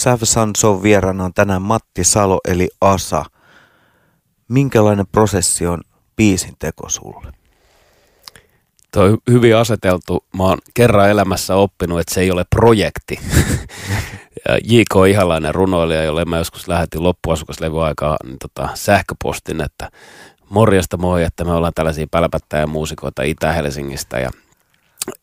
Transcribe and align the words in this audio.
Savsanson 0.00 0.82
vieraana 0.82 1.24
on 1.24 1.34
tänään 1.34 1.62
Matti 1.62 2.04
Salo 2.04 2.40
eli 2.48 2.68
Asa. 2.80 3.24
Minkälainen 4.48 5.06
prosessi 5.12 5.66
on 5.66 5.80
biisin 6.16 6.54
teko 6.58 6.88
sulle? 6.88 7.32
Tuo 8.92 9.02
on 9.02 9.18
hyvin 9.30 9.56
aseteltu. 9.56 10.24
Mä 10.36 10.42
oon 10.42 10.58
kerran 10.74 11.10
elämässä 11.10 11.56
oppinut, 11.56 12.00
että 12.00 12.14
se 12.14 12.20
ei 12.20 12.30
ole 12.30 12.44
projekti. 12.56 13.20
ja 14.48 14.58
J.K. 14.64 14.94
Ihalainen 15.10 15.54
runoilija, 15.54 16.04
jolle 16.04 16.24
mä 16.24 16.38
joskus 16.38 16.68
lähetin 16.68 17.02
loppuasukaslevy 17.02 17.84
aikaa 17.84 18.16
niin 18.24 18.38
tota, 18.38 18.68
sähköpostin, 18.74 19.60
että 19.60 19.90
morjesta 20.48 20.96
moi, 20.96 21.24
että 21.24 21.44
me 21.44 21.52
ollaan 21.52 21.74
tällaisia 21.74 22.06
pälpättäjä 22.10 22.66
muusikoita 22.66 23.22
Itä-Helsingistä 23.22 24.18
ja 24.18 24.30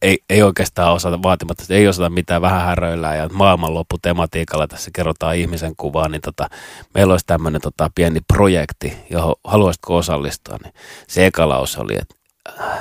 ei, 0.02 0.20
ei 0.30 0.44
oikeastaan 0.44 0.94
osata 0.94 1.24
vaatimatta, 1.24 1.64
ei 1.70 1.88
osata 1.88 2.10
mitään 2.10 2.42
vähän 2.42 2.66
häröillään 2.66 3.18
ja 3.18 3.30
maailmanlopputematiikalla 3.34 4.68
tässä 4.68 4.92
kerrotaan 4.94 5.36
ihmisen 5.36 5.74
kuvaa, 5.78 6.10
niin 6.10 6.22
tota, 6.22 6.50
meillä 6.94 7.12
olisi 7.12 7.26
tämmöinen 7.26 7.62
tota, 7.62 7.90
pieni 7.96 8.20
projekti, 8.28 8.98
johon 9.10 9.36
haluaisitko 9.44 9.96
osallistua, 9.96 10.58
niin 10.64 10.74
se 11.08 11.26
eka 11.26 11.50
lause 11.50 11.80
oli, 11.80 11.96
että 11.96 12.16
äh, 12.60 12.80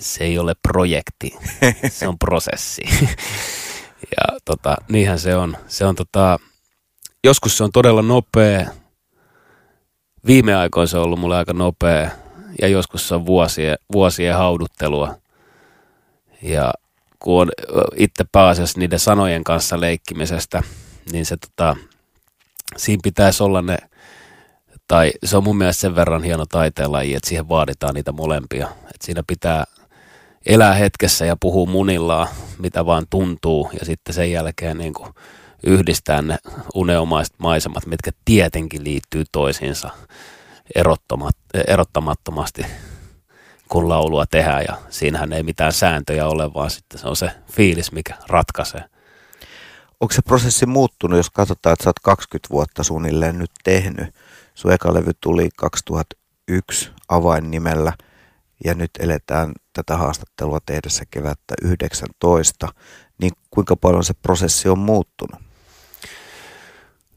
se 0.00 0.24
ei 0.24 0.38
ole 0.38 0.54
projekti, 0.62 1.36
se 1.88 2.08
on 2.08 2.18
prosessi. 2.18 2.82
ja 4.16 4.38
tota, 4.44 4.76
niinhän 4.88 5.18
se 5.18 5.36
on. 5.36 5.56
Se 5.66 5.84
on 5.86 5.94
tota, 5.94 6.38
joskus 7.24 7.56
se 7.56 7.64
on 7.64 7.72
todella 7.72 8.02
nopea, 8.02 8.70
viime 10.26 10.54
aikoina 10.54 10.86
se 10.86 10.98
on 10.98 11.04
ollut 11.04 11.20
mulle 11.20 11.36
aika 11.36 11.52
nopea 11.52 12.10
ja 12.60 12.68
joskus 12.68 13.08
se 13.08 13.14
on 13.14 13.26
vuosien, 13.26 13.78
vuosien 13.92 14.36
hauduttelua– 14.36 15.14
ja 16.42 16.72
kun 17.18 17.42
on 17.42 17.50
itse 17.96 18.24
pääasiassa 18.32 18.78
niiden 18.78 18.98
sanojen 18.98 19.44
kanssa 19.44 19.80
leikkimisestä, 19.80 20.62
niin 21.12 21.26
se 21.26 21.36
tota, 21.36 21.76
siinä 22.76 23.00
pitäisi 23.04 23.42
olla 23.42 23.62
ne, 23.62 23.76
tai 24.88 25.12
se 25.24 25.36
on 25.36 25.44
mun 25.44 25.58
mielestä 25.58 25.80
sen 25.80 25.94
verran 25.94 26.22
hieno 26.22 26.46
taiteenlaji, 26.46 27.14
että 27.14 27.28
siihen 27.28 27.48
vaaditaan 27.48 27.94
niitä 27.94 28.12
molempia. 28.12 28.66
Että 28.66 29.04
siinä 29.06 29.22
pitää 29.26 29.64
elää 30.46 30.74
hetkessä 30.74 31.24
ja 31.24 31.36
puhua 31.40 31.66
munillaan, 31.66 32.28
mitä 32.58 32.86
vaan 32.86 33.06
tuntuu, 33.10 33.70
ja 33.80 33.86
sitten 33.86 34.14
sen 34.14 34.32
jälkeen 34.32 34.78
niin 34.78 34.94
kuin 34.94 35.10
yhdistää 35.66 36.22
ne 36.22 36.38
uneomaiset 36.74 37.34
maisemat, 37.38 37.86
mitkä 37.86 38.10
tietenkin 38.24 38.84
liittyy 38.84 39.24
toisiinsa 39.32 39.90
erottamattomasti 41.66 42.66
kun 43.68 43.88
laulua 43.88 44.26
tehdään 44.26 44.64
ja 44.68 44.76
siinähän 44.90 45.32
ei 45.32 45.42
mitään 45.42 45.72
sääntöjä 45.72 46.26
ole, 46.26 46.54
vaan 46.54 46.70
sitten 46.70 47.00
se 47.00 47.08
on 47.08 47.16
se 47.16 47.30
fiilis, 47.52 47.92
mikä 47.92 48.14
ratkaisee. 48.28 48.84
Onko 50.00 50.14
se 50.14 50.22
prosessi 50.22 50.66
muuttunut, 50.66 51.16
jos 51.16 51.30
katsotaan, 51.30 51.72
että 51.72 51.84
sä 51.84 51.88
oot 51.88 51.98
20 52.02 52.48
vuotta 52.50 52.82
suunnilleen 52.82 53.38
nyt 53.38 53.50
tehnyt? 53.64 54.14
Sun 54.54 54.72
eka 54.72 54.94
levy 54.94 55.10
tuli 55.20 55.48
2001 55.56 56.90
avainnimellä 57.08 57.92
ja 58.64 58.74
nyt 58.74 58.90
eletään 58.98 59.52
tätä 59.72 59.96
haastattelua 59.96 60.58
tehdessä 60.66 61.04
kevättä 61.10 61.54
19. 61.62 62.68
Niin 63.20 63.32
kuinka 63.50 63.76
paljon 63.76 64.04
se 64.04 64.14
prosessi 64.14 64.68
on 64.68 64.78
muuttunut? 64.78 65.47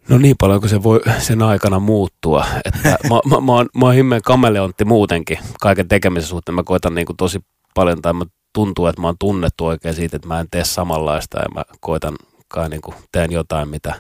No 0.10 0.18
niin 0.18 0.36
paljon 0.40 0.60
kuin 0.60 0.70
se 0.70 0.84
voi 0.84 1.02
sen 1.20 1.42
aikana 1.42 1.80
muuttua. 1.80 2.46
Että 2.66 2.80
mä, 3.10 3.20
mä, 3.26 3.42
mä, 3.42 3.52
oon, 3.52 3.70
mä 3.78 3.86
oon 3.86 3.96
himmeen 3.96 4.22
kameleontti 4.22 4.86
muutenkin 4.86 5.40
kaiken 5.62 5.88
tekemisen 5.88 6.30
suhteen. 6.30 6.56
Mä 6.56 6.64
koitan 6.64 6.96
niin 6.96 7.06
kuin 7.06 7.18
tosi 7.18 7.40
paljon, 7.76 8.02
tai 8.02 8.14
mä 8.14 8.26
tuntuu, 8.54 8.88
että 8.88 9.02
mä 9.02 9.08
oon 9.08 9.16
tunnettu 9.20 9.66
oikein 9.66 9.96
siitä, 9.96 10.16
että 10.16 10.28
mä 10.28 10.40
en 10.40 10.48
tee 10.52 10.64
samanlaista 10.64 11.40
ja 11.40 11.46
mä 11.56 11.64
koitan 11.80 12.16
kai 12.48 12.70
niin 12.70 12.82
kuin 12.82 12.96
teen 13.12 13.32
jotain, 13.32 13.70
mitä 13.70 13.94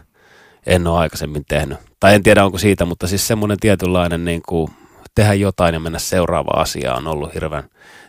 en 0.66 0.88
ole 0.88 0.99
aikaisemmin 0.99 1.44
tehnyt. 1.47 1.77
Tai 1.99 2.16
en 2.16 2.23
tiedä 2.23 2.45
onko 2.45 2.57
siitä, 2.57 2.85
mutta 2.85 3.07
siis 3.07 3.27
semmoinen 3.27 3.59
tietynlainen 3.59 4.25
niin 4.25 4.41
kuin 4.47 4.72
tehdä 5.16 5.33
jotain 5.33 5.73
ja 5.73 5.79
mennä 5.79 5.99
seuraavaan 5.99 6.61
asiaan 6.61 7.07
on 7.07 7.13
ollut 7.13 7.33
hirveän 7.33 7.63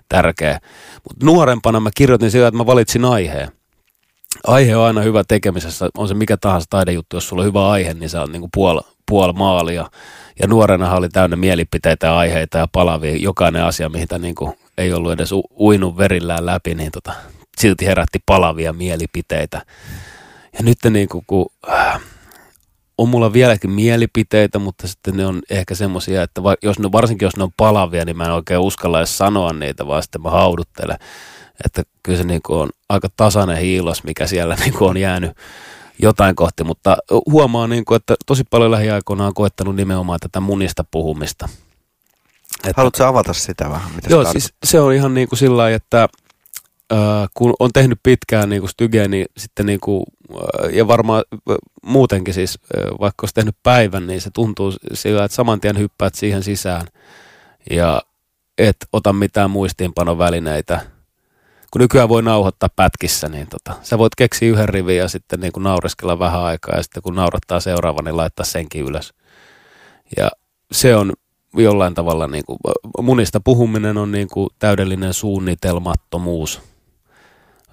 tärkeä. 0.08 0.60
Mutta 1.08 1.26
nuorempana 1.26 1.80
mä 1.80 1.90
kirjoitin 1.96 2.30
sillä, 2.30 2.48
että 2.48 2.58
mä 2.58 2.66
valitsin 2.66 3.04
aiheen 3.04 3.48
aihe 4.46 4.76
on 4.76 4.86
aina 4.86 5.00
hyvä 5.00 5.24
tekemisessä, 5.28 5.88
on 5.98 6.08
se 6.08 6.14
mikä 6.14 6.36
tahansa 6.36 6.66
taidejuttu, 6.70 7.16
jos 7.16 7.28
sulla 7.28 7.42
on 7.42 7.48
hyvä 7.48 7.70
aihe, 7.70 7.94
niin 7.94 8.10
se 8.10 8.18
on 8.18 8.32
niin 8.32 8.48
puol, 8.54 8.80
puol 9.06 9.32
maalia. 9.32 9.90
Ja 10.40 10.48
nuorena 10.48 10.94
oli 10.94 11.08
täynnä 11.08 11.36
mielipiteitä 11.36 12.06
ja 12.06 12.18
aiheita 12.18 12.58
ja 12.58 12.66
palavia. 12.72 13.16
Jokainen 13.16 13.64
asia, 13.64 13.88
mihin 13.88 14.08
niin 14.18 14.34
ei 14.78 14.92
ollut 14.92 15.12
edes 15.12 15.30
uinut 15.60 15.96
verillään 15.96 16.46
läpi, 16.46 16.74
niin 16.74 16.92
tota, 16.92 17.12
silti 17.58 17.86
herätti 17.86 18.18
palavia 18.26 18.72
mielipiteitä. 18.72 19.62
Ja 20.52 20.62
nyt 20.62 20.78
niin 20.90 21.08
kuin, 21.08 21.24
kun, 21.26 21.46
äh, 21.70 22.00
on 22.98 23.08
mulla 23.08 23.32
vieläkin 23.32 23.70
mielipiteitä, 23.70 24.58
mutta 24.58 24.88
sitten 24.88 25.16
ne 25.16 25.26
on 25.26 25.42
ehkä 25.50 25.74
semmoisia, 25.74 26.22
että 26.22 26.42
va, 26.42 26.54
jos 26.62 26.78
ne, 26.78 26.92
varsinkin 26.92 27.26
jos 27.26 27.36
ne 27.36 27.42
on 27.42 27.52
palavia, 27.56 28.04
niin 28.04 28.16
mä 28.16 28.24
en 28.24 28.32
oikein 28.32 28.60
uskalla 28.60 28.98
edes 28.98 29.18
sanoa 29.18 29.52
niitä, 29.52 29.86
vaan 29.86 30.02
sitten 30.02 30.22
mä 30.22 30.30
hauduttelen 30.30 30.96
että 31.64 31.82
kyllä 32.02 32.18
se 32.18 32.24
niin 32.24 32.42
kuin 32.46 32.58
on 32.58 32.70
aika 32.88 33.08
tasainen 33.16 33.56
hiilos, 33.56 34.04
mikä 34.04 34.26
siellä 34.26 34.54
niin 34.60 34.72
kuin 34.72 34.90
on 34.90 34.96
jäänyt 34.96 35.36
jotain 35.98 36.36
kohti, 36.36 36.64
mutta 36.64 36.96
huomaa, 37.30 37.66
niin 37.66 37.84
kuin, 37.84 37.96
että 37.96 38.14
tosi 38.26 38.44
paljon 38.50 38.70
lähiaikoina 38.70 39.26
on 39.26 39.34
koettanut 39.34 39.76
nimenomaan 39.76 40.20
tätä 40.20 40.40
munista 40.40 40.84
puhumista. 40.90 41.48
Että, 42.58 42.72
Haluatko 42.76 43.04
avata 43.04 43.32
sitä 43.32 43.70
vähän? 43.70 43.92
Mitä 43.94 44.10
joo, 44.10 44.32
siis 44.32 44.54
se 44.64 44.80
on 44.80 44.92
ihan 44.92 45.14
niin 45.14 45.28
kuin 45.28 45.38
sillä 45.38 45.56
lailla, 45.56 45.76
että 45.76 46.02
äh, 46.92 46.98
kun 47.34 47.54
on 47.60 47.70
tehnyt 47.72 47.98
pitkään 48.02 48.48
niin 48.48 48.62
kuin 48.62 48.70
stygeä, 48.70 49.08
niin 49.08 49.26
sitten 49.36 49.66
niin 49.66 49.80
kuin, 49.80 50.04
äh, 50.34 50.74
ja 50.74 50.88
varmaan 50.88 51.24
äh, 51.32 51.56
muutenkin 51.82 52.34
siis, 52.34 52.58
vaikka 53.00 53.24
olisi 53.24 53.34
tehnyt 53.34 53.56
päivän, 53.62 54.06
niin 54.06 54.20
se 54.20 54.30
tuntuu 54.30 54.72
sillä, 54.92 55.24
että 55.24 55.34
saman 55.34 55.60
tien 55.60 55.78
hyppäät 55.78 56.14
siihen 56.14 56.42
sisään 56.42 56.86
ja 57.70 58.02
et 58.58 58.76
ota 58.92 59.12
mitään 59.12 59.50
muistiinpanovälineitä– 59.50 60.80
kun 61.72 61.80
nykyään 61.80 62.08
voi 62.08 62.22
nauhoittaa 62.22 62.68
pätkissä, 62.76 63.28
niin 63.28 63.46
tota, 63.48 63.78
sä 63.82 63.98
voit 63.98 64.14
keksiä 64.14 64.50
yhden 64.50 64.68
rivin 64.68 64.96
ja 64.96 65.08
sitten 65.08 65.40
niin 65.40 65.52
kuin 65.52 65.64
naureskella 65.64 66.18
vähän 66.18 66.42
aikaa 66.42 66.76
ja 66.76 66.82
sitten 66.82 67.02
kun 67.02 67.14
naurattaa 67.14 67.60
seuraavan, 67.60 68.04
niin 68.04 68.16
laittaa 68.16 68.44
senkin 68.44 68.84
ylös. 68.84 69.14
Ja 70.16 70.30
se 70.72 70.96
on 70.96 71.12
jollain 71.54 71.94
tavalla, 71.94 72.28
niin 72.28 72.44
kuin, 72.44 72.58
munista 73.02 73.40
puhuminen 73.40 73.98
on 73.98 74.12
niin 74.12 74.28
kuin 74.28 74.50
täydellinen 74.58 75.14
suunnitelmattomuus 75.14 76.62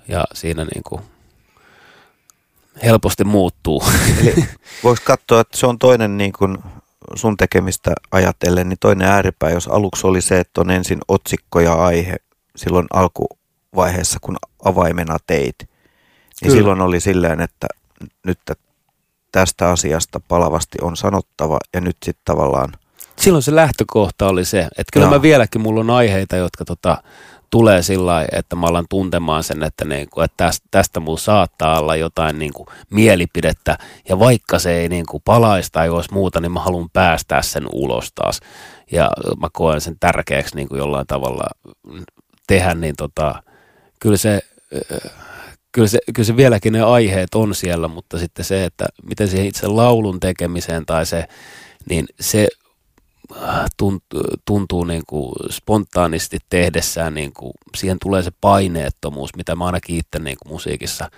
ja 0.07 0.25
siinä 0.33 0.65
niin 0.65 0.83
kuin 0.83 1.01
helposti 2.83 3.23
muuttuu. 3.23 3.83
Eli 4.21 4.35
voisi 4.83 5.03
katsoa, 5.03 5.41
että 5.41 5.57
se 5.57 5.67
on 5.67 5.79
toinen 5.79 6.17
niin 6.17 6.33
kuin 6.33 6.57
sun 7.15 7.37
tekemistä 7.37 7.93
ajatellen, 8.11 8.69
niin 8.69 8.79
toinen 8.79 9.07
ääripää, 9.07 9.49
jos 9.49 9.67
aluksi 9.67 10.07
oli 10.07 10.21
se, 10.21 10.39
että 10.39 10.61
on 10.61 10.71
ensin 10.71 10.99
otsikko 11.07 11.59
ja 11.59 11.73
aihe 11.73 12.15
silloin 12.55 12.87
alku 12.93 13.38
vaiheessa, 13.75 14.19
kun 14.21 14.37
avaimena 14.65 15.17
teit, 15.27 15.55
niin 15.59 15.69
Kyllä. 16.43 16.55
silloin 16.55 16.81
oli 16.81 16.99
silleen, 16.99 17.41
että 17.41 17.67
nyt 18.25 18.39
tästä 19.31 19.69
asiasta 19.69 20.19
palavasti 20.19 20.77
on 20.81 20.97
sanottava 20.97 21.57
ja 21.73 21.81
nyt 21.81 21.97
sitten 22.05 22.21
tavallaan... 22.25 22.69
Silloin 23.15 23.43
se 23.43 23.55
lähtökohta 23.55 24.27
oli 24.27 24.45
se, 24.45 24.59
että 24.59 24.91
kyllä 24.93 25.05
no. 25.05 25.11
mä 25.11 25.21
vieläkin, 25.21 25.61
mulla 25.61 25.79
on 25.79 25.89
aiheita, 25.89 26.35
jotka 26.35 26.65
tota, 26.65 27.03
tulee 27.49 27.81
sillä 27.81 28.25
että 28.31 28.55
mä 28.55 28.67
alan 28.67 28.85
tuntemaan 28.89 29.43
sen, 29.43 29.63
että, 29.63 29.85
niinku, 29.85 30.21
että 30.21 30.45
tästä, 30.45 30.67
tästä 30.71 30.99
mulla 30.99 31.19
saattaa 31.19 31.79
olla 31.79 31.95
jotain 31.95 32.39
niinku, 32.39 32.65
mielipidettä, 32.89 33.77
ja 34.09 34.19
vaikka 34.19 34.59
se 34.59 34.77
ei 34.77 34.89
niinku, 34.89 35.19
palaisi 35.19 35.71
tai 35.71 35.89
olisi 35.89 36.13
muuta, 36.13 36.41
niin 36.41 36.51
mä 36.51 36.59
haluan 36.59 36.89
päästää 36.93 37.41
sen 37.41 37.63
ulos 37.71 38.11
taas. 38.11 38.39
Ja 38.91 39.11
mä 39.41 39.47
koen 39.53 39.81
sen 39.81 39.95
tärkeäksi 39.99 40.55
niinku, 40.55 40.75
jollain 40.75 41.07
tavalla 41.07 41.43
tehdä, 42.47 42.73
niin 42.73 42.95
tota, 42.95 43.43
kyllä 43.99 44.17
se, 44.17 44.41
kyllä 45.71 45.87
se, 45.87 45.99
kyllä 46.15 46.27
se 46.27 46.37
vieläkin 46.37 46.73
ne 46.73 46.81
aiheet 46.81 47.35
on 47.35 47.55
siellä, 47.55 47.87
mutta 47.87 48.19
sitten 48.19 48.45
se, 48.45 48.65
että 48.65 48.85
miten 49.03 49.27
siihen 49.27 49.47
itse 49.47 49.67
laulun 49.67 50.19
tekemiseen 50.19 50.85
tai 50.85 51.05
se, 51.05 51.27
niin 51.89 52.05
se 52.19 52.47
äh, 53.43 53.65
tuntuu, 53.77 54.23
tuntuu 54.45 54.83
niin 54.83 55.03
kuin 55.07 55.33
spontaanisti 55.49 56.37
tehdessään, 56.49 57.13
niin 57.13 57.33
kuin, 57.33 57.53
siihen 57.77 57.97
tulee 58.01 58.21
se 58.23 58.31
paineettomuus, 58.41 59.35
mitä 59.35 59.55
mä 59.55 59.65
ainakin 59.65 59.95
itse 59.97 60.19
niin 60.19 60.37
kuin 60.43 60.53
musiikissa– 60.53 61.09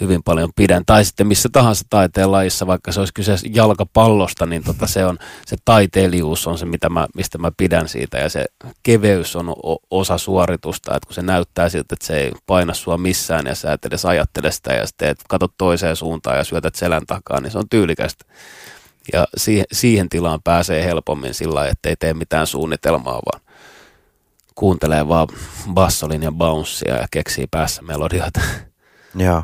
hyvin 0.00 0.22
paljon 0.22 0.50
pidän. 0.56 0.82
Tai 0.86 1.04
sitten 1.04 1.26
missä 1.26 1.48
tahansa 1.52 1.84
taiteen 1.90 2.32
lajissa, 2.32 2.66
vaikka 2.66 2.92
se 2.92 3.00
olisi 3.00 3.14
kyse 3.14 3.34
jalkapallosta, 3.54 4.46
niin 4.46 4.64
tota 4.64 4.86
se, 4.86 5.06
on, 5.06 5.18
se 5.46 5.56
taiteilijuus 5.64 6.46
on 6.46 6.58
se, 6.58 6.66
mitä 6.66 6.88
mä, 6.88 7.06
mistä 7.14 7.38
mä 7.38 7.52
pidän 7.56 7.88
siitä. 7.88 8.18
Ja 8.18 8.28
se 8.28 8.44
keveys 8.82 9.36
on 9.36 9.54
osa 9.90 10.18
suoritusta, 10.18 10.96
että 10.96 11.06
kun 11.06 11.14
se 11.14 11.22
näyttää 11.22 11.68
siltä, 11.68 11.94
että 11.94 12.06
se 12.06 12.16
ei 12.16 12.32
paina 12.46 12.74
sua 12.74 12.98
missään 12.98 13.46
ja 13.46 13.54
sä 13.54 13.72
et 13.72 13.84
edes 13.84 14.04
ajattele 14.04 14.52
sitä 14.52 14.72
ja 14.72 14.86
sitten 14.86 15.16
katsot 15.28 15.52
toiseen 15.58 15.96
suuntaan 15.96 16.36
ja 16.36 16.44
syötät 16.44 16.74
selän 16.74 17.06
takaa, 17.06 17.40
niin 17.40 17.50
se 17.50 17.58
on 17.58 17.68
tyylikästä. 17.68 18.24
Ja 19.12 19.26
siihen, 19.36 19.64
siihen 19.72 20.08
tilaan 20.08 20.40
pääsee 20.44 20.84
helpommin 20.84 21.34
sillä 21.34 21.54
lailla, 21.54 21.70
että 21.72 21.88
ei 21.88 21.96
tee 21.96 22.14
mitään 22.14 22.46
suunnitelmaa, 22.46 23.20
vaan 23.32 23.40
kuuntelee 24.54 25.08
vaan 25.08 25.28
bassolin 25.72 26.22
ja 26.22 26.32
bouncea 26.32 26.96
ja 26.96 27.06
keksii 27.10 27.46
päässä 27.50 27.82
melodioita. 27.82 28.40
Joo. 29.14 29.42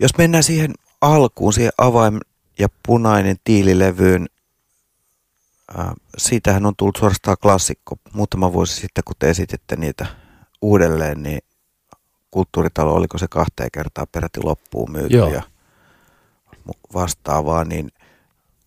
Jos 0.00 0.18
mennään 0.18 0.44
siihen 0.44 0.74
alkuun 1.00 1.52
siihen 1.52 1.72
avain 1.78 2.20
ja 2.58 2.68
punainen 2.86 3.36
tiililevyyn, 3.44 4.26
ää, 5.76 5.94
siitähän 6.18 6.66
on 6.66 6.76
tullut 6.76 6.96
suorastaan 6.96 7.36
klassikko. 7.42 7.96
Muutama 8.12 8.52
vuosi 8.52 8.74
sitten, 8.74 9.04
kun 9.04 9.16
te 9.18 9.30
esititte 9.30 9.76
niitä 9.76 10.06
uudelleen, 10.62 11.22
niin 11.22 11.40
kulttuuritalo, 12.30 12.94
oliko 12.94 13.18
se 13.18 13.26
kahteen 13.28 13.70
kertaa 13.72 14.06
peräti 14.06 14.40
loppuun 14.42 14.92
myyty 14.92 15.16
Joo. 15.16 15.28
ja 15.28 15.42
vastaavaa, 16.94 17.64
niin 17.64 17.90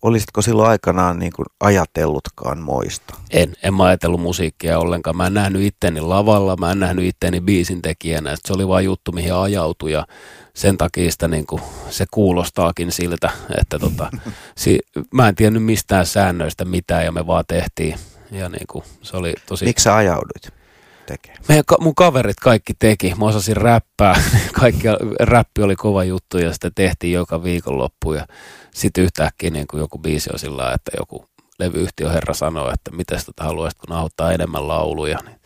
olisitko 0.04 0.42
silloin 0.42 0.70
aikanaan 0.70 1.18
niin 1.18 1.32
kuin 1.32 1.46
ajatellutkaan 1.60 2.58
moista? 2.58 3.14
En, 3.30 3.52
en 3.62 3.74
mä 3.74 3.84
ajatellut 3.84 4.20
musiikkia 4.20 4.78
ollenkaan. 4.78 5.16
Mä 5.16 5.26
en 5.26 5.34
nähnyt 5.34 5.62
itteni 5.62 6.00
lavalla, 6.00 6.56
mä 6.56 6.72
en 6.72 6.80
nähnyt 6.80 7.04
itteni 7.04 7.40
biisin 7.40 7.82
tekijänä. 7.82 8.36
Se 8.44 8.52
oli 8.52 8.68
vain 8.68 8.84
juttu, 8.84 9.12
mihin 9.12 9.34
ajautui 9.34 9.92
ja 9.92 10.06
sen 10.54 10.78
takia 10.78 11.10
sitä 11.10 11.28
niin 11.28 11.46
kuin, 11.46 11.62
se 11.90 12.04
kuulostaakin 12.10 12.92
siltä, 12.92 13.30
että 13.60 13.78
tota, 13.78 14.10
si, 14.56 14.78
mä 15.10 15.28
en 15.28 15.34
tiennyt 15.34 15.64
mistään 15.64 16.06
säännöistä 16.06 16.64
mitään 16.64 17.04
ja 17.04 17.12
me 17.12 17.26
vaan 17.26 17.44
tehtiin. 17.48 17.98
Ja 18.30 18.48
niin 18.48 18.66
kuin, 18.70 18.84
se 19.02 19.16
oli 19.16 19.34
tosi... 19.46 19.64
Miksi 19.64 19.82
sä 19.82 19.96
ajauduit 19.96 20.63
tekemään? 21.06 21.44
Meidän, 21.48 21.64
mun 21.80 21.94
kaverit 21.94 22.40
kaikki 22.40 22.72
teki. 22.78 23.14
Mä 23.18 23.24
osasin 23.24 23.56
räppää. 23.56 24.22
Kaikki, 24.60 24.88
räppi 25.20 25.62
oli 25.62 25.76
kova 25.76 26.04
juttu 26.04 26.38
ja 26.38 26.52
sitä 26.52 26.70
tehtiin 26.74 27.12
joka 27.12 27.42
viikonloppu. 27.42 28.12
Ja 28.12 28.26
sitten 28.74 29.04
yhtäkkiä 29.04 29.50
niin 29.50 29.66
kuin 29.66 29.80
joku 29.80 29.98
biisi 29.98 30.30
on 30.32 30.38
sillä 30.38 30.72
että 30.72 30.90
joku 30.98 31.28
levyyhtiön 31.58 32.12
herra 32.12 32.34
sanoo, 32.34 32.70
että 32.72 32.90
miten 32.90 33.18
tätä 33.18 33.44
haluaisit, 33.44 33.78
kun 33.78 33.88
nauhoittaa 33.88 34.32
enemmän 34.32 34.68
lauluja. 34.68 35.18
Niin 35.24 35.40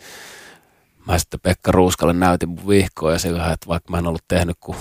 mä 1.06 1.18
sitten 1.18 1.40
Pekka 1.40 1.72
Ruuskalle 1.72 2.12
näytin 2.12 2.48
mun 2.48 2.68
vihkoa 2.68 3.12
ja 3.12 3.18
sillä 3.18 3.52
että 3.52 3.68
vaikka 3.68 3.90
mä 3.90 3.98
en 3.98 4.06
ollut 4.06 4.24
tehnyt 4.28 4.56
kuin, 4.60 4.78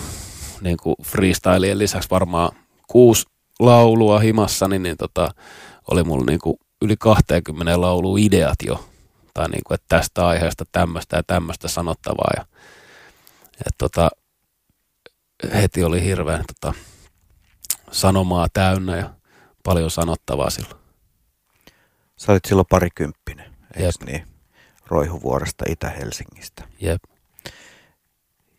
niin 0.61 0.77
kuin 0.77 0.95
freestylien 1.03 1.79
lisäksi 1.79 2.09
varmaan 2.09 2.51
kuusi 2.87 3.25
laulua 3.59 4.19
himassa, 4.19 4.67
niin, 4.67 4.83
niin 4.83 4.97
tota, 4.97 5.29
oli 5.91 6.03
mulla 6.03 6.25
niin 6.25 6.39
kuin 6.39 6.57
yli 6.81 6.95
20 6.99 7.81
laulu 7.81 8.17
ideat 8.17 8.57
jo 8.65 8.85
tai 9.37 9.49
niin 9.49 9.61
kuin, 9.67 9.75
että 9.75 9.97
tästä 9.97 10.27
aiheesta 10.27 10.65
tämmöistä 10.71 11.15
ja 11.15 11.23
tämmöistä 11.23 11.67
sanottavaa. 11.67 12.31
Ja, 12.37 12.45
ja 13.59 13.71
tota, 13.77 14.09
heti 15.53 15.83
oli 15.83 16.03
hirveän 16.03 16.43
tota, 16.47 16.73
sanomaa 17.91 18.47
täynnä 18.53 18.97
ja 18.97 19.13
paljon 19.63 19.91
sanottavaa 19.91 20.49
silloin. 20.49 20.81
Sä 22.15 22.31
olit 22.31 22.45
silloin 22.45 22.67
parikymppinen, 22.69 23.55
eikö 23.75 23.83
Jep. 23.83 24.09
niin? 24.09 24.27
Roihuvuoresta 24.87 25.65
Itä-Helsingistä. 25.69 26.63
Jep. 26.79 27.03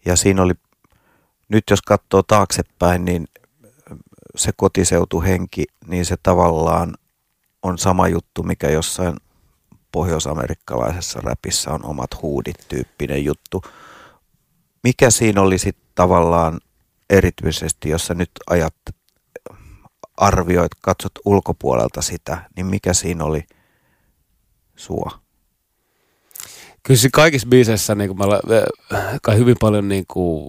Ja 0.05 0.17
siinä 0.17 0.43
oli, 0.43 0.55
nyt 1.49 1.65
jos 1.71 1.83
katsoo 1.83 2.23
taaksepäin, 2.23 3.05
niin 3.05 3.29
se 4.37 4.53
kotiseutuhenki, 4.57 5.65
niin 5.87 6.05
se 6.05 6.17
tavallaan 6.23 6.95
on 7.63 7.79
sama 7.79 8.09
juttu, 8.09 8.43
mikä 8.43 8.71
jossain 8.71 9.17
pohjoisamerikkalaisessa 9.93 11.21
räpissä 11.21 11.71
on 11.71 11.85
omat 11.85 12.23
huudit 12.23 12.57
tyyppinen 12.69 13.25
juttu. 13.25 13.63
Mikä 14.85 15.11
siinä 15.11 15.43
oli 15.43 15.59
sitten 15.59 15.89
tavallaan 15.95 16.61
erityisesti, 17.11 17.89
jos 17.89 18.07
sä 18.07 18.15
nyt 18.15 18.31
ajat, 18.51 18.75
arvioit, 20.17 20.73
katsot 20.81 21.13
ulkopuolelta 21.25 22.03
sitä, 22.03 22.51
niin 22.57 22.67
mikä 22.67 22.95
siinä 22.95 23.25
oli 23.25 23.47
sua? 24.77 25.11
Kyllä 26.83 27.01
se 27.01 27.09
kaikissa 27.13 27.49
biiseissä 27.49 27.95
niin 27.95 28.17
kuin 28.17 28.19
mä, 28.19 29.35
hyvin 29.35 29.57
paljon 29.61 29.89
niin 29.89 30.05
kuin, 30.09 30.49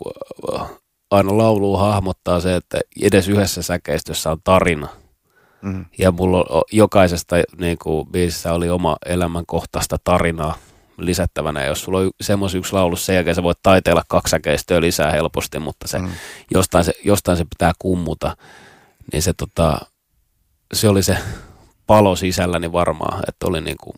aina 1.11 1.37
lauluun 1.37 1.79
hahmottaa 1.79 2.39
se, 2.39 2.55
että 2.55 2.79
edes 3.01 3.29
yhdessä 3.29 3.61
säkeistössä 3.61 4.31
on 4.31 4.37
tarina. 4.43 4.87
Mm. 5.61 5.85
Ja 5.97 6.11
mulla 6.11 6.63
jokaisesta 6.71 7.35
niin 7.57 7.77
kuin, 7.77 8.07
biisissä 8.07 8.53
oli 8.53 8.69
oma 8.69 8.97
elämänkohtaista 9.05 9.97
tarinaa 10.03 10.55
lisättävänä. 10.97 11.65
Jos 11.65 11.81
sulla 11.81 11.99
on 11.99 12.11
semmoisen 12.21 12.59
yksi 12.59 12.73
laulu, 12.73 12.95
sen 12.95 13.15
jälkeen 13.15 13.35
sä 13.35 13.43
voit 13.43 13.59
taiteella 13.63 14.03
kaksi 14.07 14.31
säkeistöä 14.31 14.81
lisää 14.81 15.11
helposti, 15.11 15.59
mutta 15.59 15.87
se, 15.87 15.99
Mm. 15.99 16.09
jostain, 16.51 16.83
se, 16.83 16.93
jostain 17.05 17.37
se 17.37 17.45
pitää 17.45 17.71
kummuta. 17.79 18.37
Niin 19.13 19.21
se, 19.21 19.33
tota, 19.33 19.77
se 20.73 20.89
oli 20.89 21.03
se 21.03 21.17
palo 21.87 22.15
sisälläni 22.15 22.71
varmaan, 22.71 23.23
että 23.27 23.47
oli 23.47 23.61
niin 23.61 23.77
kuin 23.83 23.95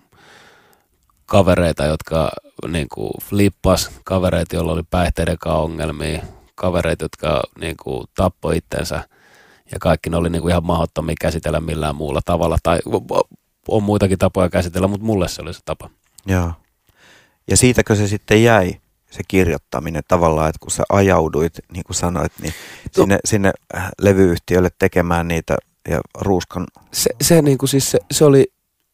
kavereita, 1.26 1.86
jotka 1.86 2.32
niin 2.68 2.88
kuin 2.94 3.12
flippas, 3.22 3.92
kavereita, 4.04 4.56
joilla 4.56 4.72
oli 4.72 4.84
päihteiden 4.90 5.38
ongelmia, 5.46 6.22
kavereita, 6.56 7.06
jotka 7.06 7.42
niin 7.60 7.78
kuin 7.84 8.08
tappoi 8.16 8.58
itsensä 8.58 9.04
ja 9.72 9.80
kaikki 9.80 10.10
ne 10.10 10.18
oli 10.18 10.30
niin 10.30 10.42
kuin 10.42 10.52
ihan 10.52 10.66
mahdottomia 10.66 11.16
käsitellä 11.22 11.60
millään 11.60 11.96
muulla 11.96 12.22
tavalla. 12.26 12.58
Tai 12.64 12.80
on 13.68 13.84
muitakin 13.84 14.18
tapoja 14.18 14.50
käsitellä, 14.50 14.88
mutta 14.88 15.06
mulle 15.06 15.28
se 15.28 15.42
oli 15.42 15.54
se 15.54 15.60
tapa. 15.66 15.90
Joo. 16.26 16.52
Ja 17.50 17.58
siitäkö 17.58 17.96
se 17.96 18.08
sitten 18.08 18.44
jäi, 18.44 18.78
se 19.12 19.22
kirjoittaminen 19.28 20.04
tavallaan, 20.08 20.50
että 20.50 20.60
kun 20.60 20.72
sä 20.72 20.84
ajauduit, 20.90 21.54
niin 21.74 21.84
kuin 21.84 21.96
sanoit, 21.96 22.34
niin 22.42 22.54
sinne, 22.92 23.20
sinne 23.26 23.52
äh, 23.76 23.90
levyyhtiölle 24.02 24.70
tekemään 24.80 25.28
niitä 25.28 25.58
ja 25.90 26.02
ruuskan, 26.20 26.68
Se, 26.94 27.10
se, 27.22 27.42
niin 27.42 27.58
kuin 27.58 27.70
siis 27.70 27.92
se, 27.92 28.00
se 28.12 28.26
oli 28.26 28.52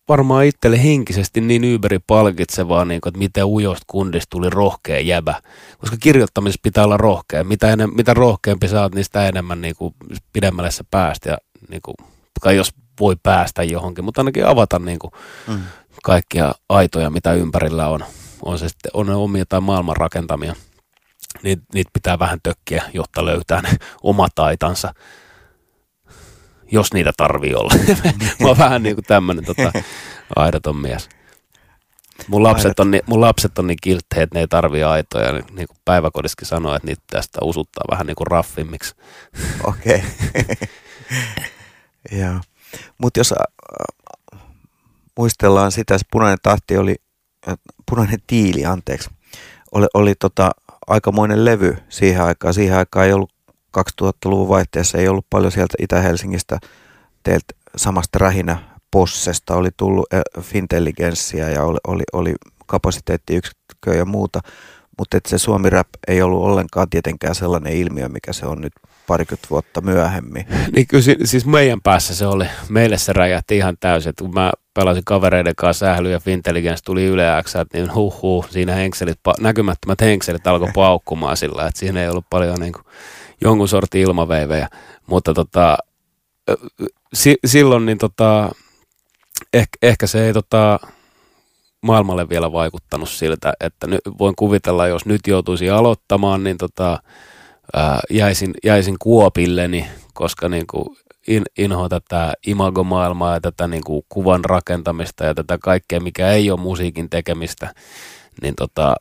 varmaan 0.09 0.45
itselle 0.45 0.83
henkisesti 0.83 1.41
niin 1.41 1.63
yberi 1.63 1.99
palkitsevaa, 1.99 2.85
niin 2.85 3.01
kuin, 3.01 3.11
että 3.11 3.19
miten 3.19 3.45
ujosta 3.45 3.83
kundista 3.87 4.29
tuli 4.29 4.49
rohkea 4.49 4.99
jäbä. 4.99 5.41
Koska 5.77 5.97
kirjoittamisessa 5.99 6.59
pitää 6.63 6.83
olla 6.83 6.97
rohkea. 6.97 7.43
Mitä, 7.43 7.71
enem, 7.71 7.91
mitä 7.95 8.13
rohkeampi 8.13 8.67
oot, 8.81 8.95
niin 8.95 9.05
sitä 9.05 9.27
enemmän 9.27 9.61
niin 9.61 9.75
kuin, 9.75 9.93
pidemmälle 10.33 10.71
sä 10.71 10.83
pääst. 10.91 11.25
Ja, 11.25 11.37
niin 11.69 11.81
kuin, 11.81 11.95
kai 12.41 12.55
jos 12.55 12.73
voi 12.99 13.15
päästä 13.23 13.63
johonkin, 13.63 14.03
mutta 14.03 14.21
ainakin 14.21 14.45
avata 14.45 14.79
niin 14.79 14.99
kuin, 14.99 15.11
mm. 15.47 15.59
kaikkia 16.03 16.55
aitoja, 16.69 17.09
mitä 17.09 17.33
ympärillä 17.33 17.87
on. 17.87 18.05
On 18.41 18.59
se 18.59 18.69
sitten 18.69 18.91
on 18.93 19.07
ne 19.07 19.15
omia 19.15 19.45
tai 19.49 19.61
maailman 19.61 19.97
rakentamia. 19.97 20.55
Niit, 21.43 21.59
niitä 21.73 21.89
pitää 21.93 22.19
vähän 22.19 22.39
tökkiä, 22.43 22.83
jotta 22.93 23.25
löytää 23.25 23.61
ne 23.61 23.69
omat 24.03 24.39
aitansa, 24.39 24.93
jos 26.71 26.93
niitä 26.93 27.11
tarvii 27.17 27.55
olla. 27.55 27.73
Mä 28.41 28.47
oon 28.47 28.57
vähän 28.57 28.83
niin 28.83 28.95
kuin 28.95 29.05
tämmöinen 29.05 29.45
tota, 29.45 29.71
aidoton 30.35 30.75
mies. 30.75 31.09
Mun 32.27 32.43
lapset, 32.43 32.79
on, 32.79 32.91
ni- 32.91 33.01
mun 33.05 33.21
lapset 33.21 33.59
on 33.59 33.67
niin 33.67 33.77
kilttejä, 33.81 34.23
että 34.23 34.35
ne 34.35 34.39
ei 34.39 34.47
tarvii 34.47 34.83
aitoja. 34.83 35.31
Niin, 35.31 35.45
niin 35.51 35.67
kuin 35.67 35.77
päiväkodissakin 35.85 36.47
sanoo, 36.47 36.75
että 36.75 36.85
niitä 36.87 37.01
tästä 37.09 37.39
usuttaa 37.41 37.85
vähän 37.91 38.07
niin 38.07 38.15
kuin 38.15 38.27
raffimmiksi. 38.27 38.95
okei. 39.63 40.03
Joo. 42.11 42.39
Mutta 42.97 43.19
jos 43.19 43.31
äh, 43.33 43.37
muistellaan 45.17 45.71
sitä, 45.71 45.97
se 45.97 46.05
punainen 46.11 46.37
tahti 46.43 46.77
oli, 46.77 46.95
äh, 47.47 47.55
punainen 47.89 48.19
tiili, 48.27 48.65
anteeksi, 48.65 49.09
oli, 49.71 49.85
oli 49.93 50.15
tota, 50.15 50.51
aikamoinen 50.87 51.45
levy 51.45 51.77
siihen 51.89 52.23
aikaan. 52.23 52.53
Siihen 52.53 52.77
aikaan 52.77 53.05
ei 53.05 53.13
ollut 53.13 53.31
2000-luvun 53.79 54.49
vaihteessa, 54.49 54.97
ei 54.97 55.07
ollut 55.07 55.25
paljon 55.29 55.51
sieltä 55.51 55.75
Itä-Helsingistä 55.79 56.59
teiltä 57.23 57.53
samasta 57.75 58.19
rähinä 58.19 58.57
possesta. 58.91 59.55
Oli 59.55 59.69
tullut 59.77 60.13
äh, 60.13 60.21
fintelligenssiä 60.41 61.49
ja 61.49 61.63
oli, 61.63 61.77
oli, 61.87 62.03
oli 62.13 62.35
kapasiteettiyksikköä 62.67 63.93
ja 63.93 64.05
muuta, 64.05 64.39
mutta 64.97 65.19
se 65.27 65.37
suomi 65.37 65.69
rap 65.69 65.87
ei 66.07 66.21
ollut 66.21 66.43
ollenkaan 66.43 66.89
tietenkään 66.89 67.35
sellainen 67.35 67.73
ilmiö, 67.73 68.09
mikä 68.09 68.33
se 68.33 68.45
on 68.45 68.61
nyt 68.61 68.73
parikymmentä 69.07 69.47
vuotta 69.49 69.81
myöhemmin. 69.81 70.45
Niin 70.75 70.87
kyllä 70.87 71.03
si- 71.03 71.17
siis 71.23 71.45
meidän 71.45 71.81
päässä 71.81 72.15
se 72.15 72.27
oli, 72.27 72.45
meille 72.69 72.97
se 72.97 73.13
räjähti 73.13 73.57
ihan 73.57 73.77
täysin, 73.79 74.13
kun 74.19 74.33
mä 74.33 74.51
pelasin 74.73 75.03
kavereiden 75.05 75.55
kanssa 75.55 75.85
sähly 75.85 76.11
ja 76.11 76.19
Fintelligence 76.19 76.83
tuli 76.85 77.05
Yle 77.05 77.23
X, 77.43 77.53
niin 77.73 77.93
huh 77.93 78.21
huh, 78.21 78.49
siinä 78.49 78.75
henkselit, 78.75 79.19
näkymättömät 79.39 80.01
henkselit 80.01 80.47
alkoi 80.47 80.69
paukkumaan 80.75 81.37
sillä, 81.37 81.67
että 81.67 81.79
siinä 81.79 82.01
ei 82.01 82.09
ollut 82.09 82.25
paljon 82.29 82.59
niin 82.59 82.73
kuin 82.73 82.85
jonkun 83.41 83.67
sortin 83.67 84.01
ilmaveivejä, 84.01 84.69
mutta 85.07 85.33
tota, 85.33 85.77
si- 87.13 87.39
silloin 87.45 87.85
niin 87.85 87.97
tota, 87.97 88.49
ehkä, 89.53 89.77
ehkä 89.81 90.07
se 90.07 90.25
ei 90.25 90.33
tota, 90.33 90.79
maailmalle 91.81 92.29
vielä 92.29 92.51
vaikuttanut 92.51 93.09
siltä, 93.09 93.53
että 93.59 93.87
nyt 93.87 94.01
voin 94.19 94.35
kuvitella, 94.35 94.87
jos 94.87 95.05
nyt 95.05 95.21
joutuisi 95.27 95.69
aloittamaan, 95.69 96.43
niin 96.43 96.57
tota, 96.57 96.99
ää, 97.73 97.99
jäisin, 98.09 98.53
jäisin 98.63 98.95
kuopilleni, 98.99 99.87
koska 100.13 100.49
niin 100.49 100.67
kuin 100.67 100.97
in, 101.27 101.43
inho 101.57 101.89
tätä 101.89 102.33
imagomaailmaa 102.47 103.33
ja 103.33 103.41
tätä 103.41 103.67
niin 103.67 103.83
kuin 103.83 104.03
kuvan 104.09 104.45
rakentamista 104.45 105.25
ja 105.25 105.33
tätä 105.33 105.57
kaikkea, 105.57 105.99
mikä 105.99 106.31
ei 106.31 106.51
ole 106.51 106.59
musiikin 106.59 107.09
tekemistä, 107.09 107.73
niin 108.41 108.53
tota, 108.55 108.95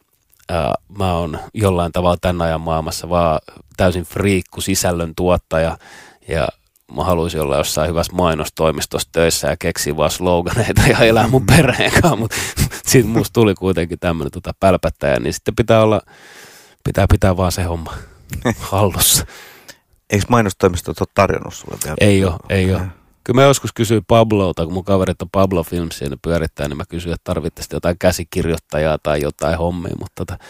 ää, 0.48 0.74
mä 0.98 1.12
oon 1.12 1.38
jollain 1.54 1.92
tavalla 1.92 2.16
tämän 2.20 2.46
ajan 2.46 2.60
maailmassa 2.60 3.08
vaan 3.08 3.40
täysin 3.76 4.04
friikku 4.04 4.60
sisällön 4.60 5.12
tuottaja 5.16 5.78
ja 6.28 6.48
mä 6.94 7.04
haluaisin 7.04 7.40
olla 7.40 7.56
jossain 7.56 7.90
hyvässä 7.90 8.12
mainostoimistossa 8.12 9.08
töissä 9.12 9.48
ja 9.48 9.56
keksiä 9.56 9.96
vaan 9.96 10.10
sloganeita 10.10 10.82
ja 10.88 10.98
elää 10.98 11.28
mun 11.28 11.46
perheen 11.46 11.92
kanssa, 11.92 12.16
mutta 12.16 12.36
siitä 12.86 13.08
musta 13.08 13.32
tuli 13.32 13.54
kuitenkin 13.54 13.98
tämmöinen 13.98 14.30
tota 14.30 14.52
pälpättäjä, 14.60 15.20
niin 15.20 15.32
sitten 15.32 15.56
pitää 15.56 15.82
olla, 15.82 16.00
pitää 16.84 17.06
pitää 17.10 17.36
vaan 17.36 17.52
se 17.52 17.62
homma 17.62 17.94
hallussa. 18.70 19.26
Eikö 20.10 20.24
mainostoimistot 20.28 21.00
ole 21.00 21.08
tarjonnut 21.14 21.54
sulle 21.54 21.78
vielä? 21.84 21.96
Ei 22.00 22.24
ole, 22.24 22.36
ei 22.48 22.74
ole. 22.74 22.82
Kyllä 23.26 23.40
mä 23.40 23.46
joskus 23.46 23.72
kysyin 23.72 24.04
Pablolta, 24.04 24.64
kun 24.64 24.74
mun 24.74 24.84
kaverit 24.84 25.22
on 25.22 25.30
Pablo 25.32 25.62
Filmsia 25.62 26.08
ja 26.08 26.16
pyörittää, 26.22 26.68
niin 26.68 26.76
mä 26.76 26.84
kysyin, 26.88 27.14
että 27.14 27.24
tarvittaisiin 27.24 27.76
jotain 27.76 27.98
käsikirjoittajaa 27.98 28.98
tai 29.02 29.20
jotain 29.22 29.58
hommia, 29.58 29.94
mutta 29.98 30.12
tota, 30.14 30.44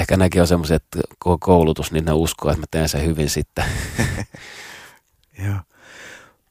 ehkä 0.00 0.16
näkin 0.16 0.40
on 0.40 0.46
semmoiset, 0.46 0.82
että 0.82 0.98
koko 1.18 1.38
koulutus, 1.46 1.92
niin 1.92 2.04
ne 2.04 2.12
uskoo, 2.12 2.50
että 2.50 2.60
mä 2.60 2.66
teen 2.70 2.88
sen 2.88 3.04
hyvin 3.04 3.30
sitten. 3.30 3.64
Joo. 5.46 5.56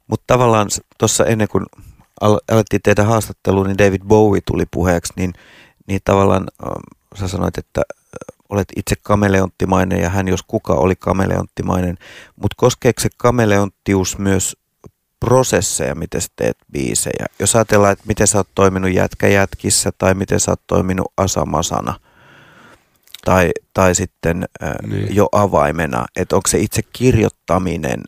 Mutta 0.08 0.24
tavallaan 0.28 0.68
tuossa 0.98 1.26
ennen 1.26 1.48
kuin 1.48 1.66
al- 2.22 2.40
alettiin 2.52 2.82
tehdä 2.84 3.04
haastattelua, 3.04 3.68
niin 3.68 3.78
David 3.78 4.02
Bowie 4.08 4.42
tuli 4.46 4.64
puheeksi, 4.72 5.14
niin, 5.16 5.34
niin 5.88 6.02
tavallaan 6.04 6.48
ähm, 6.64 6.74
sä 7.20 7.28
sanoit, 7.28 7.58
että 7.58 7.82
äh, 7.82 8.44
olet 8.50 8.68
itse 8.76 8.96
kameleonttimainen 9.02 10.02
ja 10.02 10.10
hän 10.10 10.28
jos 10.28 10.44
kuka 10.48 10.74
oli 10.74 10.96
kameleonttimainen, 10.96 11.98
mutta 12.36 12.56
koskeeko 12.58 13.02
se 13.02 13.10
kameleonttius 13.18 14.18
myös 14.18 14.63
prosesseja, 15.24 15.96
miten 15.96 16.22
sä 16.22 16.28
teet 16.36 16.58
biisejä? 16.72 17.26
Jos 17.40 17.56
ajatellaan, 17.56 17.94
että 17.94 18.04
miten 18.08 18.28
sä 18.28 18.38
oot 18.38 18.48
toiminut 18.56 18.94
jätkäjätkissä 18.94 19.90
tai 19.98 20.14
miten 20.14 20.40
sä 20.40 20.52
oot 20.52 20.62
toiminut 20.68 21.14
asamasana 21.18 22.00
tai, 23.26 23.52
tai 23.74 23.96
sitten 23.96 24.46
äh, 24.64 24.74
Niin. 24.88 25.16
jo 25.16 25.28
avaimena, 25.32 26.06
että 26.16 26.36
onko 26.36 26.48
se 26.50 26.60
itse 26.60 26.82
kirjoittaminen 26.94 28.04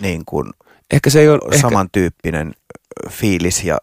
niin 0.00 0.22
kuin 0.26 0.50
Ehkä 0.90 1.10
se 1.10 1.20
ei 1.20 1.28
ole, 1.28 1.40
ehkä, 1.52 1.58
samantyyppinen 1.68 2.52
ö, 3.06 3.10
fiilis 3.10 3.64
ja 3.64 3.78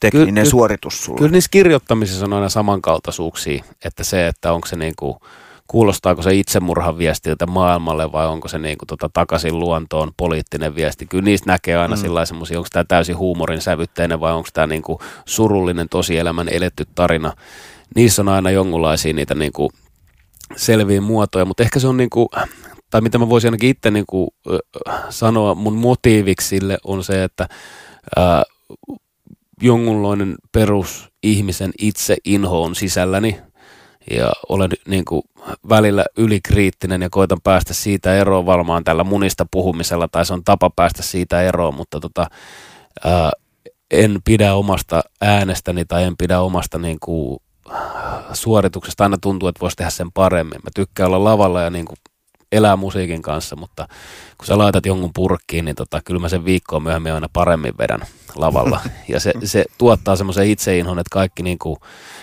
tekninen 0.00 0.34
kyllä- 0.34 0.50
suoritus 0.50 1.04
sulla. 1.04 1.18
Kyllä 1.18 1.30
niissä 1.32 1.48
kirjoittamisissa 1.50 2.24
on 2.24 2.32
aina 2.32 2.48
samankaltaisuuksia, 2.48 3.64
että 3.84 4.04
se, 4.04 4.26
että 4.26 4.52
onko 4.52 4.66
se 4.66 4.76
niinku, 4.76 5.20
kuulostaako 5.70 6.22
se 6.22 6.34
itsemurhan 6.34 6.98
viestiltä 6.98 7.46
maailmalle 7.46 8.12
vai 8.12 8.26
onko 8.26 8.48
se 8.48 8.58
niinku 8.58 8.86
tota 8.86 9.10
takaisin 9.12 9.58
luontoon 9.58 10.10
poliittinen 10.16 10.74
viesti. 10.74 11.06
Kyllä 11.06 11.24
niistä 11.24 11.50
näkee 11.50 11.76
aina 11.76 11.96
Mm. 11.96 12.00
sillä 12.00 12.24
semmoisia, 12.24 12.58
onko 12.58 12.68
tämä 12.72 12.84
täysin 12.88 13.18
huumorin 13.18 13.60
sävytteinen 13.60 14.20
vai 14.20 14.32
onko 14.32 14.48
tämä 14.52 14.66
niinku 14.66 15.00
surullinen 15.24 15.88
tosielämän 15.88 16.48
eletty 16.48 16.86
tarina. 16.94 17.32
Niissä 17.94 18.22
on 18.22 18.28
aina 18.28 18.50
jonkunlaisia 18.50 19.12
niitä 19.12 19.34
niinku 19.34 19.70
selviä 20.56 21.00
muotoja, 21.00 21.44
mutta 21.44 21.62
ehkä 21.62 21.80
se 21.80 21.88
on 21.88 21.96
niinku, 21.96 22.30
tai 22.90 23.00
mitä 23.00 23.18
mä 23.18 23.28
voisin 23.28 23.48
ainakin 23.48 23.70
itse 23.70 23.90
niinku, 23.90 24.34
ö, 24.46 24.58
sanoa 25.08 25.54
mun 25.54 25.74
motiiviksi 25.74 26.48
sille 26.48 26.78
on 26.84 27.04
se, 27.04 27.24
että 27.24 27.48
ää, 28.16 28.42
jonkunlainen 29.62 30.34
perus 30.52 31.10
ihmisen 31.22 31.70
itse 31.80 32.16
inho 32.24 32.62
on 32.62 32.74
sisälläni 32.74 33.38
ja 34.10 34.32
olen 34.48 34.70
niin 34.88 35.04
kuin 35.04 35.22
välillä 35.68 36.04
ylikriittinen 36.16 37.02
ja 37.02 37.10
koitan 37.10 37.40
päästä 37.44 37.74
siitä 37.74 38.14
eroon 38.14 38.46
valmaan 38.46 38.84
tällä 38.84 39.04
munista 39.04 39.46
puhumisella 39.50 40.08
tai 40.08 40.26
se 40.26 40.32
on 40.32 40.44
tapa 40.44 40.70
päästä 40.76 41.02
siitä 41.02 41.42
eroon, 41.42 41.74
mutta 41.74 42.00
tota, 42.00 42.26
ää, 43.04 43.30
en 43.90 44.20
pidä 44.24 44.54
omasta 44.54 45.02
äänestäni 45.20 45.84
tai 45.84 46.04
en 46.04 46.16
pidä 46.16 46.40
omasta 46.40 46.78
niin 46.78 46.98
kuin, 47.00 47.40
suorituksesta. 48.32 49.04
Aina 49.04 49.18
tuntuu, 49.20 49.48
että 49.48 49.60
voisi 49.60 49.76
tehdä 49.76 49.90
sen 49.90 50.12
paremmin. 50.12 50.60
Mä 50.62 50.70
tykkään 50.74 51.06
olla 51.06 51.24
lavalla 51.24 51.60
ja 51.60 51.70
niin 51.70 51.84
kuin 51.84 51.96
elää 52.52 52.76
musiikin 52.76 53.22
kanssa, 53.22 53.56
mutta 53.56 53.88
kun 54.38 54.46
sä 54.46 54.58
laitat 54.58 54.86
jonkun 54.86 55.10
purkkiin, 55.14 55.64
niin 55.64 55.76
tota, 55.76 56.00
kyllä 56.04 56.20
mä 56.20 56.28
sen 56.28 56.44
viikkoa 56.44 56.80
myöhemmin 56.80 57.12
aina 57.12 57.28
paremmin 57.32 57.78
vedän 57.78 58.00
lavalla. 58.36 58.80
Ja 59.08 59.20
se, 59.20 59.32
se 59.44 59.64
tuottaa 59.78 60.16
semmoisen 60.16 60.46
itseinhon, 60.46 60.98
että 60.98 61.12
kaikki 61.12 61.42
niin 61.42 61.58
kuin, 61.58 61.76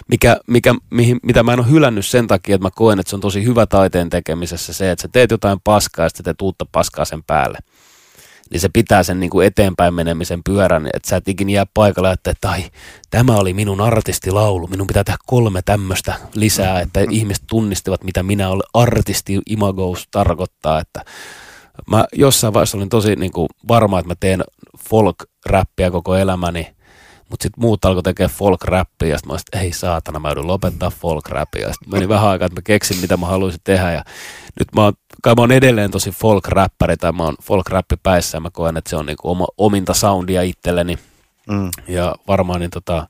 mikä, 0.08 0.38
mikä, 0.48 0.76
mihin, 0.90 1.20
mitä 1.24 1.44
mä 1.44 1.54
en 1.54 1.60
ole 1.60 1.70
hylännyt 1.70 2.06
sen 2.06 2.28
takia, 2.28 2.56
että 2.56 2.66
mä 2.66 2.72
koen, 2.76 3.00
että 3.00 3.10
se 3.10 3.16
on 3.16 3.22
tosi 3.22 3.44
hyvä 3.44 3.66
taiteen 3.66 4.10
tekemisessä 4.10 4.74
se, 4.74 4.92
että 4.92 5.02
sä 5.02 5.08
teet 5.12 5.32
jotain 5.32 5.60
paskaa 5.64 6.06
ja 6.06 6.10
sitten 6.10 6.24
teet 6.24 6.42
uutta 6.42 6.66
paskaa 6.72 7.06
sen 7.06 7.24
päälle. 7.24 7.58
Niin 8.52 8.62
se 8.62 8.70
pitää 8.74 9.04
sen 9.04 9.20
niin 9.20 9.30
kuin 9.30 9.48
eteenpäin 9.48 9.94
menemisen 9.94 10.44
pyörän, 10.44 10.88
että 10.94 11.10
sä 11.10 11.16
et 11.16 11.28
ikinä 11.28 11.52
jää 11.52 11.66
paikalle, 11.74 12.12
että 12.12 12.34
tai 12.42 12.64
tämä 13.10 13.36
oli 13.36 13.54
minun 13.54 13.82
artistilaulu, 13.82 14.68
minun 14.68 14.88
pitää 14.88 15.04
tehdä 15.04 15.18
kolme 15.26 15.62
tämmöistä 15.66 16.14
lisää, 16.36 16.82
että 16.82 17.00
ihmiset 17.10 17.44
tunnistivat, 17.50 18.04
mitä 18.04 18.24
minä 18.24 18.50
olen 18.50 18.70
artisti 18.74 19.40
imagous 19.50 20.08
tarkoittaa, 20.12 20.80
että 20.80 21.06
mä 21.92 22.06
jossain 22.14 22.54
vaiheessa 22.54 22.78
olin 22.78 22.90
tosi 22.90 23.16
niin 23.16 23.32
kuin 23.32 23.48
varma, 23.68 24.00
että 24.00 24.12
mä 24.12 24.16
teen 24.20 24.44
folk-räppiä 24.90 25.92
koko 25.92 26.16
elämäni, 26.16 26.68
mutta 27.30 27.44
sitten 27.44 27.62
muut 27.62 27.86
alkoi 27.86 28.04
tekemään 28.04 28.36
folk-räppiä, 28.36 29.08
ja 29.10 29.18
sitten 29.18 29.34
mä 29.34 29.38
että 29.38 29.60
ei 29.60 29.74
saatana, 29.74 30.20
mä 30.20 30.28
joudun 30.28 30.48
lopettaa 30.48 30.90
folk-räppiä. 30.90 31.62
Ja 31.62 31.74
sitten 31.74 31.92
meni 31.92 32.10
vähän 32.10 32.30
aikaa, 32.30 32.46
että 32.46 32.60
mä 32.60 32.64
keksin, 32.64 32.98
mitä 32.98 33.18
mä 33.18 33.26
haluaisin 33.26 33.62
tehdä, 33.64 33.92
ja 33.92 34.04
nyt 34.60 34.68
mä 34.76 34.84
oon, 34.84 34.94
kai 35.24 35.36
mä 35.36 35.42
oon 35.42 35.52
edelleen 35.52 35.92
tosi 35.92 36.10
folk-räppäri, 36.12 36.98
tai 36.98 37.12
mä 37.12 37.24
oon 37.24 37.36
folk-räppi 37.44 37.96
päissä, 38.04 38.38
ja 38.38 38.42
mä 38.42 38.50
koen, 38.50 38.78
että 38.78 38.90
se 38.90 38.96
on 38.96 39.06
niinku 39.06 39.32
oma, 39.32 39.48
ominta 39.58 39.94
soundia 39.94 40.42
itselleni, 40.42 40.98
Mm. 41.50 41.70
ja 41.88 42.16
varmaan 42.28 42.60
niin 42.60 42.72
tota, 42.72 43.08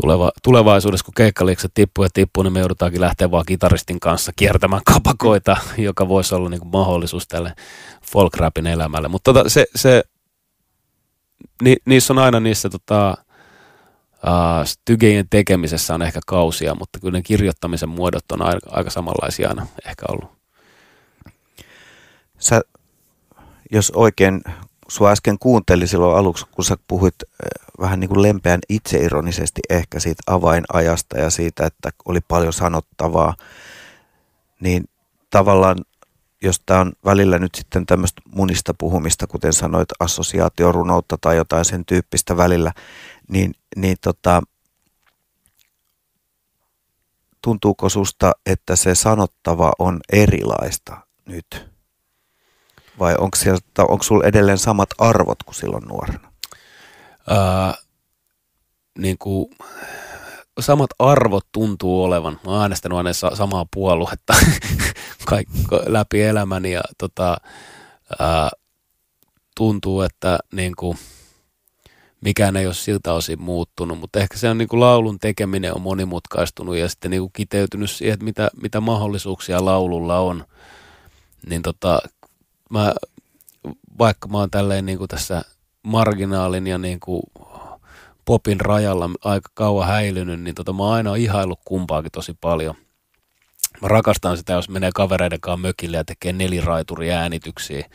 tuleva, 0.00 0.30
tulevaisuudessa, 0.42 1.04
kun 1.04 1.14
keikkaliikset 1.14 1.70
tippuu 1.74 2.04
ja 2.04 2.10
tippuu, 2.14 2.42
niin 2.42 2.52
me 2.52 2.58
joudutaankin 2.60 3.00
lähteä 3.00 3.30
vaan 3.30 3.44
kitaristin 3.46 4.00
kanssa 4.00 4.32
kiertämään 4.36 4.82
kapakoita, 4.92 5.56
joka 5.78 6.08
voisi 6.08 6.34
olla 6.34 6.48
niin 6.48 6.60
kuin 6.60 6.70
mahdollisuus 6.70 7.28
tälle 7.28 7.54
folk-rapin 8.12 8.66
elämälle. 8.66 9.08
Mutta 9.08 9.34
tota, 9.34 9.48
se, 9.48 9.66
se, 9.76 10.02
ni, 11.62 11.76
niissä 11.84 12.12
on 12.12 12.18
aina 12.18 12.40
niissä 12.40 12.68
tota, 12.68 13.14
uh, 14.12 14.66
stygejen 14.66 15.26
tekemisessä 15.30 15.94
on 15.94 16.02
ehkä 16.02 16.20
kausia, 16.26 16.74
mutta 16.74 17.00
kyllä 17.00 17.18
ne 17.18 17.22
kirjoittamisen 17.22 17.88
muodot 17.88 18.32
on 18.32 18.42
aika, 18.42 18.70
aika 18.70 18.90
samanlaisia 18.90 19.48
aina 19.48 19.66
ehkä 19.86 20.06
ollut. 20.08 20.35
Sä, 22.38 22.60
jos 23.72 23.92
oikein 23.94 24.42
sua 24.88 25.10
äsken 25.10 25.38
kuuntelin 25.38 25.88
silloin 25.88 26.18
aluksi, 26.18 26.46
kun 26.50 26.64
sä 26.64 26.76
puhuit 26.88 27.14
äh, 27.22 27.66
vähän 27.80 28.00
niin 28.00 28.08
kuin 28.08 28.22
lempeän 28.22 28.60
itseironisesti 28.68 29.60
ehkä 29.70 30.00
siitä 30.00 30.22
avainajasta 30.26 31.18
ja 31.18 31.30
siitä, 31.30 31.66
että 31.66 31.90
oli 32.04 32.20
paljon 32.28 32.52
sanottavaa, 32.52 33.34
niin 34.60 34.84
tavallaan 35.30 35.76
jos 36.42 36.62
tämä 36.66 36.80
on 36.80 36.92
välillä 37.04 37.38
nyt 37.38 37.54
sitten 37.54 37.86
tämmöistä 37.86 38.22
munista 38.34 38.74
puhumista, 38.74 39.26
kuten 39.26 39.52
sanoit, 39.52 39.88
assosiaatiorunoutta 40.00 41.18
tai 41.20 41.36
jotain 41.36 41.64
sen 41.64 41.84
tyyppistä 41.84 42.36
välillä, 42.36 42.72
niin, 43.28 43.54
niin 43.76 43.96
tota, 44.00 44.42
tuntuuko 47.42 47.88
susta, 47.88 48.32
että 48.46 48.76
se 48.76 48.94
sanottava 48.94 49.72
on 49.78 50.00
erilaista 50.12 50.96
nyt? 51.26 51.75
Vai 52.98 53.14
onko, 53.18 53.36
siellä, 53.36 53.58
onko 53.78 54.02
sulla 54.02 54.24
edelleen 54.24 54.58
samat 54.58 54.88
arvot 54.98 55.42
kuin 55.42 55.54
silloin 55.54 55.84
nuorena? 55.84 56.32
Uh, 57.30 57.86
niin 58.98 59.18
kuin, 59.18 59.50
samat 60.60 60.90
arvot 60.98 61.46
tuntuu 61.52 62.04
olevan. 62.04 62.40
Mä 62.44 62.50
oon 62.50 62.62
äänestänyt 62.62 62.98
aina 62.98 63.12
sa- 63.12 63.36
samaa 63.36 63.66
puoluetta 63.74 64.34
läpi 65.86 66.22
elämäni 66.22 66.72
ja 66.72 66.80
tota, 66.98 67.36
uh, 68.12 68.60
tuntuu, 69.56 70.02
että 70.02 70.38
niin 70.52 70.76
kuin, 70.76 70.98
mikään 72.20 72.56
ei 72.56 72.66
ole 72.66 72.74
siltä 72.74 73.12
osin 73.12 73.42
muuttunut, 73.42 73.98
mutta 73.98 74.18
ehkä 74.18 74.38
se 74.38 74.50
on 74.50 74.58
niin 74.58 74.68
kuin 74.68 74.80
laulun 74.80 75.18
tekeminen 75.18 75.74
on 75.74 75.82
monimutkaistunut 75.82 76.76
ja 76.76 76.88
sitten 76.88 77.10
niin 77.10 77.22
kuin 77.22 77.32
kiteytynyt 77.32 77.90
siihen, 77.90 78.14
että 78.14 78.24
mitä, 78.24 78.50
mitä 78.62 78.80
mahdollisuuksia 78.80 79.64
laululla 79.64 80.18
on. 80.18 80.44
Niin 81.48 81.62
tota, 81.62 81.98
mä, 82.70 82.94
vaikka 83.98 84.28
mä 84.28 84.38
oon 84.38 84.50
tälleen 84.50 84.86
niin 84.86 84.98
kuin 84.98 85.08
tässä 85.08 85.42
marginaalin 85.82 86.66
ja 86.66 86.78
niin 86.78 87.00
kuin 87.00 87.22
popin 88.24 88.60
rajalla 88.60 89.10
aika 89.24 89.50
kauan 89.54 89.88
häilynyt, 89.88 90.40
niin 90.40 90.54
tota, 90.54 90.72
mä 90.72 90.82
oon 90.82 90.94
aina 90.94 91.14
ihaillut 91.14 91.60
kumpaakin 91.64 92.12
tosi 92.12 92.34
paljon. 92.40 92.74
Mä 93.82 93.88
rakastan 93.88 94.36
sitä, 94.36 94.52
jos 94.52 94.68
menee 94.68 94.90
kavereiden 94.94 95.40
kanssa 95.40 95.56
mökille 95.56 95.96
ja 95.96 96.04
tekee 96.04 96.32
neliraituri 96.32 97.12
äänityksiä. 97.12 97.88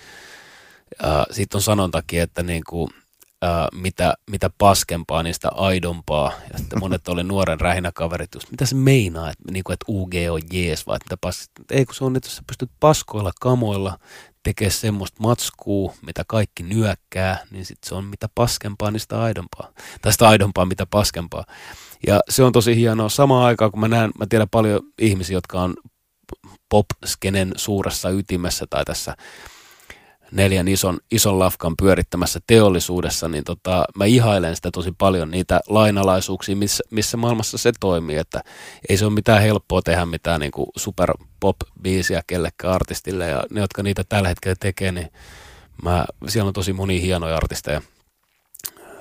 Sitten 1.32 1.58
on 1.58 1.62
sanontakin, 1.62 2.22
että 2.22 2.44
niin 2.44 2.64
kuin, 2.70 2.90
ää, 3.42 3.68
mitä, 3.74 4.14
mitä 4.32 4.50
paskempaa, 4.58 5.24
niin 5.24 5.34
sitä 5.34 5.50
aidompaa. 5.50 6.32
Ja 6.54 6.60
sitten 6.60 6.80
monet 6.80 7.08
oli 7.08 7.24
nuoren 7.24 7.60
rähinäkaverit 7.60 8.34
just, 8.34 8.52
mitä 8.52 8.66
se 8.66 8.76
meinaa, 8.76 9.30
että, 9.30 9.52
niin 9.52 9.64
kuin, 9.64 9.74
että 9.74 9.86
UG 9.88 10.14
on 10.32 10.42
jees, 10.52 10.88
vai 10.88 10.96
että 10.96 11.06
mitä 11.06 11.18
pas... 11.22 11.50
Ei 11.72 11.86
kun 11.86 11.96
se 11.96 12.04
on, 12.04 12.16
että 12.16 12.28
jos 12.28 12.36
sä 12.36 12.44
pystyt 12.48 12.72
paskoilla 12.80 13.32
kamoilla 13.42 14.00
tekee 14.44 14.70
semmoista 14.70 15.18
matskuu, 15.20 15.94
mitä 16.06 16.24
kaikki 16.28 16.64
nyökkää, 16.64 17.46
niin 17.52 17.66
sitten 17.66 17.90
se 17.90 17.96
on 17.96 18.06
mitä 18.06 18.30
paskempaa, 18.36 18.92
niin 18.92 19.00
sitä 19.00 19.22
aidompaa. 19.22 19.72
Tai 20.02 20.12
sitä 20.12 20.28
aidompaa, 20.28 20.66
mitä 20.66 20.86
paskempaa. 20.86 21.46
Ja 22.08 22.20
se 22.30 22.44
on 22.44 22.52
tosi 22.52 22.76
hienoa. 22.76 23.10
Samaan 23.10 23.46
aikaan, 23.46 23.72
kun 23.72 23.80
mä 23.80 23.88
näen, 23.88 24.12
mä 24.20 24.26
tiedän 24.30 24.50
paljon 24.50 24.82
ihmisiä, 25.00 25.38
jotka 25.38 25.62
on 25.62 25.74
pop-skenen 26.70 27.52
suuressa 27.56 28.10
ytimessä 28.10 28.66
tai 28.70 28.86
tässä 28.86 29.16
neljän 30.32 30.68
ison, 30.68 30.98
ison 31.12 31.40
lafkan 31.40 31.74
pyörittämässä 31.78 32.40
teollisuudessa, 32.48 33.30
niin 33.30 33.44
tota, 33.44 33.86
mä 33.96 34.06
ihailen 34.06 34.56
sitä 34.56 34.70
tosi 34.72 34.92
paljon, 34.98 35.32
niitä 35.32 35.60
lainalaisuuksia, 35.68 36.56
missä, 36.56 36.84
missä 36.92 37.18
maailmassa 37.18 37.58
se 37.58 37.72
toimii, 37.80 38.18
että 38.18 38.44
ei 38.90 38.98
se 38.98 39.06
ole 39.06 39.14
mitään 39.14 39.42
helppoa 39.42 39.82
tehdä 39.82 40.06
mitään 40.06 40.40
niin 40.40 40.52
kuin 40.52 40.68
super 40.76 41.14
pop-biisiä 41.40 42.22
kellekään 42.28 42.74
artistille, 42.74 43.28
ja 43.28 43.44
ne, 43.52 43.62
jotka 43.62 43.84
niitä 43.84 44.04
tällä 44.10 44.30
hetkellä 44.30 44.56
tekee, 44.60 44.92
niin 44.92 45.12
mä, 45.84 46.06
siellä 46.28 46.48
on 46.48 46.54
tosi 46.54 46.74
moni 46.74 47.02
hienoja 47.02 47.38
artisteja 47.38 47.82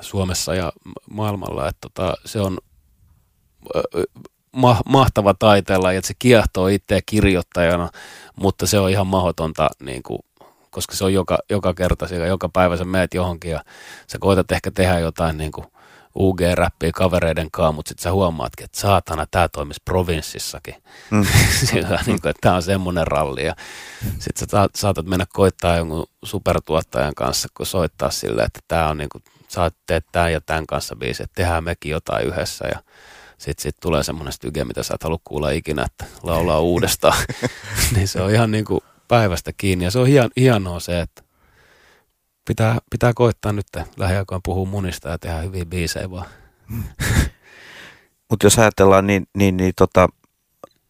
Suomessa 0.01 0.55
ja 0.55 0.73
maailmalla, 1.11 1.69
että 1.69 1.89
tota, 1.89 2.15
se 2.25 2.41
on 2.41 2.59
ma- 4.53 4.81
mahtava 4.89 5.35
taiteella 5.35 5.93
ja 5.93 6.03
se 6.03 6.15
kiehtoo 6.19 6.69
itseä 6.69 7.01
kirjoittajana, 7.07 7.89
mutta 8.37 8.67
se 8.67 8.79
on 8.79 8.91
ihan 8.91 9.07
mahdotonta, 9.07 9.69
niin 9.83 10.03
kuin, 10.03 10.19
koska 10.71 10.97
se 10.97 11.05
on 11.05 11.15
joka, 11.15 11.39
joka 11.51 11.75
kerta, 11.75 12.09
siellä, 12.09 12.27
joka 12.27 12.49
päivä 12.49 12.77
sä 12.77 12.85
meet 12.85 13.15
johonkin 13.15 13.51
ja 13.51 13.65
sä 14.07 14.19
koetat 14.21 14.53
ehkä 14.53 14.71
tehdä 14.71 14.99
jotain 14.99 15.37
niin 15.39 15.53
kuin 15.53 15.67
UG-räppiä 16.15 16.91
kavereiden 16.95 17.51
kanssa, 17.51 17.73
mutta 17.73 17.89
sitten 17.89 18.03
sä 18.03 18.13
huomaatkin, 18.13 18.65
että 18.65 18.81
saatana, 18.81 19.27
tämä 19.31 19.49
toimisi 19.49 19.81
provinssissakin. 19.85 20.75
Mm. 21.11 21.27
Sillä, 21.71 22.01
niin 22.07 22.21
kuin, 22.21 22.31
että 22.31 22.41
tämä 22.41 22.55
on 22.55 22.63
semmoinen 22.63 23.07
ralli. 23.07 23.45
Ja 23.45 23.55
sitten 24.19 24.49
sä 24.49 24.69
saatat 24.75 25.07
mennä 25.07 25.27
koittaa 25.33 25.77
jonkun 25.77 26.07
supertuottajan 26.25 27.15
kanssa, 27.15 27.49
kun 27.57 27.67
soittaa 27.67 28.11
sille, 28.11 28.43
että 28.43 28.61
tämä 28.69 28.89
on 28.89 28.99
niin 28.99 29.09
kuin, 29.09 29.25
sä 29.49 29.71
teet 29.87 30.07
tämän 30.13 30.33
ja 30.33 30.41
tämän 30.41 30.67
kanssa 30.67 30.97
biisi, 30.97 31.23
että 31.23 31.35
tehdään 31.35 31.65
mekin 31.65 31.93
jotain 31.93 32.27
yhdessä. 32.27 32.69
Ja 32.69 32.79
sitten 33.39 33.63
sit 33.63 33.77
tulee 33.81 34.03
semmoinen 34.03 34.33
styge, 34.33 34.65
mitä 34.65 34.83
sä 34.83 34.95
et 34.95 35.03
halua 35.03 35.21
kuulla 35.25 35.51
ikinä, 35.51 35.85
että 35.85 36.05
laulaa 36.23 36.61
uudestaan. 36.61 37.19
niin 37.95 38.09
se 38.09 38.23
on 38.23 38.31
ihan 38.31 38.51
niin 38.51 38.65
kuin 38.65 38.81
päivästä 39.11 39.53
kiinni. 39.57 39.85
Ja 39.85 39.91
se 39.91 39.99
on 39.99 40.07
hien, 40.07 40.31
hienoa 40.37 40.81
se, 40.81 41.01
että 41.01 41.23
pitää, 42.49 42.79
pitää 42.91 43.13
koittaa 43.15 43.53
nyt 43.53 43.67
lähiaikoina 43.97 44.41
puhua 44.45 44.67
munista 44.67 45.09
ja 45.09 45.19
tehdä 45.19 45.39
hyviä 45.39 45.65
biisejä 45.67 46.11
vaan. 46.11 46.27
Mutta 48.31 48.47
jos 48.47 48.59
ajatellaan, 48.59 49.07
niin, 49.07 49.27
niin, 49.37 49.57
niin 49.57 49.73
tota, 49.77 50.09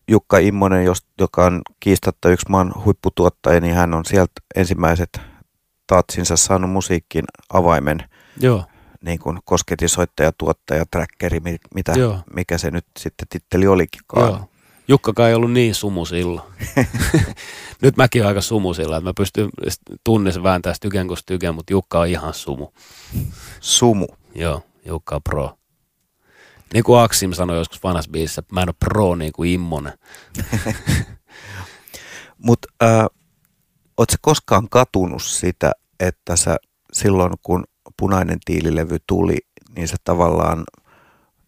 Jukka 0.08 0.38
Immonen, 0.38 0.86
joka 1.20 1.46
on 1.46 1.62
kiistatta 1.80 2.28
yksi 2.28 2.46
maan 2.48 2.72
huipputuottaja, 2.84 3.60
niin 3.60 3.74
hän 3.74 3.94
on 3.94 4.04
sieltä 4.04 4.32
ensimmäiset 4.56 5.20
tatsinsa 5.86 6.36
saanut 6.36 6.70
musiikkiin 6.70 7.24
avaimen. 7.52 7.98
Joo 8.40 8.64
niin 9.04 9.18
kuin 9.18 9.38
kosketisoittaja, 9.44 10.32
tuottaja, 10.32 10.84
trackeri, 10.90 11.40
mitä, 11.74 11.92
mikä 12.34 12.58
se 12.58 12.70
nyt 12.70 12.86
sitten 12.98 13.28
titteli 13.28 13.66
olikin. 13.66 14.00
Joo. 14.16 14.49
Jukkakaan 14.90 15.28
ei 15.28 15.34
ollut 15.34 15.52
niin 15.52 15.74
sumu 15.74 16.04
silloin. 16.04 16.48
nyt 17.82 17.96
mäkin 17.96 18.22
olen 18.22 18.28
aika 18.28 18.40
sumu 18.40 18.74
sillä, 18.74 18.96
että 18.96 19.08
mä 19.08 19.12
pystyn 19.16 19.48
tunnissa 20.04 20.42
vääntämään 20.42 20.74
styken 20.74 21.06
kuin 21.06 21.18
styken, 21.18 21.54
mutta 21.54 21.72
Jukka 21.72 22.00
on 22.00 22.08
ihan 22.08 22.34
sumu. 22.34 22.68
Sumu? 23.60 24.06
Joo, 24.34 24.62
Jukka 24.84 25.14
on 25.14 25.22
pro. 25.22 25.58
Niin 26.74 26.84
kuin 26.84 27.00
Aksim 27.00 27.32
sanoi 27.32 27.56
joskus 27.56 27.82
vanhassa 27.82 28.10
biisissä, 28.10 28.42
mä 28.52 28.62
en 28.62 28.68
ole 28.68 28.74
pro 28.78 29.14
niin 29.14 29.32
kuin 29.32 29.50
Immonen. 29.50 29.92
Mutta 32.46 32.68
äh, 32.82 33.06
ootko 33.96 34.16
koskaan 34.20 34.68
katunut 34.68 35.22
sitä, 35.22 35.72
että 36.00 36.36
sä 36.36 36.56
silloin 36.92 37.32
kun 37.42 37.64
punainen 37.98 38.38
tiililevy 38.44 38.96
tuli, 39.06 39.36
niin 39.76 39.88
se 39.88 39.96
tavallaan, 40.04 40.64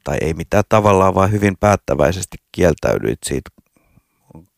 tai 0.05 0.17
ei 0.21 0.35
mitään 0.35 0.65
tavallaan, 0.69 1.15
vaan 1.15 1.33
hyvin 1.33 1.57
päättäväisesti 1.61 2.37
kieltäydyit 2.53 3.19
siitä 3.27 3.51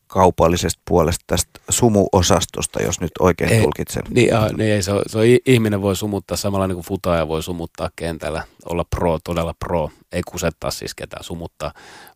kaupallisesta 0.07 0.81
puolesta 0.87 1.23
tästä 1.27 1.59
sumuosastosta, 1.69 2.83
jos 2.83 2.99
nyt 2.99 3.11
oikein 3.19 3.53
ei, 3.53 3.61
tulkitsen. 3.61 4.03
Niin, 4.09 4.27
ja, 4.27 4.49
niin 4.57 4.71
ei, 4.71 4.81
se, 4.81 4.91
on, 4.91 5.01
se 5.07 5.17
on, 5.17 5.23
ihminen 5.45 5.81
voi 5.81 5.95
sumuttaa 5.95 6.37
samalla 6.37 6.67
niin 6.67 6.75
kuin 6.75 6.85
futaaja 6.85 7.27
voi 7.27 7.43
sumuttaa 7.43 7.89
kentällä, 7.95 8.43
olla 8.69 8.85
pro, 8.89 9.19
todella 9.23 9.53
pro, 9.59 9.89
ei 10.11 10.21
kusettaa 10.21 10.71
siis 10.71 10.95
ketään 10.95 11.23
sumuttaa, 11.23 11.71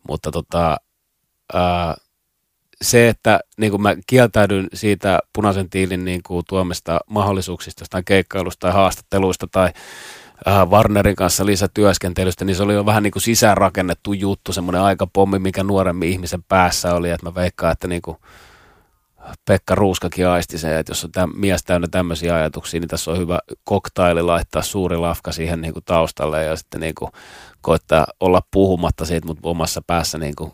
mutta 0.07 0.31
tota, 0.31 0.77
ää, 1.53 1.95
se, 2.81 3.09
että 3.09 3.39
niin 3.57 3.71
kuin 3.71 3.81
mä 3.81 3.95
kieltäydyn 4.07 4.67
siitä 4.74 5.19
punaisen 5.33 5.69
tiilin 5.69 6.05
niin 6.05 6.24
kuin 6.24 6.43
tuomista 6.50 7.00
mahdollisuuksista 7.09 7.86
tai 7.89 8.03
keikkailusta 8.05 8.59
tai 8.59 8.71
haastatteluista 8.71 9.48
tai 9.51 9.69
äh, 10.48 10.67
Warnerin 10.69 11.15
kanssa 11.15 11.45
lisätyöskentelystä, 11.45 12.45
niin 12.45 12.56
se 12.56 12.63
oli 12.63 12.73
jo 12.73 12.86
vähän 12.86 13.04
niin 13.04 13.12
kuin 13.12 13.23
sisäänrakennettu 13.23 14.13
juttu, 14.13 14.54
semmoinen 14.54 14.82
aikapommi, 14.82 15.39
mikä 15.39 15.63
nuoremmin 15.63 16.10
ihmisen 16.10 16.43
päässä 16.43 16.95
oli, 16.95 17.10
että 17.10 17.25
mä 17.25 17.36
veikkaan, 17.36 17.71
että 17.71 17.88
niin 17.88 18.02
kuin 18.02 18.17
Pekka 19.45 19.75
Ruuskakin 19.75 20.28
aisti 20.28 20.58
se, 20.58 20.80
että 20.80 20.91
jos 20.91 21.06
on 21.06 21.12
täm, 21.12 21.32
mies 21.36 21.63
täynnä 21.63 21.88
tämmöisiä 21.91 22.36
ajatuksia, 22.36 22.80
niin 22.80 22.88
tässä 22.88 23.12
on 23.12 23.17
hyvä 23.17 23.39
koktaili 23.63 24.21
laittaa 24.21 24.62
suuri 24.62 24.97
lafka 24.97 25.32
siihen 25.32 25.62
niin 25.62 25.73
kuin 25.73 25.86
taustalle 25.86 26.43
ja 26.43 26.56
sitten 26.56 26.82
niin 26.82 26.95
kuin 26.95 27.12
koittaa 27.62 28.08
olla 28.19 28.41
puhumatta 28.52 29.06
siitä, 29.06 29.28
mutta 29.28 29.49
omassa 29.49 29.82
päässä 29.88 30.17
niin 30.17 30.36
kuin 30.36 30.52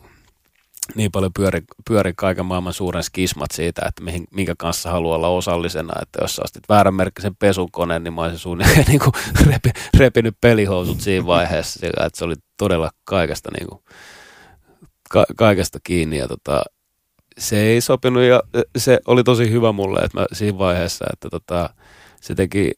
niin 0.95 1.11
paljon 1.11 1.33
pyöri, 1.33 1.61
pyöri 1.87 2.13
kaiken 2.17 2.45
maailman 2.45 2.73
suuren 2.73 3.03
skismat 3.03 3.51
siitä, 3.51 3.81
että 3.87 4.03
mihin, 4.03 4.27
minkä 4.31 4.55
kanssa 4.57 4.91
haluaa 4.91 5.15
olla 5.15 5.27
osallisena. 5.27 5.93
Että 6.01 6.19
jos 6.21 6.35
sä 6.35 6.41
ostit 6.45 6.69
vääränmerkkisen 6.69 7.35
pesukoneen, 7.35 8.03
niin 8.03 8.13
mä 8.13 8.21
olisin 8.21 8.39
suunnilleen 8.39 8.85
niin 8.87 8.99
kuin 8.99 9.13
repi, 9.51 9.69
repinyt 9.97 10.37
pelihousut 10.41 11.01
siinä 11.01 11.25
vaiheessa. 11.25 11.79
Sillä, 11.79 12.05
että 12.05 12.19
se 12.19 12.25
oli 12.25 12.35
todella 12.57 12.91
kaikesta, 13.03 13.49
niin 13.59 13.67
kuin, 13.67 13.83
ka, 15.09 15.25
kaikesta 15.35 15.79
kiinni. 15.83 16.17
Ja 16.17 16.27
tota, 16.27 16.63
se 17.37 17.61
ei 17.61 17.81
sopinut 17.81 18.23
ja 18.23 18.43
se 18.77 18.99
oli 19.07 19.23
tosi 19.23 19.51
hyvä 19.51 19.71
mulle 19.71 19.99
että 19.99 20.19
mä 20.19 20.25
siinä 20.33 20.57
vaiheessa, 20.57 21.05
että 21.13 21.29
tota, 21.29 21.69
se 22.21 22.35
teki 22.35 22.71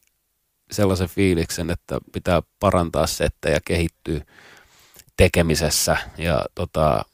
sellaisen 0.70 1.08
fiiliksen, 1.08 1.70
että 1.70 1.98
pitää 2.12 2.42
parantaa 2.60 3.06
settejä, 3.06 3.60
kehittyä 3.64 4.20
tekemisessä 5.16 5.96
ja 6.18 6.44
tota, 6.54 7.04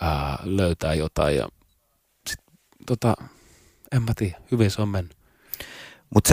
ää, 0.00 0.38
löytää 0.44 0.94
jotain 0.94 1.36
ja 1.36 1.48
sit, 2.26 2.40
tota, 2.86 3.14
en 3.92 4.02
mä 4.02 4.12
tiedä, 4.16 4.38
hyvin 4.50 4.70
se 4.70 4.82
on 4.82 4.88
mennyt. 4.88 5.18
Mutta 6.14 6.30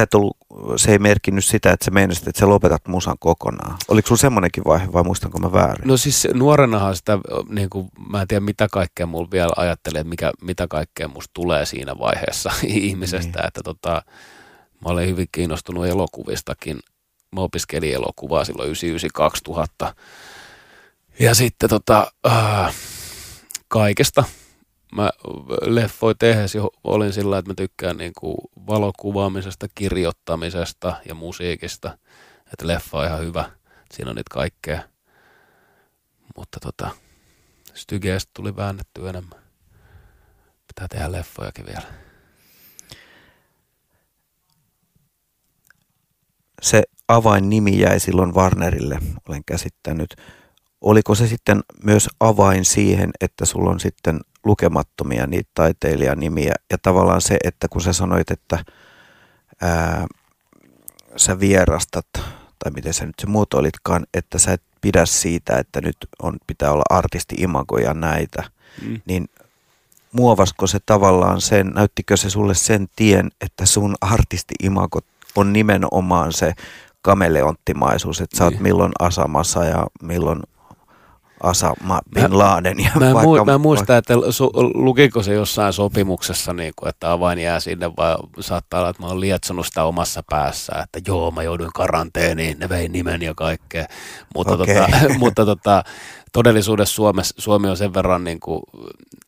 se 0.77 0.91
ei 0.91 0.99
merkinnyt 0.99 1.45
sitä, 1.45 1.71
että 1.71 1.85
sä 1.85 1.91
meinasit, 1.91 2.27
että 2.27 2.39
sä 2.39 2.49
lopetat 2.49 2.87
musan 2.87 3.15
kokonaan. 3.19 3.77
Oliko 3.87 4.07
sulla 4.07 4.19
semmoinenkin 4.19 4.63
vaihe 4.63 4.93
vai 4.93 5.03
muistanko 5.03 5.39
mä 5.39 5.51
väärin? 5.51 5.87
No 5.87 5.97
siis 5.97 6.27
nuorenahan 6.33 6.95
sitä, 6.95 7.19
niin 7.49 7.69
kuin, 7.69 7.89
mä 8.09 8.21
en 8.21 8.27
tiedä 8.27 8.45
mitä 8.45 8.67
kaikkea 8.71 9.05
mulla 9.05 9.31
vielä 9.31 9.51
ajattelee, 9.57 10.03
mikä, 10.03 10.31
mitä 10.41 10.67
kaikkea 10.67 11.07
musta 11.07 11.31
tulee 11.33 11.65
siinä 11.65 11.99
vaiheessa 11.99 12.51
ihmisestä. 12.63 13.39
Niin. 13.39 13.47
Että 13.47 13.63
tota, 13.63 14.01
mä 14.85 14.89
olen 14.89 15.07
hyvin 15.07 15.27
kiinnostunut 15.31 15.85
elokuvistakin. 15.85 16.79
Mä 17.35 17.41
opiskelin 17.41 17.93
elokuvaa 17.93 18.45
silloin 18.45 18.75
1999-2000. 19.87 19.93
Ja 21.19 21.35
sitten 21.35 21.69
tota, 21.69 22.11
äh, 22.27 22.75
kaikesta. 23.67 24.23
Mä 24.95 25.09
leffoi 25.61 26.15
tehdessä 26.19 26.59
olin 26.83 27.13
sillä, 27.13 27.37
että 27.37 27.51
mä 27.51 27.55
tykkään 27.55 27.97
niin 27.97 28.13
kuin 28.19 28.37
valokuvaamisesta, 28.67 29.67
kirjoittamisesta 29.75 30.93
ja 31.07 31.15
musiikista. 31.15 31.97
Että 32.53 32.67
leffa 32.67 32.97
on 32.97 33.05
ihan 33.05 33.19
hyvä. 33.19 33.51
Siinä 33.93 34.09
on 34.09 34.15
niitä 34.15 34.33
kaikkea. 34.33 34.83
Mutta 36.35 36.59
tota, 36.59 36.89
Stygeestä 37.73 38.31
tuli 38.33 38.55
väännetty 38.55 39.09
enemmän. 39.09 39.39
Pitää 40.67 40.87
tehdä 40.87 41.11
leffojakin 41.11 41.65
vielä. 41.65 42.05
Se 46.61 46.83
avainnimi 47.07 47.79
jäi 47.79 47.99
silloin 47.99 48.33
Warnerille, 48.35 48.99
olen 49.29 49.41
käsittänyt 49.45 50.15
oliko 50.81 51.15
se 51.15 51.27
sitten 51.27 51.63
myös 51.83 52.09
avain 52.19 52.65
siihen, 52.65 53.11
että 53.21 53.45
sulla 53.45 53.69
on 53.69 53.79
sitten 53.79 54.19
lukemattomia 54.43 55.27
niitä 55.27 55.49
taiteilijanimiä 55.53 56.53
ja 56.71 56.77
tavallaan 56.81 57.21
se, 57.21 57.37
että 57.43 57.67
kun 57.67 57.81
sä 57.81 57.93
sanoit, 57.93 58.31
että 58.31 58.65
ää, 59.61 60.07
sä 61.17 61.39
vierastat, 61.39 62.07
tai 62.59 62.71
miten 62.75 62.93
sä 62.93 63.05
nyt 63.05 63.15
se 63.21 63.27
muotoilitkaan, 63.27 64.05
että 64.13 64.39
sä 64.39 64.53
et 64.53 64.61
pidä 64.81 65.05
siitä, 65.05 65.57
että 65.57 65.81
nyt 65.81 65.97
on, 66.21 66.37
pitää 66.47 66.71
olla 66.71 66.83
artisti-imago 66.89 67.77
ja 67.77 67.93
näitä, 67.93 68.43
mm. 68.81 69.01
niin 69.05 69.29
muovasko 70.11 70.67
se 70.67 70.79
tavallaan 70.85 71.41
sen, 71.41 71.67
näyttikö 71.67 72.17
se 72.17 72.29
sulle 72.29 72.53
sen 72.53 72.87
tien, 72.95 73.31
että 73.41 73.65
sun 73.65 73.95
artisti-imago 74.01 74.99
on 75.35 75.53
nimenomaan 75.53 76.33
se 76.33 76.53
kameleonttimaisuus, 77.01 78.21
että 78.21 78.37
sä 78.37 78.43
oot 78.43 78.53
niin. 78.53 78.63
milloin 78.63 78.91
asamassa 78.99 79.65
ja 79.65 79.87
milloin 80.01 80.39
Asama 81.43 81.99
Bin 82.15 82.37
Laden. 82.37 82.79
Ja 82.79 82.91
Mä 82.99 83.13
vaikka, 83.13 83.45
mä 83.45 83.53
en 83.53 83.61
muista, 83.61 83.97
että 83.97 84.13
su, 84.29 84.51
lukiko 84.73 85.23
se 85.23 85.33
jossain 85.33 85.73
sopimuksessa, 85.73 86.53
niin 86.53 86.73
kuin, 86.75 86.89
että 86.89 87.11
avain 87.11 87.39
jää 87.39 87.59
sinne, 87.59 87.91
vai 87.97 88.15
saattaa 88.39 88.79
olla, 88.79 88.89
että 88.89 89.03
mä 89.03 89.07
oon 89.07 89.19
lietsonut 89.19 89.65
sitä 89.65 89.83
omassa 89.83 90.23
päässä, 90.29 90.73
että 90.83 90.99
joo, 91.07 91.31
mä 91.31 91.43
jouduin 91.43 91.73
karanteeniin, 91.73 92.59
ne 92.59 92.69
vei 92.69 92.89
nimen 92.89 93.21
ja 93.21 93.33
kaikkea. 93.35 93.85
Mutta, 94.35 94.53
Okei. 94.53 94.75
tota, 94.75 94.89
mutta 95.19 95.45
tota, 95.45 95.83
todellisuudessa 96.33 96.95
Suomessa, 96.95 97.35
Suomi 97.37 97.69
on 97.69 97.77
sen 97.77 97.93
verran 97.93 98.23
niin 98.23 98.39
kuin 98.39 98.61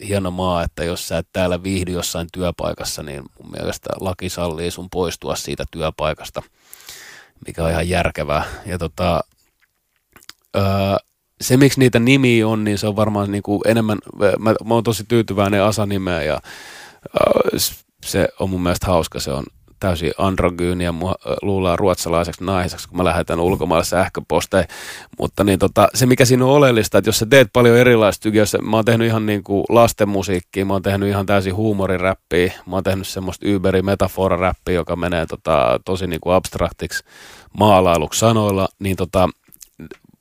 hieno 0.08 0.32
maa, 0.32 0.63
että 0.63 0.84
jos 0.84 1.08
sä 1.08 1.17
et 1.17 1.28
täällä 1.34 1.63
viihdy 1.63 1.91
jossain 1.91 2.28
työpaikassa, 2.34 3.04
niin 3.04 3.24
mun 3.43 3.52
mielestä 3.52 3.89
laki 4.00 4.30
sallii 4.30 4.72
sun 4.72 4.89
poistua 4.89 5.36
siitä 5.36 5.65
työpaikasta, 5.72 6.41
mikä 7.48 7.63
on 7.63 7.72
ihan 7.72 7.89
järkevää. 7.89 8.43
Ja 8.65 8.78
tota, 8.78 9.22
öö, 10.56 10.63
se, 11.41 11.58
miksi 11.58 11.80
niitä 11.80 12.00
nimiä 12.00 12.47
on, 12.47 12.63
niin 12.63 12.78
se 12.78 12.88
on 12.88 12.95
varmaan 12.95 13.32
niin 13.32 13.43
kuin 13.43 13.62
enemmän, 13.65 13.97
mä, 14.39 14.56
mä 14.65 14.73
oon 14.73 14.84
tosi 14.84 15.04
tyytyväinen 15.08 15.63
Asa-nimeä 15.63 16.23
ja 16.23 16.39
s- 17.58 17.86
se 18.06 18.28
on 18.39 18.50
mun 18.50 18.63
mielestä 18.63 18.88
hauska, 18.88 19.19
se 19.19 19.32
on 19.32 19.43
täysin 19.80 20.12
androgyyni 20.17 20.84
ja 20.84 20.91
mua 20.91 21.15
luullaan 21.41 21.80
ruotsalaiseksi 21.80 22.43
naiseksi, 22.43 22.88
kun 22.89 22.97
mä 22.97 23.04
lähetän 23.04 23.39
ulkomaille 23.39 23.84
sähköposteja. 23.86 24.65
Mutta 25.19 25.43
niin 25.43 25.60
tota, 25.60 25.88
se, 25.93 26.06
mikä 26.06 26.26
siinä 26.26 26.45
on 26.45 26.52
oleellista, 26.52 26.97
että 26.97 27.08
jos 27.08 27.19
sä 27.19 27.26
teet 27.26 27.47
paljon 27.54 27.78
erilaista, 27.78 28.30
sä- 28.45 28.58
mä 28.58 28.78
oon 28.78 28.86
tehnyt 28.86 29.08
ihan 29.08 29.26
niin 29.26 29.43
kuin 29.43 29.63
lastenmusiikkia, 29.69 30.65
mä 30.65 30.73
oon 30.73 30.82
tehnyt 30.82 31.10
ihan 31.10 31.26
täysin 31.26 31.56
huumoriräppiä, 31.56 32.54
mä 32.65 32.76
oon 32.76 32.84
tehnyt 32.84 33.08
semmoista 33.08 33.45
Uberi 33.56 33.82
metaforaräppiä, 33.82 34.76
joka 34.76 34.95
menee 34.95 35.26
tota, 35.26 35.80
tosi 35.86 36.08
niin 36.08 36.21
kuin 36.21 36.34
abstraktiksi 36.36 37.04
maalailuksi 37.60 38.19
sanoilla, 38.19 38.67
niin 38.80 38.95
tota, 38.95 39.30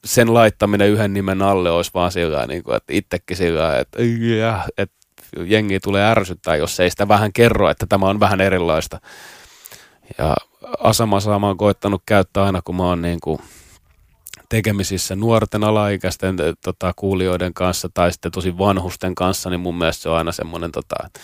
sen 0.06 0.34
laittaminen 0.34 0.88
yhden 0.88 1.14
nimen 1.14 1.42
alle 1.42 1.70
olisi 1.70 1.90
vaan 1.94 2.12
sillä 2.12 2.46
niin 2.46 2.62
kuin, 2.62 2.76
että 2.76 2.92
itsekin 2.92 3.36
sillä 3.36 3.78
että, 3.78 3.98
että 4.78 4.96
jengi 5.44 5.80
tulee 5.80 6.04
ärsyttää, 6.04 6.56
jos 6.56 6.80
ei 6.80 6.90
sitä 6.90 7.08
vähän 7.08 7.32
kerro, 7.32 7.70
että 7.70 7.86
tämä 7.86 8.06
on 8.06 8.20
vähän 8.20 8.40
erilaista. 8.40 9.00
Ja 10.18 10.36
Asamasa 10.78 11.38
mä 11.38 11.46
oon 11.46 11.56
koittanut 11.56 12.02
käyttää 12.06 12.44
aina, 12.44 12.62
kun 12.62 12.76
mä 12.76 12.82
oon 12.82 13.02
niin 13.02 13.18
kuin 13.22 13.38
tekemisissä 14.48 15.16
nuorten 15.16 15.64
alaikäisten 15.64 16.36
tota, 16.64 16.92
kuulijoiden 16.96 17.54
kanssa 17.54 17.88
tai 17.94 18.12
sitten 18.12 18.32
tosi 18.32 18.58
vanhusten 18.58 19.14
kanssa, 19.14 19.50
niin 19.50 19.60
mun 19.60 19.78
mielestä 19.78 20.02
se 20.02 20.08
on 20.08 20.16
aina 20.16 20.32
semmoinen 20.32 20.72
tota, 20.72 20.96
että 21.06 21.20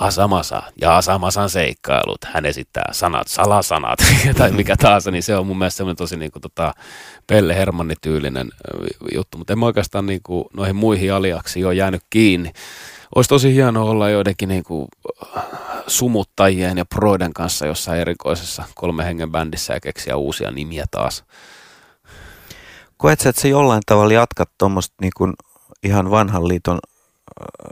Asamasa 0.00 0.62
ja 0.80 0.96
Asamasan 0.96 1.50
seikkailut. 1.50 2.24
Hän 2.24 2.46
esittää 2.46 2.88
sanat, 2.92 3.28
salasanat 3.28 3.98
tai 4.38 4.50
mikä 4.50 4.76
taas, 4.76 5.06
niin 5.06 5.22
se 5.22 5.36
on 5.36 5.46
mun 5.46 5.58
mielestä 5.58 5.76
semmoinen 5.76 5.96
tosi 5.96 6.16
niin 6.16 6.32
kuin, 6.32 6.42
tota, 6.42 6.74
Pelle 7.26 7.56
Hermanni-tyylinen 7.56 8.50
ö, 8.52 8.86
juttu, 9.14 9.38
mutta 9.38 9.52
en 9.52 9.58
mä 9.58 9.66
oikeastaan 9.66 10.06
niin 10.06 10.20
kuin, 10.22 10.44
noihin 10.56 10.76
muihin 10.76 11.12
aliaksiin 11.12 11.66
ole 11.66 11.74
jäänyt 11.74 12.02
kiinni. 12.10 12.52
Olisi 13.14 13.28
tosi 13.28 13.54
hienoa 13.54 13.90
olla 13.90 14.08
joidenkin 14.08 14.48
niin 14.48 14.64
kuin, 14.64 14.88
sumuttajien 15.86 16.78
ja 16.78 16.84
proiden 16.84 17.32
kanssa 17.32 17.66
jossain 17.66 18.00
erikoisessa 18.00 18.64
kolme 18.74 19.04
hengen 19.04 19.30
bändissä 19.30 19.74
ja 19.74 19.80
keksiä 19.80 20.16
uusia 20.16 20.50
nimiä 20.50 20.84
taas. 20.90 21.24
Koet 22.96 23.20
sä, 23.20 23.28
että 23.28 23.42
sä 23.42 23.48
jollain 23.48 23.82
tavalla 23.86 24.12
jatkat 24.12 24.50
tuommoista 24.58 24.94
niin 25.00 25.34
ihan 25.82 26.10
vanhan 26.10 26.48
liiton 26.48 26.78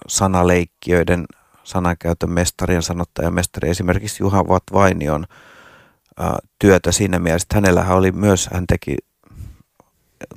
sanaleikkiöiden 0.09 1.27
sanankäytön 1.71 2.31
mestarien 2.31 2.83
sanottaja 2.83 3.31
mestari 3.31 3.69
esimerkiksi 3.71 4.23
Juha 4.23 4.49
Vatt 4.49 4.65
Vainion 4.73 5.27
ö, 6.21 6.23
työtä 6.59 6.93
siinä 6.93 7.19
mielessä, 7.19 7.45
että 7.45 7.57
hänellähän 7.57 7.97
oli 7.97 8.13
myös, 8.13 8.49
hän 8.53 8.67
teki 8.67 8.97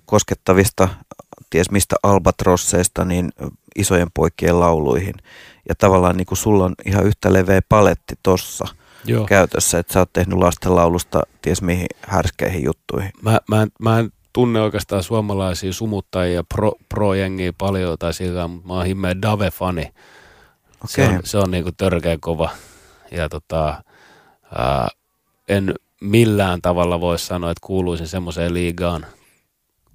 koskettavista, 0.06 0.89
ties 1.50 1.72
mistä 1.72 1.96
albatrosseista, 2.04 3.06
niin 3.06 3.30
isojen 3.76 4.08
poikien 4.13 4.60
lauluihin. 4.60 5.13
Ja 5.69 5.76
tavallaan 5.76 6.17
niin 6.17 6.26
kuin 6.26 6.38
sulla 6.38 6.65
on 6.65 6.76
ihan 6.86 7.06
yhtä 7.06 7.34
leveä 7.34 7.62
paletti 7.69 8.15
tossa 8.24 8.65
Joo. 9.06 9.26
käytössä, 9.26 9.80
että 9.80 9.93
sä 9.93 10.00
oot 10.00 10.13
tehnyt 10.13 10.38
lastenlaulusta 10.38 11.22
ties 11.41 11.62
mihin 11.62 11.88
härskeihin 12.02 12.63
juttuihin. 12.63 13.12
Mä, 13.22 13.39
mä, 13.48 13.62
en, 13.62 13.72
mä 13.80 14.00
en 14.00 14.12
tunne 14.34 14.62
oikeastaan 14.62 15.04
suomalaisia 15.04 15.74
sumuttajia, 15.74 16.43
pro, 16.43 16.72
pro-jengiä 16.89 17.54
paljon 17.58 17.98
tai 18.00 18.13
sillä, 18.13 18.48
mutta 18.48 18.67
mä 18.67 18.74
oon 18.74 18.86
himmeä 18.86 19.15
Dave-fani. 19.22 19.93
Se 20.86 21.04
Okei. 21.04 21.15
on, 21.15 21.22
se 21.24 21.38
on 21.38 21.52
niinku 21.52 21.72
törkeä 21.78 22.17
kova. 22.22 22.50
Ja 23.12 23.30
tota, 23.30 23.84
ää, 24.56 24.88
en 25.48 25.74
millään 26.02 26.62
tavalla 26.62 27.02
voi 27.02 27.19
sanoa, 27.19 27.52
että 27.52 27.65
kuuluisin 27.67 28.08
semmoiseen 28.08 28.54
liigaan, 28.54 29.06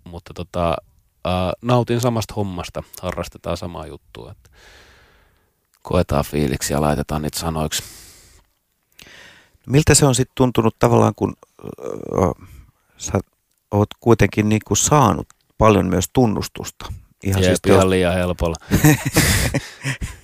mutta 0.04 0.34
tota, 0.34 0.76
ää, 1.24 1.52
nautin 1.62 2.00
samasta 2.00 2.34
hommasta, 2.34 2.82
harrastetaan 3.02 3.56
samaa 3.56 3.86
juttua. 3.86 4.30
Että 4.30 4.50
koetaan 5.82 6.24
fiiliksi 6.24 6.72
ja 6.72 6.80
laitetaan 6.80 7.22
niitä 7.22 7.38
sanoiksi. 7.38 7.82
Miltä 9.66 9.94
se 9.94 10.06
on 10.06 10.14
sitten 10.14 10.32
tuntunut 10.34 10.76
tavallaan, 10.78 11.14
kun 11.16 11.36
ö, 11.64 12.44
sä 12.96 13.12
oot 13.70 13.88
kuitenkin 14.00 14.48
niinku 14.48 14.74
saanut 14.74 15.26
paljon 15.58 15.86
myös 15.86 16.04
tunnustusta? 16.12 16.92
Ihan 17.22 17.42
Jep, 17.42 17.48
siis 17.48 17.60
ihan 17.66 17.90
liian 17.90 18.14
helpolla. 18.14 18.56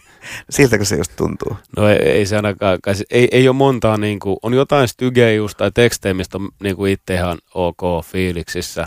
siltäkö 0.51 0.85
se 0.85 0.97
just 0.97 1.13
tuntuu? 1.17 1.57
No 1.77 1.89
ei, 1.89 1.97
ei 1.97 2.27
se 2.27 2.37
ainakaan, 2.37 2.79
ei, 3.11 3.29
ei 3.33 3.49
ole 3.49 3.57
montaa, 3.57 3.97
niin 3.97 4.19
kuin, 4.19 4.37
on 4.43 4.55
jotain 4.55 4.89
stygejä 4.89 5.33
just 5.33 5.57
tai 5.57 5.71
tekstejä, 5.75 6.15
mistä 6.15 6.39
on 6.39 6.49
niin 6.63 6.77
kuin 6.77 6.93
itse 6.93 7.15
ihan 7.15 7.39
ok 7.55 7.83
fiiliksissä, 8.05 8.87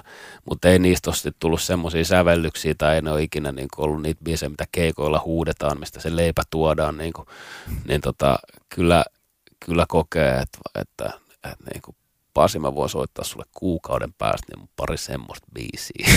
mutta 0.49 0.69
ei 0.69 0.79
niistä 0.79 1.09
ole 1.09 1.33
tullut 1.39 1.61
semmoisia 1.61 2.05
sävellyksiä 2.05 2.75
tai 2.77 2.95
ei 2.95 3.01
ne 3.01 3.11
ole 3.11 3.23
ikinä 3.23 3.51
niin 3.51 3.67
kuin 3.75 3.85
ollut 3.85 4.01
niitä 4.01 4.23
biisejä, 4.23 4.49
mitä 4.49 4.65
keikoilla 4.71 5.21
huudetaan, 5.25 5.79
mistä 5.79 5.99
se 5.99 6.15
leipä 6.15 6.43
tuodaan, 6.49 6.97
niin, 6.97 7.13
kuin, 7.13 7.27
niin 7.87 8.01
tota, 8.01 8.39
kyllä, 8.75 9.05
kyllä 9.65 9.85
kokee, 9.87 10.31
että, 10.31 10.59
että, 10.81 11.19
että 11.43 11.65
niin 11.73 11.81
kuin 11.81 11.96
Pasi, 12.37 12.59
mä 12.59 12.75
voin 12.75 12.89
soittaa 12.89 13.25
sulle 13.25 13.45
kuukauden 13.53 14.13
päästä 14.13 14.45
niin 14.51 14.59
mun 14.59 14.69
pari 14.75 14.97
semmoista 14.97 15.47
biisiä. 15.53 16.07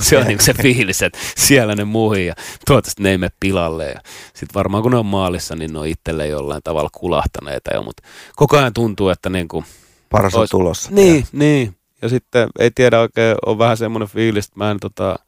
se 0.00 0.18
on 0.18 0.26
niin 0.26 0.40
se 0.40 0.54
fiilis, 0.54 1.02
että 1.02 1.18
siellä 1.36 1.74
ne 1.74 1.84
muihin 1.84 2.26
ja 2.26 2.34
toivottavasti 2.66 3.02
ne 3.02 3.10
ei 3.10 3.18
mene 3.18 3.32
pilalle. 3.40 3.86
Ja 3.86 4.00
sitten 4.24 4.54
varmaan 4.54 4.82
kun 4.82 4.92
ne 4.92 4.98
on 4.98 5.06
maalissa, 5.06 5.56
niin 5.56 5.72
ne 5.72 5.78
on 5.78 5.86
itselleen 5.86 6.30
jollain 6.30 6.62
tavalla 6.64 6.88
kulahtaneita 6.92 7.74
jo, 7.74 7.82
mutta 7.82 8.02
koko 8.36 8.56
ajan 8.58 8.72
tuntuu, 8.72 9.08
että 9.08 9.30
niin 9.30 9.48
kuin, 9.48 9.64
Paras 10.10 10.34
on 10.34 10.40
Ois- 10.40 10.50
tulossa. 10.50 10.90
niin, 10.92 11.26
niin. 11.32 11.76
Ja 12.02 12.08
sitten 12.08 12.48
ei 12.58 12.70
tiedä 12.70 13.00
oikein, 13.00 13.36
on 13.46 13.58
vähän 13.58 13.76
semmoinen 13.76 14.08
fiilis, 14.08 14.44
että 14.46 14.58
mä 14.58 14.70
en, 14.70 14.80
tota, 14.80 15.18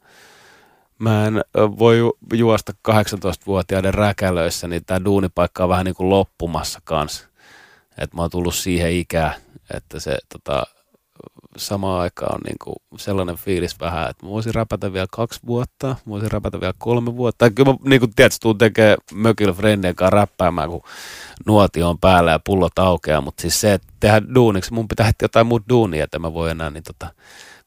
mä 0.99 1.25
en 1.27 1.43
voi 1.55 1.97
ju- 1.97 2.17
juosta 2.33 2.73
18-vuotiaiden 2.89 3.93
räkälöissä, 3.93 4.67
niin 4.67 4.85
tämä 4.85 5.05
duunipaikka 5.05 5.63
on 5.63 5.69
vähän 5.69 5.85
niin 5.85 5.95
kuin 5.95 6.09
loppumassa 6.09 6.79
kanssa. 6.83 7.27
Että 7.97 8.15
mä 8.17 8.21
oon 8.21 8.31
tullut 8.31 8.55
siihen 8.55 8.91
ikään, 8.91 9.33
että 9.77 9.99
se 9.99 10.17
tota, 10.33 10.63
samaan 11.57 12.01
aikaan 12.01 12.35
on 12.35 12.41
niin 12.45 12.57
kuin 12.63 12.75
sellainen 12.97 13.35
fiilis 13.35 13.79
vähän, 13.79 14.09
että 14.09 14.25
mä 14.25 14.31
voisin 14.31 14.55
räpätä 14.55 14.93
vielä 14.93 15.07
kaksi 15.11 15.39
vuotta, 15.45 15.87
mä 15.87 15.95
voisin 16.09 16.31
räpätä 16.31 16.61
vielä 16.61 16.73
kolme 16.77 17.15
vuotta. 17.15 17.37
Tai 17.37 17.51
kyllä 17.51 17.71
mä, 17.71 17.77
niin 17.89 17.99
kuin 17.99 18.15
tiedät, 18.15 18.37
tuun 18.41 18.57
tekee 18.57 18.97
mökillä 19.13 19.53
friendien 19.53 19.95
kanssa 19.95 20.15
räppäämään, 20.15 20.69
kun 20.69 20.83
nuotio 21.45 21.89
on 21.89 21.99
päällä 21.99 22.31
ja 22.31 22.39
pullot 22.45 22.79
aukeaa, 22.79 23.21
mutta 23.21 23.41
siis 23.41 23.61
se, 23.61 23.73
että 23.73 23.87
tehdä 23.99 24.21
duuniksi, 24.35 24.73
mun 24.73 24.87
pitää 24.87 25.11
jotain 25.21 25.47
muuta 25.47 25.65
duunia, 25.69 26.03
että 26.03 26.19
mä 26.19 26.33
voin 26.33 26.51
enää 26.51 26.69
niin 26.69 26.83
tota, 26.83 27.13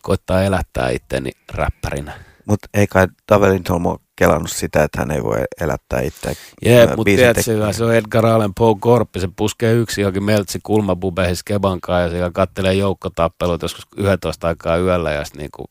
koittaa 0.02 0.42
elättää 0.42 0.90
itteeni 0.90 1.30
räppärinä. 1.52 2.33
Mutta 2.46 2.68
ei 2.74 2.86
kai 2.86 3.06
Dave 3.32 3.50
Lindholm 3.50 3.86
ole 3.86 3.98
kelannut 4.16 4.50
sitä, 4.50 4.82
että 4.82 4.98
hän 4.98 5.10
ei 5.10 5.22
voi 5.22 5.44
elättää 5.60 6.00
itseään. 6.00 6.36
Jep, 6.64 6.88
ää, 6.88 6.96
mutta 6.96 7.10
tekijänä. 7.34 7.72
se 7.72 7.84
on 7.84 7.94
Edgar 7.94 8.26
Allan 8.26 8.54
Poe 8.54 8.74
Korppi, 8.80 9.20
se 9.20 9.28
puskee 9.36 9.72
yksi 9.72 10.00
johonkin 10.00 10.24
meltsi 10.24 10.60
kulmabubeihin 10.62 11.36
keban 11.44 11.80
kanssa 11.80 12.02
ja 12.02 12.10
siellä 12.10 12.30
kattelee 12.30 12.74
joukkotappelut 12.74 13.62
joskus 13.62 13.86
11 13.96 14.48
aikaa 14.48 14.76
yöllä 14.76 15.12
ja 15.12 15.24
sitten 15.24 15.40
niinku, 15.40 15.64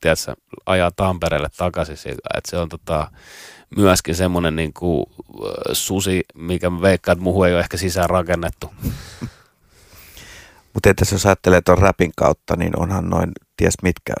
tiedätkö, 0.00 0.34
ajaa 0.66 0.90
Tampereelle 0.90 1.48
takaisin 1.56 1.96
siitä, 1.96 2.22
että 2.36 2.50
se 2.50 2.58
on 2.58 2.68
tota, 2.68 3.10
myöskin 3.76 4.14
semmoinen 4.14 4.56
niinku, 4.56 5.04
äh, 5.08 5.50
susi, 5.72 6.22
mikä 6.34 6.70
mä 6.70 6.80
veikkaan, 6.80 7.12
että 7.12 7.24
muuhun 7.24 7.46
ei 7.46 7.52
ole 7.52 7.60
ehkä 7.60 7.76
sisään 7.76 8.10
rakennettu. 8.10 8.70
Mutta 10.74 10.90
että 10.90 11.04
jos 11.12 11.26
ajattelee 11.26 11.60
tuon 11.60 11.78
rapin 11.78 12.12
kautta, 12.16 12.56
niin 12.56 12.78
onhan 12.78 13.10
noin 13.10 13.32
ties 13.56 13.74
mitkä 13.82 14.12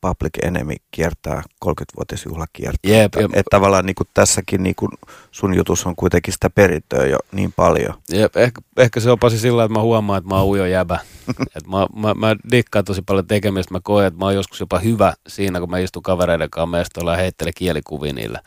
Public 0.00 0.30
Enemy 0.42 0.74
kiertää 0.90 1.42
30-vuotisjuhlakiertoa. 1.64 2.92
Jep, 2.92 3.04
että, 3.04 3.20
jep. 3.20 3.30
että 3.34 3.50
tavallaan 3.50 3.86
niin 3.86 3.94
kuin 3.94 4.08
tässäkin 4.14 4.62
niin 4.62 4.74
kuin 4.74 4.90
sun 5.30 5.54
jutus 5.54 5.86
on 5.86 5.96
kuitenkin 5.96 6.32
sitä 6.34 6.50
perintöä 6.50 7.06
jo 7.06 7.18
niin 7.32 7.52
paljon. 7.56 7.94
Jep, 8.12 8.36
ehkä, 8.36 8.60
ehkä 8.76 9.00
se 9.00 9.10
on 9.10 9.18
pasi 9.18 9.38
sillä, 9.38 9.64
että 9.64 9.72
mä 9.72 9.82
huomaan, 9.82 10.18
että 10.18 10.28
mä 10.28 10.36
oon 10.36 10.46
ujo 10.46 10.64
jäbä. 10.66 10.98
Et 11.56 11.66
mä, 11.66 11.86
mä, 11.96 12.14
mä 12.14 12.36
dikkaan 12.50 12.84
tosi 12.84 13.02
paljon 13.02 13.26
tekemistä. 13.26 13.74
Mä 13.74 13.80
koen, 13.82 14.06
että 14.06 14.18
mä 14.18 14.24
oon 14.24 14.34
joskus 14.34 14.60
jopa 14.60 14.78
hyvä 14.78 15.14
siinä, 15.28 15.60
kun 15.60 15.70
mä 15.70 15.78
istun 15.78 16.02
kavereiden 16.02 16.50
kanssa 16.50 16.66
mestoilla 16.66 17.12
ja 17.12 17.18
heittelen 17.18 17.52
kielikuvia 17.56 18.12
niillä. 18.12 18.42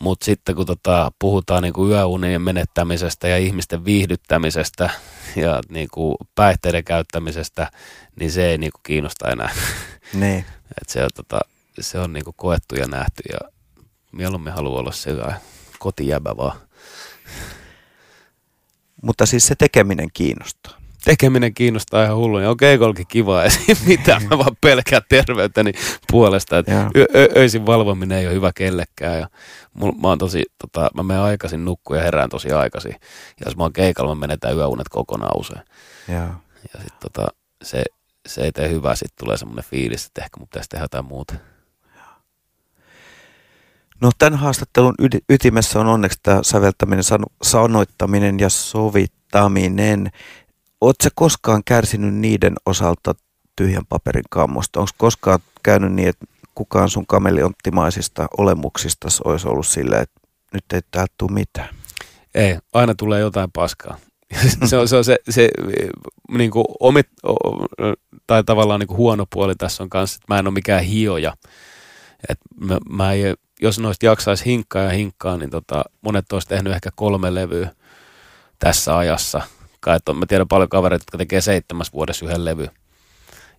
Mutta 0.00 0.24
sitten 0.24 0.54
kun 0.54 0.66
tota, 0.66 1.12
puhutaan 1.18 1.62
niinku 1.62 1.88
yöunien 1.88 2.42
menettämisestä 2.42 3.28
ja 3.28 3.38
ihmisten 3.38 3.84
viihdyttämisestä 3.84 4.90
ja 5.36 5.60
niinku 5.68 6.16
päihteiden 6.34 6.84
käyttämisestä, 6.84 7.70
niin 8.20 8.32
se 8.32 8.50
ei 8.50 8.58
niinku 8.58 8.80
kiinnosta 8.82 9.30
enää. 9.30 9.50
Niin. 10.14 10.44
Et 10.80 10.88
se, 10.88 11.02
on, 11.02 11.10
tota, 11.14 11.40
se 11.80 11.98
on 11.98 12.12
niinku 12.12 12.32
koettu 12.36 12.74
ja 12.74 12.86
nähty 12.86 13.22
ja 13.32 13.38
mieluummin 14.12 14.52
haluaa 14.52 14.80
olla 14.80 14.92
sellainen 14.92 15.40
kotijäbä 15.78 16.36
vaan. 16.36 16.58
Mutta 19.02 19.26
siis 19.26 19.46
se 19.46 19.54
tekeminen 19.54 20.08
kiinnostaa. 20.12 20.75
Tekeminen 21.06 21.54
kiinnostaa 21.54 22.04
ihan 22.04 22.16
hullu. 22.16 22.38
Ja 22.38 22.50
on 22.50 22.56
keikolkin 22.56 23.06
kiva, 23.06 23.42
ei 23.44 23.50
mitään. 23.86 24.22
Mä 24.22 24.38
vaan 24.38 24.56
pelkään 24.60 25.02
terveyteni 25.08 25.72
puolesta. 26.10 26.58
Että 26.58 26.90
ö- 26.96 27.06
ö- 27.16 27.28
öisin 27.36 27.66
valvominen 27.66 28.18
ei 28.18 28.26
ole 28.26 28.34
hyvä 28.34 28.52
kellekään. 28.54 29.18
Ja 29.18 29.28
mul, 29.74 29.92
mä, 29.92 30.08
oon 30.08 30.18
tosi, 30.18 30.44
tota, 30.58 30.90
mä 30.94 31.02
menen 31.02 31.22
aikaisin 31.22 31.64
nukkuun 31.64 31.96
ja 31.96 32.02
herään 32.02 32.28
tosi 32.28 32.52
aikaisin. 32.52 32.92
Ja 33.40 33.46
jos 33.46 33.56
mä 33.56 33.62
oon 33.64 33.72
keikalla, 33.72 34.14
mä 34.14 34.20
menetään 34.20 34.56
yöunet 34.56 34.88
kokonaan 34.88 35.40
usein. 35.40 35.60
Ja, 36.08 36.14
ja 36.74 36.80
sit 36.82 36.98
tota, 37.00 37.26
se, 37.62 37.84
se 38.28 38.40
ei 38.40 38.52
tee 38.52 38.68
hyvää. 38.68 38.94
Sitten 38.94 39.24
tulee 39.24 39.36
semmoinen 39.36 39.64
fiilis, 39.64 40.06
että 40.06 40.22
ehkä 40.24 40.38
mun 40.38 40.48
pitäisi 40.48 40.68
tehdä 40.68 40.84
jotain 40.84 41.04
muuta. 41.04 41.34
No 44.00 44.10
tämän 44.18 44.38
haastattelun 44.38 44.94
ytimessä 45.28 45.80
on 45.80 45.86
onneksi 45.86 46.18
tämä 46.22 46.38
säveltäminen, 46.42 47.04
sanoittaminen 47.42 48.40
ja 48.40 48.48
sovittaminen. 48.48 50.10
Oletko 50.80 51.08
koskaan 51.14 51.62
kärsinyt 51.64 52.14
niiden 52.14 52.54
osalta 52.66 53.14
tyhjän 53.56 53.86
paperin 53.88 54.24
kammosta? 54.30 54.80
Onko 54.80 54.92
koskaan 54.98 55.38
käynyt 55.62 55.92
niin, 55.92 56.08
että 56.08 56.26
kukaan 56.54 56.90
sun 56.90 57.06
kameleonttimaisista 57.06 58.26
olemuksista 58.38 59.08
olisi 59.24 59.48
ollut 59.48 59.66
silleen, 59.66 60.02
että 60.02 60.20
nyt 60.52 60.64
ei 60.72 60.80
täältä 60.90 61.14
tule 61.18 61.32
mitään? 61.32 61.68
Ei, 62.34 62.58
aina 62.72 62.94
tulee 62.94 63.20
jotain 63.20 63.52
paskaa. 63.52 63.96
se 64.68 64.76
on 64.76 64.88
se, 64.88 64.96
on 64.96 65.04
se, 65.04 65.18
se 65.30 65.48
niin 66.30 66.50
kuin 66.50 66.64
omit, 66.80 67.06
tai 68.26 68.44
tavallaan 68.44 68.80
niin 68.80 68.88
kuin 68.88 68.96
huono 68.96 69.26
puoli 69.32 69.54
tässä 69.54 69.82
on 69.82 69.90
kanssa, 69.90 70.16
että 70.16 70.34
mä 70.34 70.38
en 70.38 70.46
ole 70.46 70.54
mikään 70.54 70.84
hioja. 70.84 71.36
Et 72.28 72.38
mä, 72.60 72.78
mä 72.90 73.12
ei, 73.12 73.34
jos 73.60 73.78
noista 73.78 74.06
jaksaisi 74.06 74.44
hinkkaa 74.44 74.82
ja 74.82 74.90
hinkkaa, 74.90 75.36
niin 75.36 75.50
tota, 75.50 75.84
monet 76.00 76.32
olisi 76.32 76.48
tehnyt 76.48 76.72
ehkä 76.72 76.90
kolme 76.94 77.34
levyä 77.34 77.70
tässä 78.58 78.96
ajassa. 78.96 79.42
Kai, 79.80 79.96
että 79.96 80.12
mä 80.12 80.26
tiedän 80.26 80.48
paljon 80.48 80.68
kavereita, 80.68 81.02
jotka 81.02 81.18
tekee 81.18 81.40
seitsemäs 81.40 81.92
vuodessa 81.92 82.24
yhden 82.24 82.44
levy. 82.44 82.68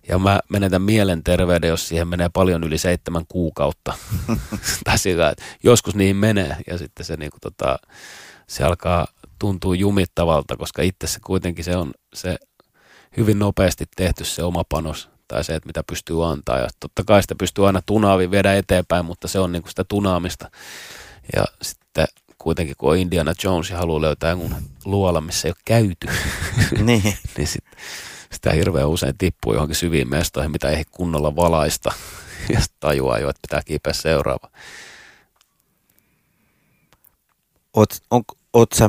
Ja 0.08 0.18
mä 0.18 0.40
menetän 0.48 0.82
mielenterveyden, 0.82 1.68
jos 1.68 1.88
siihen 1.88 2.08
menee 2.08 2.28
paljon 2.28 2.64
yli 2.64 2.78
seitsemän 2.78 3.24
kuukautta. 3.28 3.94
tai 4.84 4.98
sillä, 4.98 5.30
että 5.30 5.44
joskus 5.62 5.94
niihin 5.94 6.16
menee 6.16 6.56
ja 6.66 6.78
sitten 6.78 7.06
se, 7.06 7.16
niin 7.16 7.30
kuin, 7.30 7.40
tota, 7.40 7.78
se 8.46 8.64
alkaa 8.64 9.06
tuntua 9.38 9.74
jumittavalta, 9.74 10.56
koska 10.56 10.82
itse 10.82 11.06
se 11.06 11.20
kuitenkin 11.24 11.64
se 11.64 11.76
on 11.76 11.92
se 12.14 12.38
hyvin 13.16 13.38
nopeasti 13.38 13.84
tehty 13.96 14.24
se 14.24 14.42
oma 14.42 14.62
panos 14.68 15.08
tai 15.28 15.44
se, 15.44 15.54
että 15.54 15.66
mitä 15.66 15.82
pystyy 15.82 16.26
antaa. 16.26 16.58
Ja 16.58 16.68
totta 16.80 17.04
kai 17.06 17.22
sitä 17.22 17.34
pystyy 17.34 17.66
aina 17.66 17.82
tunaavi 17.86 18.30
viedä 18.30 18.54
eteenpäin, 18.54 19.04
mutta 19.04 19.28
se 19.28 19.38
on 19.38 19.52
niin 19.52 19.62
kuin 19.62 19.70
sitä 19.70 19.84
tunaamista. 19.84 20.50
Ja 21.36 21.44
sitten 21.62 22.06
kuitenkin 22.48 22.76
kun 22.78 22.90
on 22.90 22.98
Indiana 22.98 23.34
Jones 23.44 23.70
ja 23.70 23.78
haluaa 23.78 24.00
löytää 24.00 24.30
jonkun 24.30 24.54
luola, 24.84 25.20
missä 25.20 25.48
ei 25.48 25.50
ole 25.50 25.62
käyty, 25.64 26.06
niin, 26.86 27.02
niin 27.36 27.48
sit, 27.48 27.64
sitä 28.32 28.52
hirveän 28.52 28.88
usein 28.88 29.18
tippuu 29.18 29.52
johonkin 29.52 29.76
syviin 29.76 30.08
mestoihin, 30.10 30.50
mitä 30.50 30.68
ei 30.68 30.84
kunnolla 30.90 31.36
valaista. 31.36 31.92
Ja 32.52 32.60
tajuaa 32.80 33.18
jo, 33.18 33.28
että 33.28 33.40
pitää 33.42 33.62
kiipeä 33.66 33.92
seuraava. 33.92 34.50
Oot, 37.76 37.90
on, 38.10 38.22
oot 38.52 38.72
sä 38.72 38.88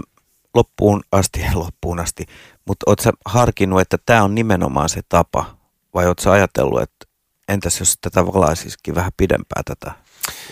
loppuun 0.54 1.02
asti, 1.12 1.46
loppuun 1.54 2.00
asti, 2.00 2.26
mutta 2.66 2.84
oot 2.88 3.00
sä 3.00 3.12
harkinnut, 3.26 3.82
että 3.82 3.98
tämä 4.06 4.24
on 4.24 4.36
nimenomaan 4.36 4.90
se 4.90 5.02
tapa, 5.10 5.58
vai 5.94 6.08
ootko 6.08 6.30
ajatellut, 6.30 6.82
että 6.82 7.06
entäs 7.48 7.80
jos 7.80 7.98
tätä 8.02 8.26
valaisisikin 8.26 8.96
vähän 8.96 9.12
pidempää 9.18 9.62
tätä 9.66 9.92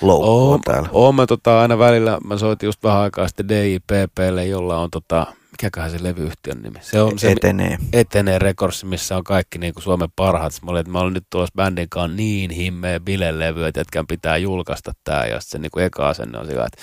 loukkua 0.02 0.30
oon, 0.30 0.62
täällä? 0.62 0.90
Oon 0.92 1.16
mä 1.16 1.26
tota, 1.26 1.62
aina 1.62 1.80
välillä, 1.80 2.18
mä 2.24 2.38
soitin 2.38 2.68
just 2.68 2.84
vähän 2.84 3.02
aikaa 3.02 3.28
sitten 3.28 3.50
DIPPlle, 3.50 4.46
jolla 4.46 4.78
on 4.78 4.92
tota, 4.92 5.28
mikäköhän 5.52 5.92
se 5.92 6.04
levyyhtiön 6.04 6.62
nimi? 6.62 6.80
Se 6.82 7.02
on 7.02 7.20
se, 7.20 7.32
Etenee. 7.32 7.78
Etenee 7.94 8.40
Records, 8.40 8.84
missä 8.84 9.18
on 9.18 9.24
kaikki 9.24 9.58
niin 9.58 9.74
kuin 9.74 9.84
Suomen 9.84 10.10
parhaat. 10.16 10.54
Mä 10.66 10.72
olin, 10.72 10.80
että 10.80 10.92
mä 10.92 11.00
olin 11.00 11.14
nyt 11.14 11.28
tuossa 11.30 11.54
bändin 11.56 11.90
kanssa 11.90 12.16
niin 12.18 12.52
himmeä 12.52 13.00
bilelevy, 13.00 13.66
että 13.66 13.80
jätkän 13.80 14.08
pitää 14.08 14.38
julkaista 14.38 14.92
tää. 15.04 15.26
Ja 15.26 15.40
sitten 15.40 15.60
se 15.60 15.62
niin 15.62 15.72
kuin 15.72 15.86
eka 15.86 16.10
asenne 16.10 16.40
on 16.40 16.46
sillä, 16.46 16.66
että 16.66 16.82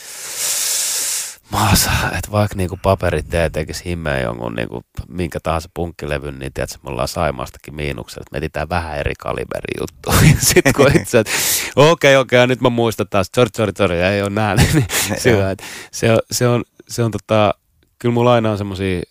maassa, 1.50 1.90
että 2.18 2.30
vaikka 2.33 2.57
niinku 2.57 2.78
paperit 2.83 3.28
tee 3.28 3.50
tekisi 3.50 3.85
himmeä 3.85 4.20
jonkun 4.20 4.54
niinku, 4.54 4.83
minkä 5.09 5.40
tahansa 5.42 5.68
punkkilevyn, 5.74 6.38
niin 6.38 6.52
tiedätkö, 6.52 6.78
me 6.83 6.90
ollaan 6.90 7.09
Saimaastakin 7.09 7.74
miinuksella, 7.74 8.22
että 8.22 8.33
me 8.33 8.38
etsitään 8.38 8.68
vähän 8.68 8.98
eri 8.98 9.12
kaliberi 9.18 9.80
juttu. 9.80 10.12
Sitten 10.54 10.72
kun 10.72 11.00
itse, 11.00 11.18
että 11.18 11.33
okei, 11.76 12.16
okei, 12.16 12.38
okay, 12.38 12.46
nyt 12.46 12.61
mä 12.61 12.70
muistan 12.70 13.07
taas, 13.11 13.30
sorry, 13.37 13.50
sorry, 13.57 13.72
sorry, 13.78 13.96
ei 13.96 14.22
ole 14.22 14.30
näin. 14.30 14.59
niin 14.74 14.87
sillä, 15.18 15.50
että 15.50 15.64
se, 15.92 16.12
on, 16.12 16.18
se 16.30 16.48
on, 16.48 16.64
se 16.88 17.02
on 17.02 17.11
tota, 17.11 17.54
kyllä 17.98 18.12
mulla 18.12 18.33
aina 18.33 18.50
on 18.50 18.59
semmoisia 18.59 19.02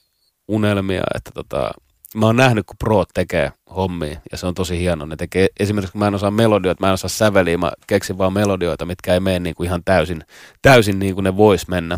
unelmia, 0.47 1.03
että 1.15 1.31
tota, 1.33 1.71
mä 2.15 2.25
oon 2.25 2.35
nähnyt, 2.35 2.65
kun 2.65 2.77
Pro 2.79 3.03
tekee 3.13 3.51
hommia, 3.75 4.19
ja 4.31 4.37
se 4.37 4.47
on 4.47 4.53
tosi 4.53 4.79
hieno. 4.79 5.05
Ne 5.05 5.15
tekee, 5.15 5.47
esimerkiksi 5.59 5.91
kun 5.91 5.99
mä 5.99 6.07
en 6.07 6.15
osaa 6.15 6.31
melodioita, 6.31 6.81
mä 6.81 6.87
en 6.87 6.93
osaa 6.93 7.09
säveliä, 7.09 7.57
mä 7.57 7.71
keksin 7.87 8.17
vaan 8.17 8.33
melodioita, 8.33 8.85
mitkä 8.85 9.13
ei 9.13 9.19
mene 9.19 9.39
niin 9.39 9.55
kuin 9.55 9.67
ihan 9.67 9.81
täysin, 9.85 10.23
täysin 10.61 10.99
niin 10.99 11.13
kuin 11.13 11.23
ne 11.23 11.37
vois 11.37 11.67
mennä 11.67 11.97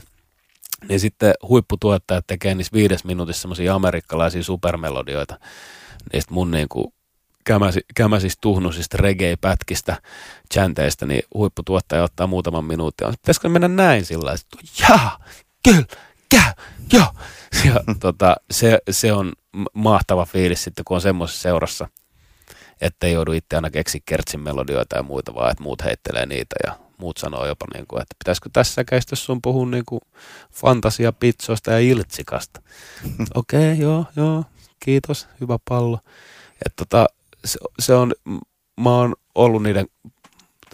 niin 0.89 0.99
sitten 0.99 1.33
huipputuottajat 1.49 2.27
tekee 2.27 2.55
niissä 2.55 2.73
viides 2.73 3.03
minuutissa 3.03 3.41
semmoisia 3.41 3.75
amerikkalaisia 3.75 4.43
supermelodioita 4.43 5.39
niistä 6.13 6.33
mun 6.33 6.51
niin 6.51 6.69
kuin 6.69 6.93
kämäsi, 7.43 7.81
kämäsistä 7.95 8.41
tuhnuisista 8.41 8.97
reggae-pätkistä, 8.97 9.97
chanteista, 10.53 11.05
niin 11.05 11.23
huipputuottaja 11.33 12.03
ottaa 12.03 12.27
muutaman 12.27 12.65
minuutin. 12.65 13.07
Pitäisikö 13.07 13.49
mennä 13.49 13.67
näin 13.67 14.05
sillä 14.05 14.23
tavalla, 14.23 14.69
jaa, 14.79 15.25
kyllä, 15.63 15.85
käy, 16.29 16.51
joo. 16.93 17.07
Ja 17.65 17.95
tota, 17.99 18.35
se, 18.51 18.79
se 18.91 19.13
on 19.13 19.33
mahtava 19.73 20.25
fiilis 20.25 20.63
sitten, 20.63 20.85
kun 20.85 20.95
on 20.95 21.01
semmoisessa 21.01 21.41
seurassa, 21.41 21.88
ettei 22.81 23.13
joudu 23.13 23.31
itse 23.31 23.55
aina 23.55 23.69
keksi 23.69 24.01
kertsin 24.05 24.39
melodioita 24.39 24.97
ja 24.97 25.03
muita, 25.03 25.35
vaan 25.35 25.51
että 25.51 25.63
muut 25.63 25.83
heittelee 25.83 26.25
niitä 26.25 26.55
ja 26.63 26.85
muut 26.97 27.17
sanoo 27.17 27.45
jopa, 27.45 27.65
niin 27.73 27.88
kuin, 27.88 28.01
että 28.01 28.15
pitäisikö 28.19 28.49
tässä 28.53 28.84
käistä 28.84 29.15
sun 29.15 29.41
puhua 29.41 29.65
niin 29.65 29.86
kuin 29.86 30.01
fantasiapitsoista 30.51 31.71
ja 31.71 31.79
iltsikasta. 31.79 32.62
Okei, 33.36 33.73
okay, 33.73 33.84
joo, 33.84 34.05
joo, 34.15 34.43
kiitos, 34.79 35.27
hyvä 35.41 35.58
pallo. 35.69 35.99
Et 36.65 36.73
tota, 36.75 37.08
se, 37.45 37.60
se, 37.79 37.93
on, 37.93 38.13
mä 38.81 38.89
oon 38.89 39.15
ollut 39.36 39.63
niiden 39.63 39.88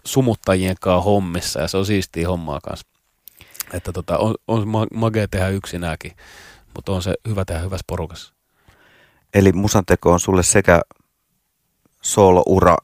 sumuttajien 0.06 0.76
kanssa 0.82 1.02
hommissa 1.02 1.62
ja 1.62 1.68
se 1.68 1.78
on 1.78 1.86
siistiä 1.86 2.28
hommaa 2.28 2.60
kanssa. 2.64 2.88
Että 3.74 3.92
tota, 3.92 4.18
on, 4.18 4.36
on 4.48 4.68
magea 4.94 5.28
tehdä 5.28 5.50
yksinäkin, 5.50 6.12
mutta 6.76 6.92
on 6.92 7.02
se 7.02 7.14
hyvä 7.28 7.46
tehdä 7.46 7.62
hyvässä 7.62 7.84
porukassa. 7.88 8.34
Eli 9.34 9.52
musanteko 9.52 10.12
on 10.12 10.20
sulle 10.20 10.44
sekä 10.44 10.82
sooloura 12.02 12.78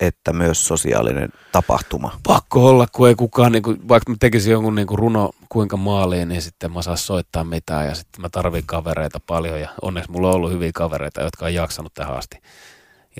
että 0.00 0.32
myös 0.32 0.66
sosiaalinen 0.66 1.28
tapahtuma. 1.52 2.18
Pakko 2.26 2.66
olla, 2.66 2.86
kun 2.92 3.08
ei 3.08 3.14
kukaan, 3.14 3.52
niin 3.52 3.62
kuin, 3.62 3.88
vaikka 3.88 4.10
mä 4.10 4.16
tekisin 4.20 4.52
jonkun 4.52 4.74
niin 4.74 4.86
kuin 4.86 4.98
runo 4.98 5.30
kuinka 5.48 5.76
maaliin, 5.76 6.28
niin 6.28 6.42
sitten 6.42 6.72
mä 6.72 6.82
saa 6.82 6.96
soittaa 6.96 7.44
mitään 7.44 7.86
ja 7.86 7.94
sitten 7.94 8.22
mä 8.22 8.28
tarvin 8.28 8.66
kavereita 8.66 9.20
paljon 9.26 9.60
ja 9.60 9.68
onneksi 9.82 10.10
mulla 10.10 10.28
on 10.28 10.34
ollut 10.34 10.52
hyviä 10.52 10.70
kavereita, 10.74 11.22
jotka 11.22 11.44
on 11.44 11.54
jaksanut 11.54 11.94
tähän 11.94 12.16
asti. 12.16 12.36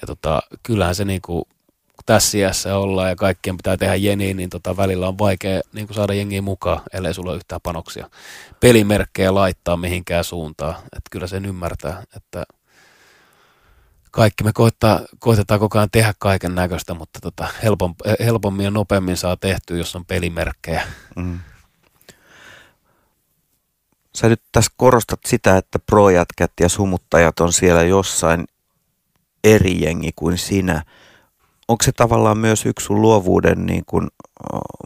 Ja 0.00 0.06
tota, 0.06 0.42
kyllähän 0.62 0.94
se 0.94 1.04
niin 1.04 1.22
kuin, 1.22 1.44
tässä 2.06 2.38
iässä 2.38 2.76
ollaan 2.76 3.08
ja 3.08 3.16
kaikkien 3.16 3.56
pitää 3.56 3.76
tehdä 3.76 3.94
jeniin, 3.94 4.36
niin 4.36 4.50
tota, 4.50 4.76
välillä 4.76 5.08
on 5.08 5.18
vaikea 5.18 5.60
niin 5.72 5.86
kuin 5.86 5.94
saada 5.94 6.14
jengiä 6.14 6.42
mukaan, 6.42 6.80
ellei 6.92 7.14
sulla 7.14 7.30
ole 7.30 7.36
yhtään 7.36 7.60
panoksia. 7.62 8.10
Pelimerkkejä 8.60 9.34
laittaa 9.34 9.76
mihinkään 9.76 10.24
suuntaan. 10.24 10.74
Että 10.74 11.10
kyllä 11.10 11.26
sen 11.26 11.46
ymmärtää, 11.46 12.02
että– 12.16 12.44
kaikki 14.10 14.44
me 14.44 14.52
koittaa, 14.52 15.00
koitetaan 15.18 15.60
koko 15.60 15.78
ajan 15.78 15.90
tehdä 15.92 16.14
kaiken 16.18 16.54
näköistä, 16.54 16.94
mutta 16.94 17.20
tota, 17.20 17.48
helpom, 17.62 17.94
helpommin 18.24 18.64
ja 18.64 18.70
nopeammin 18.70 19.16
saa 19.16 19.36
tehtyä, 19.36 19.76
jos 19.76 19.96
on 19.96 20.04
pelimerkkejä. 20.04 20.82
Mm. 21.16 21.38
Sä 24.14 24.28
nyt 24.28 24.42
tässä 24.52 24.72
korostat 24.76 25.20
sitä, 25.26 25.56
että 25.56 25.78
projätkät 25.78 26.52
ja 26.60 26.68
sumuttajat 26.68 27.40
on 27.40 27.52
siellä 27.52 27.82
jossain 27.82 28.44
eri 29.44 29.82
jengi 29.82 30.10
kuin 30.16 30.38
sinä. 30.38 30.84
Onko 31.68 31.84
se 31.84 31.92
tavallaan 31.92 32.38
myös 32.38 32.66
yksi 32.66 32.86
sun 32.86 33.02
luovuuden 33.02 33.66
niin 33.66 33.84
kuin, 33.86 34.08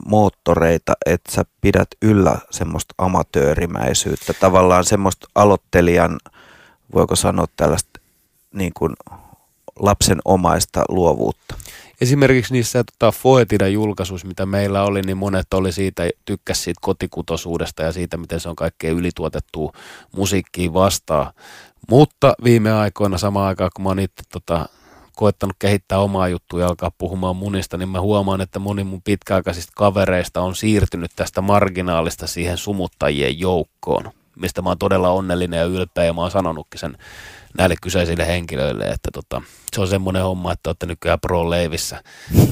moottoreita, 0.07 0.93
että 1.07 1.33
sä 1.33 1.45
pidät 1.61 1.89
yllä 2.03 2.39
semmoista 2.51 2.95
amatöörimäisyyttä, 2.99 4.33
tavallaan 4.33 4.85
semmoista 4.85 5.27
aloittelijan, 5.35 6.19
voiko 6.95 7.17
sanoa 7.17 7.47
tällaista 7.57 7.94
niin 8.55 8.73
kuin 8.77 8.93
lapsen 9.79 10.19
omaista 10.25 10.85
luovuutta. 10.89 11.55
Esimerkiksi 12.01 12.53
niissä 12.53 12.85
tota, 12.85 13.13
Foetida 13.13 13.69
julkaisuissa, 13.69 14.29
mitä 14.29 14.47
meillä 14.47 14.83
oli, 14.83 15.03
niin 15.03 15.17
monet 15.17 15.55
oli 15.55 15.73
siitä, 15.73 16.11
tykkäs 16.25 16.65
siitä 16.65 16.81
kotikutosuudesta 16.83 17.83
ja 17.83 17.93
siitä, 17.93 18.17
miten 18.17 18.41
se 18.41 18.49
on 18.49 18.57
kaikkein 18.57 18.97
ylituotettua 18.97 19.73
musiikkiin 20.17 20.75
vastaan. 20.75 21.33
Mutta 21.89 22.35
viime 22.45 22.73
aikoina 22.73 23.19
samaan 23.19 23.47
aikaan, 23.47 23.71
kun 23.77 23.83
mä 23.83 23.89
oon 23.89 23.99
itse 23.99 24.23
tota, 24.33 24.69
koettanut 25.17 25.57
kehittää 25.59 25.99
omaa 25.99 26.29
juttua 26.29 26.61
ja 26.61 26.67
alkaa 26.67 26.91
puhumaan 26.99 27.37
munista, 27.37 27.77
niin 27.77 27.89
mä 27.89 28.01
huomaan, 28.01 28.41
että 28.41 28.59
moni 28.59 28.85
mun 28.85 29.03
pitkäaikaisista 29.03 29.73
kavereista 29.77 30.41
on 30.41 30.57
siirtynyt 30.57 31.11
tästä 31.17 31.41
marginaalista 31.41 32.27
siihen 32.27 32.57
sumuttajien 32.57 33.39
joukkoon, 33.39 34.11
mistä 34.37 34.63
mä 34.63 34.71
oon 34.71 34.79
todella 34.79 35.11
onnellinen 35.11 35.59
ja 35.59 35.65
ylpeä 35.65 36.05
ja 36.05 36.13
mä 36.13 36.21
oon 36.21 36.31
sanonutkin 36.31 36.81
sen 36.81 36.99
näille 37.59 37.77
kyseisille 37.83 38.27
henkilöille, 38.27 38.85
että 38.85 39.11
tota, 39.13 39.43
se 39.73 39.81
on 39.81 39.89
semmoinen 39.89 40.23
homma, 40.23 40.53
että 40.53 40.71
olette 40.71 40.87
nykyään 40.87 41.21
pro-leivissä, 41.21 42.03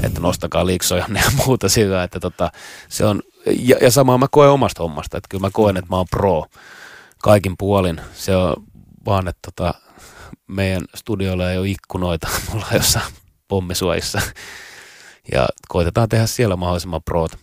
että 0.03 0.21
nostakaa 0.21 0.67
liiksoja 0.67 1.07
ja 1.25 1.33
muuta 1.47 1.69
sillä, 1.69 2.03
että 2.03 2.21
tota, 2.21 2.51
se 2.89 3.05
on, 3.05 3.23
ja, 3.59 3.77
ja 3.81 3.91
samaa 3.91 4.19
mä 4.19 4.27
koen 4.31 4.51
omasta 4.51 4.83
hommasta, 4.83 5.17
että 5.17 5.29
kyllä 5.29 5.43
mä 5.43 5.51
koen, 5.53 5.77
että 5.77 5.91
mä 5.91 5.97
oon 5.97 6.07
pro 6.11 6.45
kaikin 7.23 7.55
puolin. 7.59 8.01
Se 8.15 8.37
on 8.37 8.55
vaan, 9.07 9.29
että 9.29 9.51
tota, 9.55 9.75
meidän 10.47 10.83
studioilla 10.95 11.51
ei 11.51 11.59
ole 11.59 11.69
ikkunoita, 11.69 12.29
mulla 12.51 12.67
on 12.71 12.77
jossain 12.77 13.13
pommisuojissa. 13.49 14.21
Ja 15.33 15.49
koitetaan 15.69 16.09
tehdä 16.09 16.27
siellä 16.27 16.57
mahdollisimman 16.57 17.03
proota. 17.03 17.39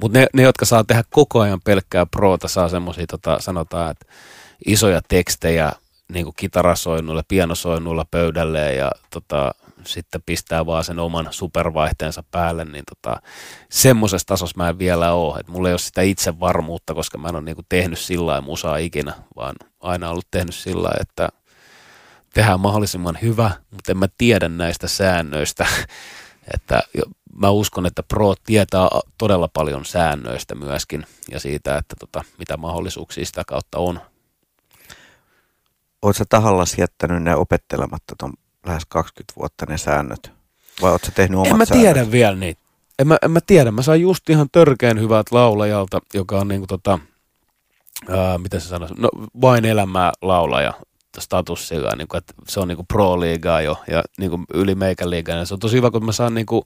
Mutta 0.00 0.18
ne, 0.18 0.26
ne, 0.32 0.42
jotka 0.42 0.64
saa 0.64 0.84
tehdä 0.84 1.04
koko 1.10 1.40
ajan 1.40 1.60
pelkkää 1.60 2.06
proota, 2.06 2.48
saa 2.48 2.68
semmoisia, 2.68 3.06
tota, 3.06 3.40
sanotaan, 3.40 3.90
että 3.90 4.06
isoja 4.66 5.00
tekstejä 5.08 5.72
niin 6.12 6.24
kuin 6.24 6.34
kitarasoinnuilla, 6.36 7.22
pianosoinnuilla 7.28 8.06
pöydälle 8.10 8.74
ja 8.74 8.92
tota, 9.10 9.54
sitten 9.86 10.22
pistää 10.26 10.66
vaan 10.66 10.84
sen 10.84 10.98
oman 10.98 11.28
supervaihteensa 11.30 12.24
päälle, 12.30 12.64
niin 12.64 12.84
tota, 12.88 13.22
semmoisessa 13.70 14.26
tasossa 14.26 14.56
mä 14.56 14.68
en 14.68 14.78
vielä 14.78 15.12
ole. 15.12 15.40
Et 15.40 15.48
mulla 15.48 15.68
ei 15.68 15.72
ole 15.72 15.78
sitä 15.78 16.02
itsevarmuutta, 16.02 16.94
koska 16.94 17.18
mä 17.18 17.28
en 17.28 17.36
ole 17.36 17.44
niinku 17.44 17.62
tehnyt 17.68 17.98
sillä 17.98 18.40
musaa 18.40 18.76
ikinä, 18.76 19.14
vaan 19.36 19.56
aina 19.80 20.10
ollut 20.10 20.30
tehnyt 20.30 20.54
sillä 20.54 20.90
että 21.00 21.28
tehdään 22.34 22.60
mahdollisimman 22.60 23.18
hyvä, 23.22 23.50
mutta 23.70 23.92
en 23.92 23.98
mä 23.98 24.08
tiedä 24.18 24.48
näistä 24.48 24.88
säännöistä. 24.88 25.66
että 26.54 26.82
mä 27.34 27.50
uskon, 27.50 27.86
että 27.86 28.02
Pro 28.02 28.34
tietää 28.44 28.88
todella 29.18 29.48
paljon 29.48 29.84
säännöistä 29.84 30.54
myöskin 30.54 31.06
ja 31.30 31.40
siitä, 31.40 31.78
että 31.78 31.96
tota, 32.00 32.24
mitä 32.38 32.56
mahdollisuuksia 32.56 33.24
sitä 33.24 33.42
kautta 33.46 33.78
on. 33.78 34.00
Oletko 36.02 36.24
tahallasi 36.28 36.80
jättänyt 36.80 37.22
ne 37.22 37.36
opettelematta 37.36 38.14
tuon 38.18 38.32
lähes 38.66 38.82
20 38.88 39.32
vuotta 39.36 39.66
ne 39.68 39.78
säännöt? 39.78 40.32
Vai 40.82 40.90
oletko 40.90 41.08
tehnyt 41.14 41.36
omat 41.36 41.50
En 41.50 41.56
mä 41.56 41.64
säännöt? 41.64 41.82
tiedä 41.84 42.10
vielä 42.10 42.36
niitä. 42.36 42.60
En 42.98 43.08
mä, 43.08 43.18
en 43.22 43.30
mä 43.30 43.40
tiedä. 43.46 43.70
Mä 43.70 43.82
sain 43.82 44.00
just 44.00 44.30
ihan 44.30 44.48
törkeän 44.52 45.00
hyvät 45.00 45.26
laulajalta, 45.30 46.00
joka 46.14 46.40
on 46.40 46.48
niinku 46.48 46.66
tota, 46.66 46.98
ää, 48.08 48.38
miten 48.38 48.60
se 48.60 48.68
sanoisi, 48.68 48.94
no 48.98 49.08
vain 49.40 49.64
elämää 49.64 50.12
laulaja 50.22 50.74
status 51.20 51.68
sillä, 51.68 51.96
niin 51.96 52.08
kuin, 52.08 52.18
että 52.18 52.34
se 52.48 52.60
on 52.60 52.68
niin 52.68 52.86
pro-liigaa 52.88 53.60
jo 53.60 53.76
ja 53.88 54.02
niin 54.18 54.30
kuin 54.30 54.44
yli 54.54 54.74
meikän 54.74 55.10
liigaa. 55.10 55.36
Ja 55.36 55.44
se 55.44 55.54
on 55.54 55.60
tosi 55.60 55.76
hyvä, 55.76 55.90
kun 55.90 56.04
mä 56.04 56.12
saan 56.12 56.34
niin 56.34 56.46
kuin 56.46 56.62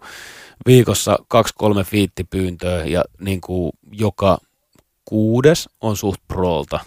viikossa 0.67 1.19
kaksi-kolme 1.29 1.85
fiittipyyntöä 1.85 2.85
ja 2.85 3.05
niin 3.21 3.41
kuin 3.41 3.73
joka 3.93 4.39
kuudes 5.05 5.69
on 5.81 5.97
suht 5.97 6.21
prolta, 6.29 6.81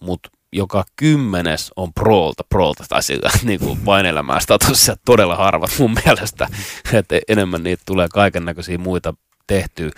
mutta 0.00 0.30
joka 0.52 0.84
kymmenes 0.96 1.70
on 1.76 1.92
prolta, 1.92 2.44
prolta 2.48 2.84
tai 2.88 3.02
sillä 3.02 3.30
niin 3.42 3.60
kuin 3.60 3.84
vain 3.86 4.06
elämää 4.06 4.40
status 4.40 4.90
todella 5.04 5.36
harvat 5.36 5.70
mun 5.78 5.96
mielestä, 6.04 6.48
että 6.92 7.20
enemmän 7.28 7.62
niitä 7.62 7.82
tulee 7.86 8.08
kaiken 8.08 8.44
näköisiä 8.44 8.78
muita 8.78 9.14
tehtyä. 9.46 9.90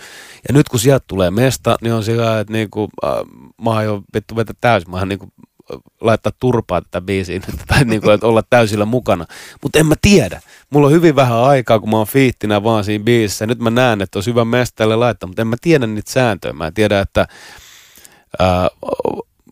Ja 0.47 0.53
nyt 0.53 0.69
kun 0.69 0.79
sieltä 0.79 1.05
tulee 1.07 1.31
mesta, 1.31 1.77
niin 1.81 1.93
on 1.93 2.03
sillä 2.03 2.39
että 2.39 2.53
niinku, 2.53 2.89
äh, 3.05 3.11
mä 3.63 3.69
oon 3.69 3.85
jo 3.85 4.01
vittu 4.13 4.35
vetä 4.35 4.53
täysin, 4.61 4.91
mä 4.91 4.97
oon 4.97 5.09
niinku 5.09 5.29
laittaa 6.01 6.31
turpaa 6.39 6.81
tätä 6.81 7.01
biisiä 7.01 7.39
tai 7.67 7.85
niinku, 7.85 8.09
että 8.09 8.27
olla 8.27 8.43
täysillä 8.49 8.85
mukana. 8.85 9.25
Mutta 9.63 9.79
en 9.79 9.85
mä 9.85 9.95
tiedä. 10.01 10.41
Mulla 10.69 10.87
on 10.87 10.93
hyvin 10.93 11.15
vähän 11.15 11.37
aikaa, 11.37 11.79
kun 11.79 11.89
mä 11.89 11.97
oon 11.97 12.07
fiittinä 12.07 12.63
vaan 12.63 12.83
siinä 12.83 13.03
biisissä. 13.03 13.45
Nyt 13.45 13.59
mä 13.59 13.69
näen, 13.69 14.01
että 14.01 14.17
olisi 14.17 14.29
hyvä 14.29 14.45
mestalle 14.45 14.95
laittaa, 14.95 15.27
mutta 15.27 15.41
en 15.41 15.47
mä 15.47 15.55
tiedä 15.61 15.87
niitä 15.87 16.11
sääntöjä. 16.11 16.53
Mä 16.53 16.67
en 16.67 16.73
tiedä, 16.73 16.99
että 16.99 17.27
ää, 18.39 18.69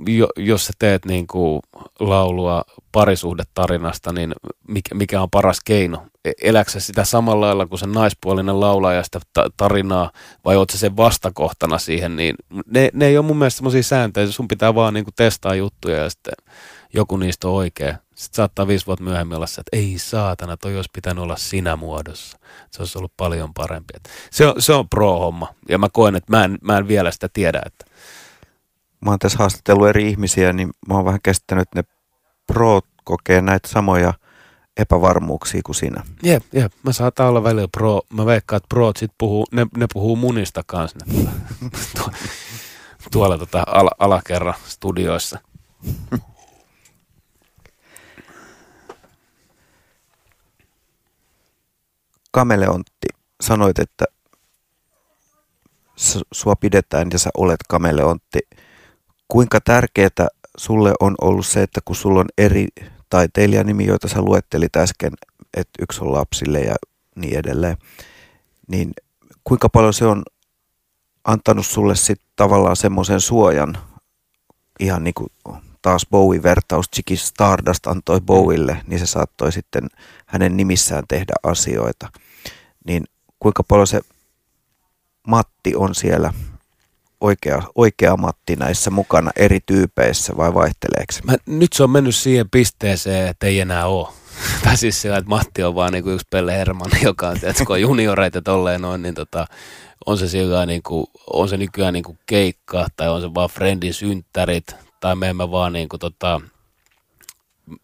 jo, 0.08 0.28
jos 0.38 0.66
sä 0.66 0.74
teet 0.80 1.06
niin 1.06 1.28
kuin 1.28 1.62
laulua 2.00 2.64
parisuhdetarinasta, 2.92 4.14
niin 4.14 4.34
mikä, 4.68 4.96
mikä 4.96 5.22
on 5.22 5.30
paras 5.30 5.60
keino? 5.66 6.06
E, 6.26 6.32
eläksä 6.42 6.80
sitä 6.80 7.04
samalla 7.04 7.46
lailla 7.46 7.68
kuin 7.68 7.80
se 7.80 7.88
naispuolinen 7.88 8.60
laulaja 8.60 9.04
sitä 9.04 9.20
tarinaa, 9.58 10.12
vai 10.46 10.56
oot 10.56 10.70
sen 10.70 10.98
vastakohtana 10.98 11.78
siihen, 11.78 12.16
niin 12.16 12.36
ne, 12.66 12.90
ne 12.94 13.08
ei 13.08 13.18
ole 13.18 13.26
mun 13.26 13.38
mielestä 13.38 13.58
semmoisia 13.58 13.84
sääntöjä, 13.84 14.28
sun 14.28 14.48
pitää 14.48 14.76
vaan 14.76 14.94
niin 14.94 15.04
kuin 15.04 15.16
testaa 15.16 15.56
juttuja 15.56 15.98
ja 15.98 16.10
sitten 16.10 16.34
joku 16.94 17.18
niistä 17.18 17.48
on 17.48 17.54
oikea. 17.54 17.96
Sitten 18.16 18.36
saattaa 18.36 18.68
viisi 18.68 18.86
vuotta 18.86 19.04
myöhemmin 19.04 19.36
olla 19.36 19.48
se, 19.48 19.62
että 19.62 19.78
ei 19.78 19.98
saatana, 19.98 20.58
toi 20.58 20.76
olisi 20.76 20.90
pitänyt 20.94 21.24
olla 21.24 21.36
sinä 21.36 21.76
muodossa. 21.76 22.38
Se 22.72 22.82
olisi 22.82 22.98
ollut 22.98 23.14
paljon 23.18 23.54
parempi. 23.54 23.94
Se 24.32 24.48
on, 24.48 24.54
se 24.62 24.74
on 24.74 24.90
pro-homma, 24.90 25.48
ja 25.70 25.78
mä 25.78 25.90
koen, 25.94 26.16
että 26.16 26.32
mä 26.32 26.44
en, 26.44 26.58
mä 26.62 26.78
en 26.78 26.88
vielä 26.88 27.12
sitä 27.12 27.30
tiedä, 27.34 27.62
että 27.66 27.86
mä 29.06 29.10
oon 29.10 29.20
tässä 29.20 29.38
haastatellut 29.38 29.88
eri 29.88 30.10
ihmisiä, 30.10 30.54
niin 30.54 30.70
mä 30.88 30.94
oon 30.94 31.06
vähän 31.06 31.20
kestänyt, 31.24 31.62
että 31.62 31.80
ne 31.80 31.84
pro 32.48 32.82
kokee 33.04 33.42
näitä 33.42 33.68
samoja 33.68 34.14
epävarmuuksia 34.78 35.62
kuin 35.66 35.76
sinä. 35.76 36.04
Jep, 36.24 36.44
jep. 36.54 36.74
Mä 36.84 36.94
saatan 36.94 37.28
olla 37.28 37.44
välillä 37.44 37.68
pro. 37.68 38.02
Mä 38.14 38.26
veikkaan, 38.26 38.58
että 38.58 38.68
pro 38.70 38.92
sit 38.98 39.12
puhuu, 39.18 39.46
ne, 39.52 39.68
ne 39.78 39.88
puhuu 39.94 40.16
munista 40.16 40.62
kanssa 40.66 41.00
ne 41.06 41.14
tuolla, 41.96 42.18
tuolla 43.12 43.38
tota 43.38 43.64
al, 43.68 43.90
alakerran 44.00 44.54
studioissa. 44.68 45.40
Kameleontti, 52.32 53.08
sanoit, 53.42 53.80
että 53.80 54.06
sua 56.32 56.56
pidetään 56.56 57.08
ja 57.14 57.20
sä 57.20 57.30
olet 57.38 57.60
kameleontti 57.68 58.40
kuinka 59.32 59.62
tärkeää 59.62 60.28
sulle 60.58 60.94
on 61.00 61.16
ollut 61.22 61.46
se, 61.46 61.64
että 61.64 61.80
kun 61.86 61.96
sulla 61.96 62.20
on 62.20 62.30
eri 62.38 62.68
taiteilijanimi, 63.10 63.86
joita 63.86 64.08
sä 64.08 64.22
luettelit 64.22 64.76
äsken, 64.76 65.14
että 65.54 65.72
yksi 65.82 66.02
on 66.02 66.14
lapsille 66.14 66.60
ja 66.60 66.76
niin 67.16 67.38
edelleen, 67.38 67.78
niin 68.68 68.92
kuinka 69.44 69.70
paljon 69.70 69.94
se 69.94 70.06
on 70.06 70.24
antanut 71.24 71.66
sulle 71.66 71.96
sitten 71.96 72.28
tavallaan 72.36 72.76
semmoisen 72.76 73.22
suojan, 73.22 73.78
ihan 74.80 75.04
niin 75.04 75.14
kuin 75.14 75.30
taas 75.82 76.08
Bowie-vertaus, 76.12 76.90
Chiki 76.96 77.18
Stardust 77.18 77.88
antoi 77.88 78.22
Bowille, 78.22 78.82
niin 78.88 79.00
se 79.00 79.06
saattoi 79.06 79.52
sitten 79.52 79.88
hänen 80.26 80.58
nimissään 80.58 81.04
tehdä 81.08 81.34
asioita. 81.44 82.10
Niin 82.86 83.04
kuinka 83.40 83.64
paljon 83.64 83.88
se 83.88 84.02
Matti 85.28 85.76
on 85.76 85.96
siellä 85.96 86.34
oikea, 87.22 87.62
oikea 87.76 88.18
Matti 88.18 88.56
näissä 88.56 88.90
mukana 88.90 89.32
eri 89.36 89.60
tyypeissä 89.66 90.38
vai 90.38 90.54
vaihteleeko 90.54 91.14
Mä, 91.24 91.36
Nyt 91.46 91.74
se 91.74 91.84
on 91.84 91.90
mennyt 91.90 92.16
siihen 92.16 92.50
pisteeseen, 92.50 93.28
että 93.28 93.48
ei 93.48 93.60
enää 93.60 93.88
ole. 93.88 94.08
tai 94.64 94.78
siis 94.78 95.02
sillä, 95.02 95.18
että 95.18 95.30
Matti 95.30 95.64
on 95.64 95.76
vaan 95.76 95.94
niin 95.94 96.04
kuin 96.04 96.14
yksi 96.14 96.28
Pelle 96.30 96.58
Herman, 96.58 96.92
joka 97.04 97.28
on, 97.28 97.38
että 97.44 97.66
kun 97.66 97.76
on 97.76 97.82
junioreita 97.82 98.42
tolleen 98.42 98.82
noin, 98.82 99.02
niin 99.02 99.16
tota, 99.16 99.46
on 100.06 100.18
se 100.18 100.28
sillä 100.28 100.66
niin 100.66 100.84
kuin, 100.84 101.06
on 101.34 101.50
se 101.50 101.58
nykyään 101.58 101.94
niin 101.94 102.04
kuin 102.04 102.20
keikka, 102.26 102.88
tai 102.98 103.10
on 103.10 103.22
se 103.22 103.34
vaan 103.34 103.50
friendin 103.50 103.94
synttärit, 103.94 104.76
tai 105.00 105.16
me 105.16 105.30
emme 105.30 105.52
vaan 105.52 105.74
niin 105.74 105.90
kuin, 105.90 106.00
tota, 106.00 106.42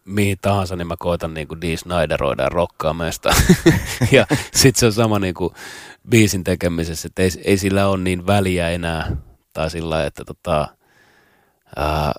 mihin 0.04 0.38
tahansa, 0.42 0.76
niin 0.76 0.86
mä 0.86 0.94
koitan 0.98 1.34
niin 1.34 1.48
Dee 1.60 1.76
Snyderoida 1.76 2.42
ja 2.42 2.48
rokkaa 2.48 2.94
meistä. 2.94 3.34
ja 4.12 4.26
sitten 4.54 4.80
se 4.80 4.86
on 4.86 4.92
sama 4.92 5.18
niin 5.18 5.34
kuin 5.34 5.54
biisin 6.10 6.44
tekemisessä, 6.44 7.06
että 7.06 7.22
ei, 7.22 7.30
ei 7.44 7.58
sillä 7.58 7.88
ole 7.88 7.98
niin 7.98 8.26
väliä 8.26 8.70
enää, 8.70 9.16
tai 9.52 9.70
sillä 9.70 10.06
että 10.06 10.24
tota, 10.24 10.68
ää, 11.76 12.12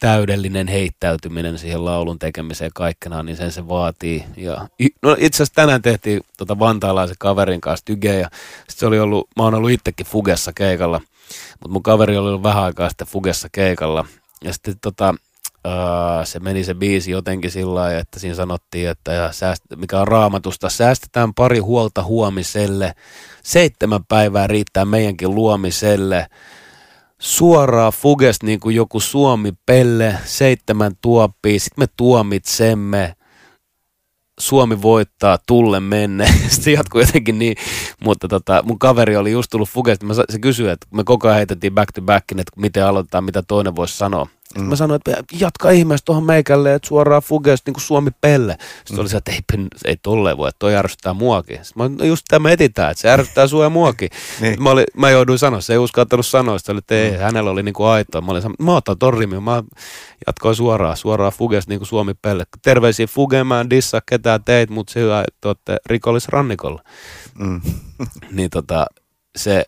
täydellinen 0.00 0.68
heittäytyminen 0.68 1.58
siihen 1.58 1.84
laulun 1.84 2.18
tekemiseen 2.18 2.70
kaikkena, 2.74 3.22
niin 3.22 3.36
sen 3.36 3.52
se 3.52 3.68
vaatii. 3.68 4.24
Ja, 4.36 4.68
no 5.02 5.16
itse 5.18 5.36
asiassa 5.36 5.54
tänään 5.54 5.82
tehtiin 5.82 6.20
tota 6.38 6.58
vantaalaisen 6.58 7.16
kaverin 7.18 7.60
kanssa 7.60 7.84
tygeä, 7.84 8.14
ja 8.14 8.30
se 8.68 8.86
oli 8.86 9.00
ollut, 9.00 9.28
mä 9.36 9.42
oon 9.42 9.54
ollut 9.54 9.70
itsekin 9.70 10.06
Fugessa 10.06 10.52
keikalla, 10.52 11.00
mutta 11.52 11.68
mun 11.68 11.82
kaveri 11.82 12.16
oli 12.16 12.28
ollut 12.28 12.42
vähän 12.42 12.62
aikaa 12.62 12.88
sitten 12.88 13.06
Fugessa 13.06 13.48
keikalla, 13.52 14.04
ja 14.44 14.52
sitten 14.52 14.74
tota, 14.82 15.14
se 16.24 16.40
meni 16.40 16.64
se 16.64 16.74
biisi 16.74 17.10
jotenkin 17.10 17.50
sillä 17.50 17.74
lailla, 17.74 18.00
että 18.00 18.18
siinä 18.18 18.34
sanottiin, 18.34 18.88
että 18.88 19.12
ja 19.12 19.32
sääst, 19.32 19.62
mikä 19.76 20.00
on 20.00 20.08
raamatusta, 20.08 20.68
säästetään 20.68 21.34
pari 21.34 21.58
huolta 21.58 22.02
huomiselle, 22.02 22.94
seitsemän 23.42 24.04
päivää 24.08 24.46
riittää 24.46 24.84
meidänkin 24.84 25.34
luomiselle, 25.34 26.26
suoraa 27.22 27.90
Fuges 27.90 28.42
niin 28.42 28.60
kuin 28.60 28.76
joku 28.76 29.00
Suomi 29.00 29.52
pelle, 29.66 30.18
seitsemän 30.24 30.92
tuoppia, 31.00 31.60
sitten 31.60 31.82
me 31.82 31.86
tuomitsemme, 31.96 33.14
Suomi 34.40 34.82
voittaa, 34.82 35.38
tulle 35.46 35.80
menne. 35.80 36.26
Se 36.48 36.70
jatkuu 36.72 37.00
jotenkin 37.00 37.38
niin, 37.38 37.56
mutta 38.04 38.28
tota, 38.28 38.62
mun 38.66 38.78
kaveri 38.78 39.16
oli 39.16 39.32
just 39.32 39.50
tullut 39.50 39.68
Fugesta, 39.68 40.06
se 40.30 40.38
kysyi, 40.38 40.68
että 40.68 40.86
me 40.94 41.04
koko 41.04 41.28
ajan 41.28 41.36
heitettiin 41.36 41.74
back 41.74 41.92
to 41.92 42.02
back, 42.02 42.32
että 42.32 42.52
miten 42.56 42.86
aloitetaan, 42.86 43.24
mitä 43.24 43.42
toinen 43.42 43.76
voisi 43.76 43.96
sanoa. 43.96 44.26
Mm. 44.58 44.64
Mä 44.64 44.76
sanoin, 44.76 45.00
että 45.06 45.22
jatka 45.40 45.70
ihmeessä 45.70 46.04
tuohon 46.04 46.24
meikälle, 46.24 46.74
että 46.74 46.88
suoraan 46.88 47.22
Fugeesta 47.22 47.68
niin 47.68 47.74
kuin 47.74 47.82
Suomi 47.82 48.10
Pelle. 48.20 48.56
Sitten 48.76 48.96
mm. 48.96 49.00
oli 49.00 49.08
se, 49.08 49.16
että 49.16 49.32
ei, 49.32 49.40
ei 49.84 49.96
tolleen 49.96 50.36
voi, 50.36 50.48
että 50.48 50.58
toi 50.58 50.76
ärsyttää 50.76 51.14
muakin. 51.14 51.64
Sitten 51.64 51.82
mä 51.82 51.96
no 51.98 52.04
just 52.04 52.24
tämä 52.28 52.50
etitään, 52.50 52.90
että 52.90 53.00
se 53.00 53.10
ärsyttää 53.10 53.46
sua 53.46 53.64
ja 53.64 53.70
muakin. 53.70 54.10
niin. 54.40 54.62
mä, 54.62 54.70
olin, 54.70 54.84
mä 54.96 55.10
jouduin 55.10 55.38
sanoa, 55.38 55.60
se 55.60 55.72
ei 55.72 55.78
uskaltanut 55.78 56.26
sanoa, 56.26 56.58
sitä, 56.58 56.74
että 56.78 56.94
ei, 56.94 57.10
mm. 57.10 57.18
hänellä 57.18 57.50
oli 57.50 57.62
niin 57.62 57.74
kuin 57.74 57.86
aitoa. 57.86 58.20
Mä 58.20 58.32
olin 58.32 58.42
mä 58.58 58.76
otan 58.76 58.98
torrimi, 58.98 59.40
mä 59.40 59.62
jatkoin 60.26 60.56
suoraan, 60.56 60.96
suoraan 60.96 61.32
Fugeesta 61.32 61.70
niin 61.70 61.80
kuin 61.80 61.88
Suomi 61.88 62.14
Pelle. 62.22 62.44
Terveisiä 62.62 63.06
Fuge, 63.06 63.44
mä 63.44 63.60
en 63.60 63.70
dissaa 63.70 64.00
ketään 64.06 64.44
teit, 64.44 64.70
mutta 64.70 64.92
sillä 64.92 65.24
että 65.28 65.48
olette 65.48 65.76
rikollisrannikolla. 65.86 66.82
Mm. 67.38 67.60
niin 68.36 68.50
tota, 68.50 68.86
se, 69.36 69.64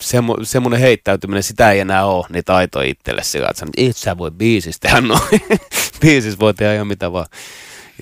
semmo, 0.00 0.36
semmoinen 0.42 0.80
heittäytyminen, 0.80 1.42
sitä 1.42 1.72
ei 1.72 1.80
enää 1.80 2.04
ole, 2.04 2.26
niin 2.28 2.44
taito 2.44 2.80
itselle 2.80 3.22
sillä, 3.24 3.48
että 3.50 3.66
itse 3.76 4.00
sä 4.00 4.18
voi 4.18 4.30
biisistä 4.30 4.88
tehdä 4.88 5.00
noin. 5.00 5.60
biisissä 6.00 6.38
voi 6.38 6.54
tehdä 6.54 6.74
ihan 6.74 6.86
mitä 6.86 7.12
vaan. 7.12 7.26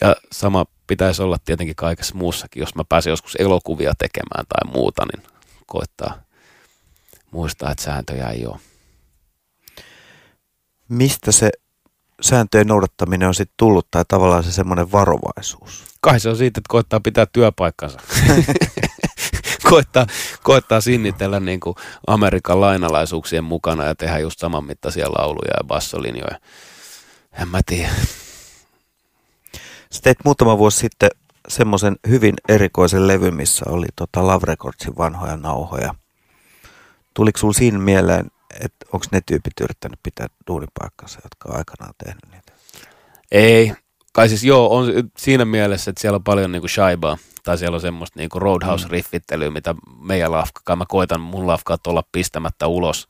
Ja 0.01 0.17
sama 0.33 0.67
pitäisi 0.87 1.23
olla 1.23 1.37
tietenkin 1.45 1.77
kaikessa 1.77 2.15
muussakin, 2.15 2.61
jos 2.61 2.75
mä 2.75 2.83
pääsen 2.89 3.11
joskus 3.11 3.37
elokuvia 3.39 3.93
tekemään 3.99 4.45
tai 4.49 4.73
muuta, 4.73 5.03
niin 5.13 5.27
koittaa 5.67 6.23
muistaa, 7.31 7.71
että 7.71 7.85
sääntöjä 7.85 8.29
ei 8.29 8.47
ole. 8.47 8.59
Mistä 10.89 11.33
se 11.33 11.51
sääntöjen 12.21 12.67
noudattaminen 12.67 13.29
on 13.29 13.35
sitten 13.35 13.55
tullut 13.57 13.91
tai 13.91 14.05
tavallaan 14.09 14.45
se 14.45 14.53
semmoinen 14.53 14.93
varovaisuus? 14.93 15.85
Kai 16.01 16.21
se 16.21 16.29
on 16.29 16.37
siitä, 16.37 16.59
että 16.59 16.69
koittaa 16.69 17.01
pitää 17.01 17.27
työpaikkansa. 17.27 18.01
koittaa, 19.71 20.07
koittaa 20.43 20.81
sinnitellä 20.81 21.41
niin 21.41 21.61
kuin 21.61 21.77
Amerikan 22.07 22.61
lainalaisuuksien 22.61 23.45
mukana 23.45 23.85
ja 23.85 23.95
tehdä 23.95 24.19
just 24.19 24.39
saman 24.39 24.65
mittaisia 24.65 25.07
lauluja 25.09 25.55
ja 25.57 25.65
bassolinjoja. 25.65 26.39
En 27.43 27.49
mä 27.49 27.61
tiedä. 27.67 27.91
Sä 29.93 30.01
teit 30.03 30.19
muutama 30.25 30.59
vuosi 30.59 30.79
sitten 30.79 31.11
semmoisen 31.49 31.97
hyvin 32.09 32.35
erikoisen 32.49 33.07
levy, 33.07 33.31
missä 33.31 33.65
oli 33.69 33.87
tota 33.97 34.27
Love 34.27 34.47
Recordsin 34.47 34.97
vanhoja 34.97 35.37
nauhoja. 35.37 35.95
Tuliko 37.15 37.39
sinulla 37.39 37.59
siinä 37.59 37.79
mieleen, 37.79 38.31
että 38.61 38.87
onko 38.93 39.07
ne 39.13 39.21
tyypit 39.27 39.53
yrittänyt 39.61 39.99
pitää 40.03 40.27
duunipaikkansa, 40.47 41.21
jotka 41.25 41.49
on 41.49 41.57
aikanaan 41.57 41.95
tehnyt 42.05 42.23
niitä? 42.31 42.53
Ei. 43.33 43.73
Kai 44.13 44.29
siis 44.29 44.45
joo, 44.45 44.77
on 44.77 44.87
siinä 45.19 45.45
mielessä, 45.45 45.91
että 45.91 46.01
siellä 46.01 46.17
on 46.17 46.25
paljon 46.25 46.53
niinku 46.53 46.69
shaibaa 46.69 47.19
tai 47.49 47.59
siellä 47.59 47.75
on 47.75 47.81
semmoista 47.81 48.19
niinku 48.19 48.39
roadhouse-riffittelyä, 48.39 49.51
mitä 49.51 49.75
meidän 50.01 50.33
lafka, 50.33 50.77
mä 50.77 50.85
koitan 50.89 51.21
mun 51.21 51.47
lafkaa 51.47 51.79
olla 51.87 52.03
pistämättä 52.13 52.67
ulos, 52.67 53.09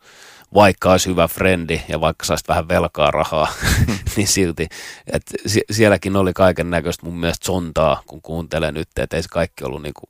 vaikka 0.55 0.91
olisi 0.91 1.11
hyvä 1.11 1.29
frendi 1.29 1.83
ja 1.89 2.01
vaikka 2.01 2.27
saisi 2.27 2.45
vähän 2.49 2.69
velkaa 2.69 3.11
rahaa, 3.11 3.49
niin 4.17 4.29
silti. 4.29 4.69
Et 5.13 5.23
sielläkin 5.71 6.17
oli 6.17 6.33
kaiken 6.33 6.71
näköistä 6.71 7.07
mun 7.07 7.19
mielestä 7.19 7.47
sontaa, 7.47 8.03
kun 8.07 8.23
kuuntelen 8.23 8.75
nyt, 8.75 8.89
että 8.97 9.17
ei 9.17 9.23
se 9.23 9.29
kaikki 9.29 9.65
ollut 9.65 9.83
niinku, 9.83 10.03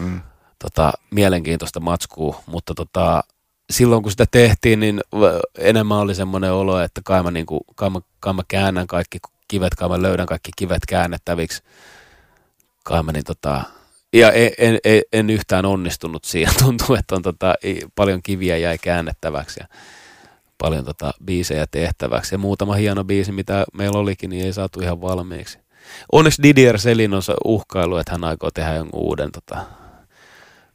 mm. 0.00 0.20
tota, 0.64 0.92
mielenkiintoista 1.10 1.80
matskua, 1.80 2.42
mutta 2.46 2.74
tota, 2.74 3.24
silloin 3.70 4.02
kun 4.02 4.12
sitä 4.12 4.26
tehtiin, 4.30 4.80
niin 4.80 5.00
enemmän 5.58 5.98
oli 5.98 6.14
semmoinen 6.14 6.52
olo, 6.52 6.80
että 6.80 7.00
kai 7.04 7.22
mä, 7.22 7.30
niinku, 7.30 7.60
kai 7.74 7.90
mä, 7.90 8.00
kai 8.20 8.32
mä 8.32 8.42
käännän 8.48 8.86
kaikki 8.86 9.18
kivet, 9.48 9.74
kai 9.74 9.88
mä 9.88 10.02
löydän 10.02 10.26
kaikki 10.26 10.50
kivet 10.56 10.82
käännettäviksi 10.88 11.62
kai 12.86 13.02
mä 13.02 13.12
niin 13.12 13.24
tota, 13.24 13.62
ja 14.12 14.32
en, 14.32 14.52
en, 14.58 14.78
en, 14.84 15.02
en, 15.12 15.30
yhtään 15.30 15.66
onnistunut 15.66 16.24
siihen. 16.24 16.54
Tuntuu, 16.64 16.94
että 16.94 17.14
on 17.14 17.22
tota, 17.22 17.54
paljon 17.94 18.22
kiviä 18.22 18.56
jäi 18.56 18.78
käännettäväksi 18.78 19.60
ja 19.60 19.66
paljon 20.58 20.84
tota, 20.84 21.12
biisejä 21.24 21.66
tehtäväksi. 21.70 22.34
Ja 22.34 22.38
muutama 22.38 22.74
hieno 22.74 23.04
biisi, 23.04 23.32
mitä 23.32 23.64
meillä 23.72 23.98
olikin, 23.98 24.30
niin 24.30 24.44
ei 24.44 24.52
saatu 24.52 24.80
ihan 24.80 25.00
valmiiksi. 25.00 25.58
Onneksi 26.12 26.42
Didier 26.42 26.78
Selin 26.78 27.14
on 27.14 27.22
uhkailu, 27.44 27.96
että 27.96 28.12
hän 28.12 28.24
aikoo 28.24 28.50
tehdä 28.50 28.74
jonkun 28.74 29.00
uuden 29.00 29.32
tota, 29.32 29.64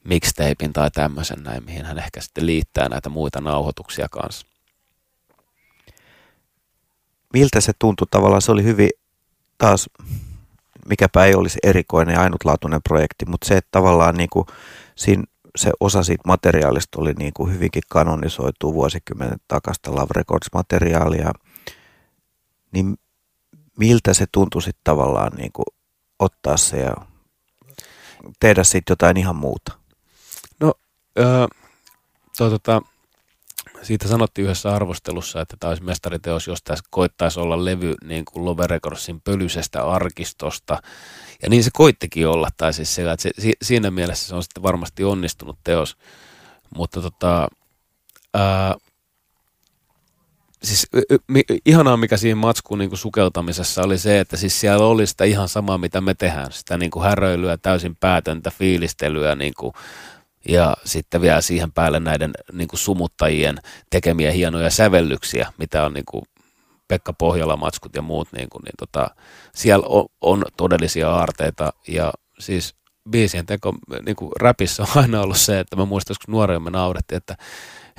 mixtapein 0.04 0.74
tai 0.74 0.92
tämmöisen 0.92 1.44
näin, 1.44 1.66
mihin 1.66 1.86
hän 1.86 1.98
ehkä 1.98 2.22
sitten 2.22 2.46
liittää 2.46 2.90
näitä 2.90 3.10
muita 3.10 3.42
nauhoituksia 3.42 4.08
kanssa. 4.12 4.48
Miltä 7.34 7.62
se 7.62 7.72
tuntui 7.80 8.08
tavallaan? 8.12 8.42
Se 8.42 8.52
oli 8.52 8.64
hyvin 8.64 8.90
taas 9.58 9.90
mikäpä 10.90 11.26
ei 11.26 11.36
olisi 11.36 11.60
erikoinen 11.64 12.14
ja 12.14 12.22
ainutlaatuinen 12.22 12.82
projekti, 12.84 13.26
mutta 13.26 13.48
se, 13.48 13.58
että 13.58 13.70
tavallaan 13.72 14.16
niin 14.16 14.30
kuin 14.30 14.46
siinä 14.96 15.24
se 15.56 15.72
osa 15.80 16.04
siitä 16.04 16.24
materiaalista 16.28 17.02
oli 17.02 17.14
niin 17.14 17.34
kuin 17.34 17.54
hyvinkin 17.54 17.84
kanonisoitu 17.90 18.74
vuosikymmenen 18.74 19.40
takasta 19.48 19.92
Love 19.92 20.14
Records-materiaalia, 20.16 21.32
niin 22.74 22.98
miltä 23.78 24.14
se 24.14 24.26
tuntui 24.32 24.62
sitten 24.62 24.82
tavallaan 24.84 25.32
niin 25.38 25.52
kuin 25.52 25.66
ottaa 26.20 26.58
se 26.58 26.80
ja 26.80 26.94
tehdä 28.40 28.64
sitten 28.64 28.92
jotain 28.92 29.18
ihan 29.18 29.36
muuta? 29.36 29.78
No, 30.60 30.74
öö, 31.20 31.48
to, 32.38 32.50
tota, 32.50 32.82
siitä 33.84 34.08
sanottiin 34.08 34.46
yhdessä 34.46 34.76
arvostelussa, 34.76 35.42
että 35.42 35.58
tämä 35.60 35.70
olisi 35.70 35.84
mestariteos, 35.84 36.48
jos 36.48 36.64
tässä 36.64 36.86
koittaisi 36.90 37.40
olla 37.40 37.66
levy 37.66 37.94
niin 38.04 38.26
kuin 38.26 38.46
Love 38.46 38.68
Recordsin 38.68 39.22
pölyisestä 39.22 39.84
arkistosta. 39.84 40.82
Ja 41.44 41.50
niin 41.50 41.64
se 41.64 41.70
koittikin 41.74 42.28
olla, 42.28 42.50
tai 42.58 42.74
siis 42.74 42.96
sillä, 42.96 43.12
että 43.12 43.30
se, 43.40 43.52
siinä 43.62 43.92
mielessä 43.92 44.28
se 44.28 44.36
on 44.36 44.44
sitten 44.44 44.64
varmasti 44.64 45.04
onnistunut 45.04 45.58
teos. 45.64 45.98
Mutta 46.76 47.02
tota, 47.02 47.48
ää, 48.34 48.76
siis 50.64 50.88
mi, 51.28 51.42
ihanaa 51.66 51.98
mikä 51.98 52.18
siinä 52.18 52.36
matskuun 52.36 52.80
niin 52.80 52.90
kuin 52.90 53.00
sukeltamisessa 53.00 53.84
oli 53.84 53.98
se, 53.98 54.20
että 54.20 54.38
siis 54.38 54.60
siellä 54.60 54.86
oli 54.86 55.08
sitä 55.08 55.24
ihan 55.24 55.48
samaa 55.48 55.78
mitä 55.78 56.02
me 56.02 56.14
tehdään. 56.14 56.52
Sitä 56.52 56.78
niin 56.78 56.92
kuin 56.92 57.04
häröilyä, 57.04 57.58
täysin 57.58 57.96
päätöntä 57.96 58.52
fiilistelyä, 58.52 59.36
niin 59.36 59.54
kuin 59.58 59.74
ja 60.48 60.78
sitten 60.86 61.22
vielä 61.22 61.42
siihen 61.42 61.72
päälle 61.72 62.00
näiden 62.00 62.32
niin 62.52 62.68
kuin 62.68 62.80
sumuttajien 62.80 63.58
tekemiä 63.90 64.32
hienoja 64.32 64.70
sävellyksiä, 64.70 65.54
mitä 65.58 65.86
on 65.86 65.94
niin 65.94 66.06
kuin 66.06 66.24
Pekka 66.88 67.14
Pohjola-matskut 67.14 67.96
ja 67.96 68.02
muut, 68.02 68.28
niin, 68.32 68.50
kuin, 68.50 68.64
niin 68.64 68.74
tota, 68.80 69.10
siellä 69.56 69.86
on, 69.88 70.06
on 70.22 70.46
todellisia 70.58 71.12
aarteita. 71.12 71.74
Ja 71.88 72.14
siis 72.40 72.76
biisien 73.10 73.46
teko 73.46 73.76
niin 74.06 74.16
kuin 74.16 74.32
rapissa 74.40 74.84
on 74.84 74.90
aina 74.96 75.22
ollut 75.22 75.38
se, 75.38 75.60
että 75.60 75.76
mä 75.76 75.86
muistan, 75.86 76.16
kun 76.26 76.32
nuorena 76.32 76.60
me 76.60 76.70
naurettiin, 76.70 77.18
että 77.18 77.38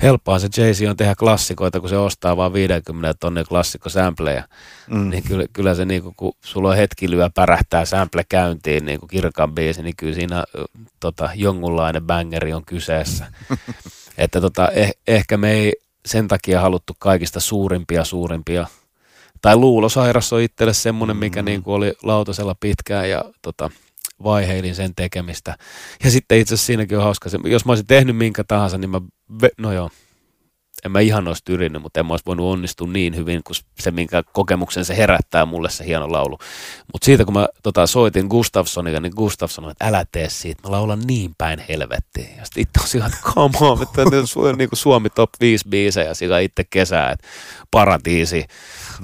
helppoa 0.01 0.39
se 0.39 0.47
Jay-Z 0.57 0.89
on 0.89 0.97
tehdä 0.97 1.15
klassikoita, 1.15 1.79
kun 1.79 1.89
se 1.89 1.97
ostaa 1.97 2.37
vain 2.37 2.53
50 2.53 3.13
tonnia 3.19 3.43
klassikkosämplejä. 3.43 4.43
Mm. 4.89 5.09
Niin 5.09 5.23
kyllä, 5.23 5.45
kyllä 5.53 5.75
se, 5.75 5.85
niin 5.85 6.03
kuin, 6.03 6.15
kun 6.17 6.33
sulla 6.45 6.69
on 6.69 6.75
hetki 6.75 7.11
lyö 7.11 7.29
pärähtää 7.35 7.85
sample 7.85 8.23
käyntiin, 8.29 8.85
niin 8.85 8.99
kuin 8.99 9.09
kirkan 9.09 9.53
biisi, 9.53 9.83
niin 9.83 9.95
kyllä 9.97 10.13
siinä 10.13 10.43
tota, 10.99 11.29
jonkunlainen 11.35 12.03
bangeri 12.03 12.53
on 12.53 12.65
kyseessä. 12.65 13.25
että 14.17 14.41
tota, 14.41 14.69
eh, 14.69 14.91
ehkä 15.07 15.37
me 15.37 15.51
ei 15.51 15.73
sen 16.05 16.27
takia 16.27 16.61
haluttu 16.61 16.93
kaikista 16.99 17.39
suurimpia 17.39 18.03
suurimpia. 18.05 18.67
Tai 19.41 19.55
luulosairas 19.55 20.33
on 20.33 20.41
itselle 20.41 20.73
semmoinen, 20.73 21.17
mikä 21.17 21.41
mm. 21.41 21.45
niin 21.45 21.63
kuin 21.63 21.75
oli 21.75 21.93
lautasella 22.03 22.55
pitkään 22.59 23.09
ja 23.09 23.25
tota, 23.41 23.69
vaiheilin 24.23 24.75
sen 24.75 24.95
tekemistä. 24.95 25.57
Ja 26.03 26.11
sitten 26.11 26.37
itse 26.37 26.53
asiassa 26.53 26.65
siinäkin 26.65 26.97
on 26.97 27.03
hauska, 27.03 27.29
jos 27.43 27.65
mä 27.65 27.71
olisin 27.71 27.87
tehnyt 27.87 28.17
minkä 28.17 28.43
tahansa, 28.43 28.77
niin 28.77 28.89
mä, 28.89 29.01
no 29.57 29.71
joo, 29.71 29.89
en 30.85 30.91
mä 30.91 30.99
ihan 30.99 31.27
olisi 31.27 31.41
tyrinnyt, 31.45 31.81
mutta 31.81 31.99
en 31.99 32.05
mä 32.05 32.13
olisi 32.13 32.25
voinut 32.25 32.51
onnistua 32.51 32.87
niin 32.87 33.15
hyvin 33.15 33.43
kuin 33.43 33.57
se, 33.79 33.91
minkä 33.91 34.23
kokemuksen 34.33 34.85
se 34.85 34.97
herättää 34.97 35.45
mulle 35.45 35.69
se 35.69 35.85
hieno 35.85 36.11
laulu. 36.11 36.37
Mutta 36.93 37.05
siitä 37.05 37.25
kun 37.25 37.33
mä 37.33 37.47
tota, 37.63 37.87
soitin 37.87 38.27
Gustafssonille, 38.27 38.99
niin 38.99 39.13
Gustafsson 39.15 39.63
sanoi, 39.63 39.71
että 39.71 39.87
älä 39.87 40.05
tee 40.11 40.29
siitä, 40.29 40.61
mä 40.63 40.71
laulan 40.71 40.99
niin 41.07 41.35
päin 41.37 41.63
helvettiin. 41.69 42.37
Ja 42.37 42.45
sitten 42.45 42.63
itse 42.63 42.97
on 42.97 43.05
että 43.05 43.17
come 43.21 43.57
on, 43.61 43.83
että 43.83 44.03
niin 44.57 44.69
kuin 44.69 44.79
Suomi 44.79 45.09
top 45.09 45.29
5 45.39 45.69
biisejä 45.69 46.13
sillä 46.13 46.39
itse 46.39 46.63
kesää, 46.69 47.11
että 47.11 47.27
paratiisi, 47.71 48.45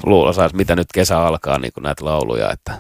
luulosa, 0.04 0.50
mitä 0.54 0.76
nyt 0.76 0.88
kesä 0.94 1.20
alkaa 1.20 1.60
niin 1.60 1.74
kuin 1.74 1.84
näitä 1.84 2.06
lauluja, 2.06 2.52
että 2.52 2.80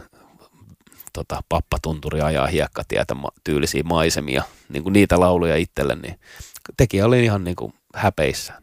tota, 1.13 1.41
pappatunturi 1.49 2.21
ajaa 2.21 2.47
hiekkatietä 2.47 3.15
tyylisiä 3.43 3.83
maisemia, 3.83 4.43
niin 4.69 4.83
kuin 4.83 4.93
niitä 4.93 5.19
lauluja 5.19 5.55
itselle, 5.55 5.95
niin 5.95 6.19
tekijä 6.77 7.05
oli 7.05 7.23
ihan 7.23 7.43
niin 7.43 7.55
kuin 7.55 7.73
häpeissään. 7.95 8.61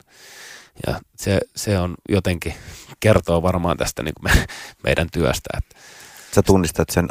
Ja 0.87 1.01
se, 1.17 1.41
se 1.57 1.79
on 1.79 1.95
jotenkin, 2.09 2.55
kertoo 3.01 3.43
varmaan 3.43 3.77
tästä 3.77 4.03
niin 4.03 4.15
kuin 4.21 4.33
me, 4.35 4.47
meidän 4.85 5.09
työstä. 5.13 5.49
Että 5.59 5.77
Sä 6.35 6.43
tunnistat 6.43 6.91
sen 6.91 7.09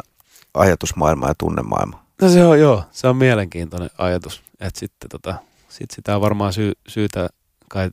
ajatusmaailma 0.54 1.28
ja 1.28 1.34
tunnemaailma. 1.38 2.06
No 2.22 2.28
se 2.28 2.44
on 2.44 2.60
joo, 2.60 2.84
se 2.90 3.08
on 3.08 3.16
mielenkiintoinen 3.16 3.90
ajatus. 3.98 4.42
Että 4.60 4.80
sitten 4.80 5.08
tota, 5.10 5.34
sit 5.68 5.90
sitä 5.90 6.14
on 6.14 6.20
varmaan 6.20 6.52
syy, 6.52 6.72
syytä, 6.88 7.28
kai 7.68 7.90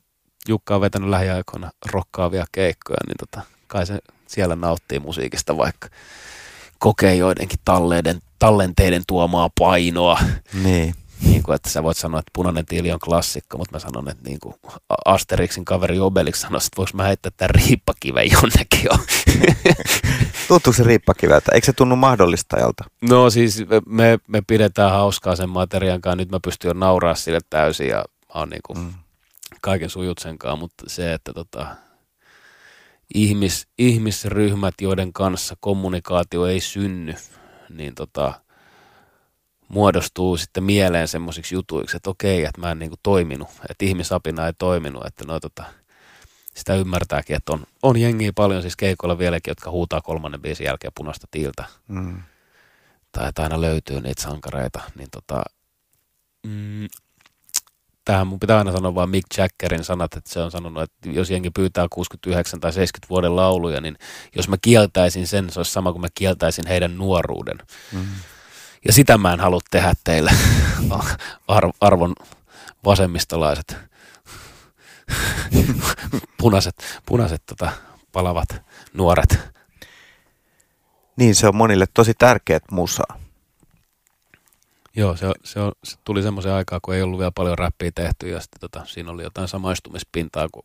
Jukka 0.48 0.74
on 0.74 0.80
vetänyt 0.80 1.10
lähiaikoina 1.10 1.70
rokkaavia 1.92 2.44
keikkoja, 2.52 2.98
niin 3.06 3.16
tota, 3.18 3.46
kai 3.66 3.86
se 3.86 3.98
siellä 4.26 4.56
nauttii 4.56 4.98
musiikista 4.98 5.56
vaikka 5.56 5.88
kokee 6.78 7.14
joidenkin 7.14 7.58
talleiden, 7.64 8.20
tallenteiden 8.38 9.02
tuomaa 9.06 9.50
painoa. 9.58 10.18
Niin. 10.62 10.94
Niin 11.24 11.42
kuin, 11.42 11.56
että 11.56 11.70
sä 11.70 11.82
voit 11.82 11.96
sanoa, 11.96 12.20
että 12.20 12.30
punainen 12.32 12.66
tiili 12.66 12.92
on 12.92 12.98
klassikko, 12.98 13.58
mutta 13.58 13.76
mä 13.76 13.78
sanon, 13.78 14.08
että 14.08 14.28
niin 14.28 14.40
kuin 14.40 14.54
Asterixin 15.04 15.64
kaveri 15.64 16.00
Obelix 16.00 16.36
sanoi, 16.36 16.56
että 16.56 16.76
voiko 16.76 16.90
mä 16.94 17.02
heittää 17.02 17.32
tämän 17.36 17.50
riippakiven 17.50 18.30
jonnekin 18.32 18.80
jo. 18.84 18.98
Tuntuuko 20.48 20.76
se 20.76 20.82
riippakiveltä? 20.82 21.52
Eikö 21.54 21.64
se 21.64 21.72
tunnu 21.72 21.96
mahdollistajalta? 21.96 22.84
No 23.10 23.30
siis 23.30 23.64
me, 23.86 24.18
me 24.28 24.42
pidetään 24.46 24.90
hauskaa 24.90 25.36
sen 25.36 25.48
materiaan 25.48 26.00
kanssa. 26.00 26.16
Nyt 26.16 26.30
mä 26.30 26.40
pystyn 26.44 26.68
jo 26.68 26.72
nauraa 26.74 27.14
sille 27.14 27.40
täysin 27.50 27.88
ja 27.88 28.04
mä 28.34 28.40
oon 28.40 28.48
niin 28.48 28.62
kuin 28.66 28.78
mm. 28.78 28.94
kaiken 29.60 29.90
sujut 29.90 30.18
sen 30.18 30.38
kanssa, 30.38 30.60
mutta 30.60 30.84
se, 30.86 31.12
että 31.12 31.32
tota, 31.32 31.66
ihmis, 33.14 33.66
ihmisryhmät, 33.78 34.74
joiden 34.80 35.12
kanssa 35.12 35.56
kommunikaatio 35.60 36.46
ei 36.46 36.60
synny, 36.60 37.14
niin 37.68 37.94
tota, 37.94 38.32
muodostuu 39.68 40.36
sitten 40.36 40.64
mieleen 40.64 41.08
semmoisiksi 41.08 41.54
jutuiksi, 41.54 41.96
että 41.96 42.10
okei, 42.10 42.44
että 42.44 42.60
mä 42.60 42.70
en 42.70 42.78
niin 42.78 42.90
kuin 42.90 43.00
toiminut, 43.02 43.48
että 43.70 43.84
ihmisapina 43.84 44.46
ei 44.46 44.52
toiminut, 44.52 45.06
että 45.06 45.24
no 45.24 45.40
tota, 45.40 45.64
sitä 46.54 46.74
ymmärtääkin, 46.74 47.36
että 47.36 47.52
on, 47.52 47.66
on 47.82 47.96
jengiä 47.96 48.32
paljon 48.34 48.62
siis 48.62 48.76
keikoilla 48.76 49.18
vieläkin, 49.18 49.50
jotka 49.50 49.70
huutaa 49.70 50.00
kolmannen 50.00 50.42
biisin 50.42 50.64
jälkeen 50.64 50.92
punaista 50.94 51.26
tiiltä. 51.30 51.64
Mm. 51.88 52.22
Tai 53.12 53.28
että 53.28 53.42
aina 53.42 53.60
löytyy 53.60 54.00
niitä 54.00 54.22
sankareita, 54.22 54.80
niin 54.94 55.08
tota, 55.10 55.42
mm, 56.46 56.88
tähän 58.04 58.26
mun 58.26 58.40
pitää 58.40 58.58
aina 58.58 58.72
sanoa 58.72 58.94
vain 58.94 59.10
Mick 59.10 59.26
Jaggerin 59.38 59.84
sanat, 59.84 60.14
että 60.14 60.30
se 60.30 60.40
on 60.40 60.50
sanonut, 60.50 60.82
että 60.82 61.10
jos 61.10 61.30
jengi 61.30 61.50
pyytää 61.50 61.86
69 61.90 62.60
tai 62.60 62.72
70 62.72 63.10
vuoden 63.10 63.36
lauluja, 63.36 63.80
niin 63.80 63.96
jos 64.36 64.48
mä 64.48 64.56
kieltäisin 64.62 65.26
sen, 65.26 65.50
se 65.50 65.58
olisi 65.58 65.72
sama 65.72 65.92
kuin 65.92 66.00
mä 66.00 66.08
kieltäisin 66.14 66.66
heidän 66.66 66.98
nuoruuden. 66.98 67.58
Mm. 67.92 68.06
Ja 68.86 68.92
sitä 68.92 69.18
mä 69.18 69.32
en 69.32 69.40
halua 69.40 69.60
tehdä 69.70 69.94
teille, 70.04 70.30
arvon 71.80 72.14
vasemmistolaiset, 72.84 73.76
punaiset, 76.40 77.02
punaiset 77.06 77.42
tota, 77.46 77.72
palavat 78.12 78.48
nuoret. 78.94 79.38
Niin, 81.16 81.34
se 81.34 81.48
on 81.48 81.56
monille 81.56 81.86
tosi 81.94 82.14
tärkeät 82.18 82.62
musaa. 82.70 83.20
Joo, 84.96 85.16
se, 85.16 85.26
se, 85.44 85.60
on, 85.60 85.72
se 85.84 85.96
tuli 86.04 86.22
semmoisen 86.22 86.52
aikaa, 86.52 86.80
kun 86.82 86.94
ei 86.94 87.02
ollut 87.02 87.18
vielä 87.18 87.32
paljon 87.34 87.58
räppiä 87.58 87.90
tehty 87.94 88.28
ja 88.28 88.40
sitten 88.40 88.60
tota, 88.60 88.86
siinä 88.86 89.10
oli 89.10 89.22
jotain 89.22 89.48
samaistumispintaa, 89.48 90.48
kun 90.52 90.62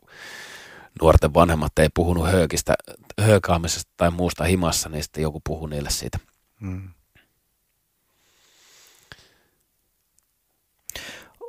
nuorten 1.02 1.34
vanhemmat 1.34 1.78
ei 1.78 1.88
puhunut 1.94 2.30
höökistä, 2.30 2.74
höökaamisesta 3.20 3.92
tai 3.96 4.10
muusta 4.10 4.44
himassa, 4.44 4.88
niin 4.88 5.02
sitten 5.02 5.22
joku 5.22 5.40
puhui 5.46 5.70
niille 5.70 5.90
siitä. 5.90 6.18
Hmm. 6.60 6.88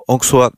Onko 0.08 0.24
sua 0.24 0.52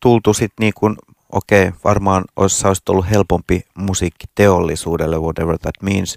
tultu 0.00 0.34
sitten 0.34 0.64
niin 0.64 0.72
kuin, 0.76 0.96
okei, 1.32 1.68
okay, 1.68 1.80
varmaan 1.84 2.24
olisi, 2.36 2.66
olisi 2.66 2.82
ollut 2.88 3.10
helpompi 3.10 3.64
musiikkiteollisuudelle, 3.74 5.18
whatever 5.18 5.58
that 5.58 5.74
means, 5.82 6.16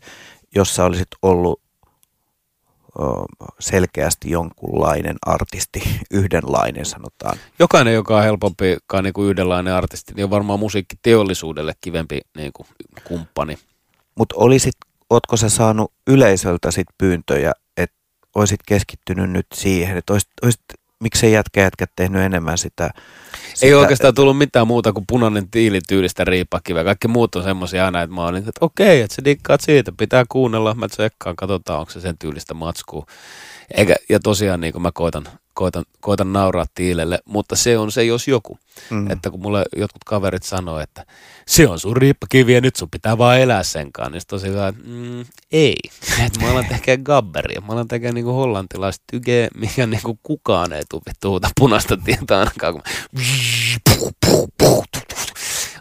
jos 0.55 0.75
sä 0.75 0.85
olisit 0.85 1.07
ollut 1.21 1.61
selkeästi 3.59 4.31
jonkunlainen 4.31 5.15
artisti, 5.25 5.81
yhdenlainen 6.11 6.85
sanotaan. 6.85 7.37
Jokainen, 7.59 7.93
joka 7.93 8.17
on 8.17 8.23
helpompi 8.23 8.77
niin 9.01 9.13
kuin 9.13 9.29
yhdenlainen 9.29 9.73
artisti, 9.73 10.13
niin 10.13 10.23
on 10.23 10.29
varmaan 10.29 10.59
musiikkiteollisuudelle 10.59 11.73
kivempi 11.81 12.21
niin 12.37 12.53
kuin 12.53 12.67
kumppani. 13.03 13.57
Mutta 14.15 14.35
olisit, 14.37 14.75
ootko 15.09 15.37
sä 15.37 15.49
saanut 15.49 15.93
yleisöltä 16.07 16.71
sit 16.71 16.87
pyyntöjä, 16.97 17.51
että 17.77 17.97
olisit 18.35 18.59
keskittynyt 18.65 19.31
nyt 19.31 19.47
siihen, 19.53 19.97
että 19.97 20.13
olisit, 20.13 20.29
olisit 20.41 20.61
miksei 20.99 21.31
jätkä 21.31 21.61
jätkät 21.61 21.91
tehnyt 21.95 22.21
enemmän 22.21 22.57
sitä, 22.57 22.89
sitä. 23.53 23.65
Ei 23.65 23.73
oikeastaan 23.73 24.15
tullut 24.15 24.37
mitään 24.37 24.67
muuta 24.67 24.93
kuin 24.93 25.05
punainen 25.07 25.49
tiili 25.51 25.79
tyylistä 25.87 26.23
riippakiveä. 26.23 26.83
Kaikki 26.83 27.07
muut 27.07 27.35
on 27.35 27.43
semmoisia 27.43 27.85
aina, 27.85 28.01
että 28.01 28.15
mä 28.15 28.25
olin, 28.25 28.39
että 28.39 28.51
okei, 28.61 29.01
että 29.01 29.15
sä 29.15 29.25
dikkaat 29.25 29.61
siitä, 29.61 29.91
pitää 29.97 30.25
kuunnella, 30.29 30.73
mä 30.73 30.87
tsekkaan, 30.87 31.35
katsotaan, 31.35 31.79
onko 31.79 31.91
se 31.91 32.01
sen 32.01 32.17
tyylistä 32.17 32.53
matskua. 32.53 33.05
Eikä, 33.73 33.95
ja 34.09 34.19
tosiaan 34.19 34.61
niin 34.61 34.73
kuin 34.73 34.81
mä 34.81 34.91
koitan 34.93 35.27
koitan, 35.57 35.85
koitan 35.99 36.33
nauraa 36.33 36.65
tiilelle, 36.75 37.19
mutta 37.25 37.55
se 37.55 37.77
on 37.77 37.91
se 37.91 38.03
jos 38.03 38.27
joku. 38.27 38.59
Mm. 38.89 39.11
Että 39.11 39.29
kun 39.29 39.41
mulle 39.41 39.65
jotkut 39.75 40.03
kaverit 40.03 40.43
sanoo, 40.43 40.79
että 40.79 41.05
se 41.47 41.67
on 41.67 41.79
sun 41.79 41.97
riippakivi 41.97 42.53
ja 42.53 42.61
nyt 42.61 42.75
sun 42.75 42.89
pitää 42.89 43.17
vaan 43.17 43.39
elää 43.39 43.63
sen 43.63 43.91
kanssa, 43.91 44.11
niin 44.11 44.21
tosiaan, 44.27 44.69
että 44.69 44.81
mm, 44.85 45.25
ei. 45.51 45.75
Että 46.25 46.39
mä 46.39 46.51
alan 46.51 46.65
tekemään 46.65 47.03
gabberia, 47.03 47.61
mä 47.61 47.73
alan 47.73 47.87
tekemään 47.87 48.15
niinku 48.15 48.31
hollantilaista 48.31 49.03
tykeä, 49.11 49.47
mikä 49.55 49.87
niinku 49.87 50.19
kukaan 50.23 50.73
ei 50.73 50.83
tule 50.89 51.01
tuuta 51.21 51.49
punaista 51.59 51.97
tietä 51.97 52.39
ainakaan. 52.39 52.73
Kun 52.73 52.83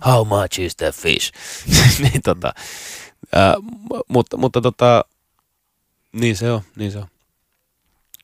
How 0.06 0.28
much 0.28 0.60
is 0.60 0.76
the 0.76 0.92
fish? 0.92 1.32
niin 2.02 2.22
tota, 2.22 2.52
äh, 3.36 3.54
mutta, 4.08 4.36
mutta 4.36 4.60
tota, 4.60 5.04
niin 6.12 6.36
se 6.36 6.52
on, 6.52 6.60
niin 6.76 6.92
se 6.92 6.98
on. 6.98 7.06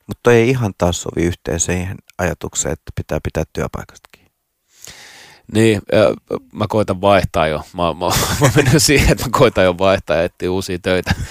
Mutta 0.07 0.31
ei 0.31 0.49
ihan 0.49 0.73
taas 0.77 1.01
sovi 1.01 1.23
yhteen 1.23 1.59
siihen 1.59 1.97
ajatukseen, 2.17 2.73
että 2.73 2.91
pitää 2.95 3.19
pitää 3.23 3.43
työpaikastakin. 3.53 4.23
Niin, 5.53 5.81
mä 6.53 6.65
koitan 6.69 7.01
vaihtaa 7.01 7.47
jo. 7.47 7.63
Mä, 7.73 7.83
mä, 7.83 8.07
mä 8.41 8.49
menen 8.55 8.79
siihen, 8.79 9.11
että 9.11 9.23
mä 9.23 9.29
koitan 9.31 9.63
jo 9.63 9.77
vaihtaa 9.77 10.15
ja 10.15 10.23
etsiä 10.23 10.51
uusia 10.51 10.79
töitä. 10.79 11.15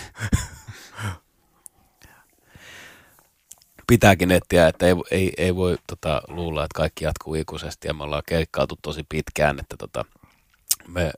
Pitääkin 3.86 4.30
etsiä, 4.30 4.68
että 4.68 4.86
ei, 4.86 4.94
ei, 5.10 5.32
ei 5.36 5.56
voi 5.56 5.76
tota, 5.86 6.22
luulla, 6.28 6.64
että 6.64 6.76
kaikki 6.76 7.04
jatkuu 7.04 7.34
ikuisesti 7.34 7.88
ja 7.88 7.94
me 7.94 8.02
ollaan 8.02 8.22
keikkautu 8.26 8.78
tosi 8.82 9.04
pitkään, 9.08 9.58
että 9.60 9.76
tota, 9.76 10.04
me 10.88 11.12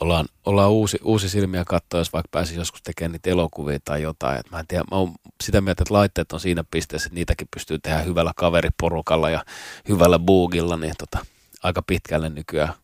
ollaan, 0.00 0.26
ollaan 0.44 0.70
uusi, 0.70 0.98
uusi 1.02 1.28
silmiä 1.28 1.64
katsoa, 1.64 2.00
jos 2.00 2.12
vaikka 2.12 2.28
pääsisi 2.30 2.58
joskus 2.58 2.82
tekemään 2.82 3.12
niitä 3.12 3.30
elokuvia 3.30 3.78
tai 3.84 4.02
jotain. 4.02 4.38
Et 4.38 4.50
mä 4.50 4.60
en 4.60 4.66
tiedä, 4.66 4.84
mä 4.90 4.96
oon 4.96 5.14
sitä 5.42 5.60
mieltä, 5.60 5.82
että 5.82 5.94
laitteet 5.94 6.32
on 6.32 6.40
siinä 6.40 6.64
pisteessä, 6.70 7.06
että 7.06 7.14
niitäkin 7.14 7.48
pystyy 7.54 7.78
tehdä 7.78 7.98
hyvällä 7.98 8.32
kaveriporukalla 8.36 9.30
ja 9.30 9.44
hyvällä 9.88 10.18
boogilla, 10.18 10.76
niin 10.76 10.94
tota, 10.98 11.26
aika 11.62 11.82
pitkälle 11.82 12.28
nykyään 12.28 12.74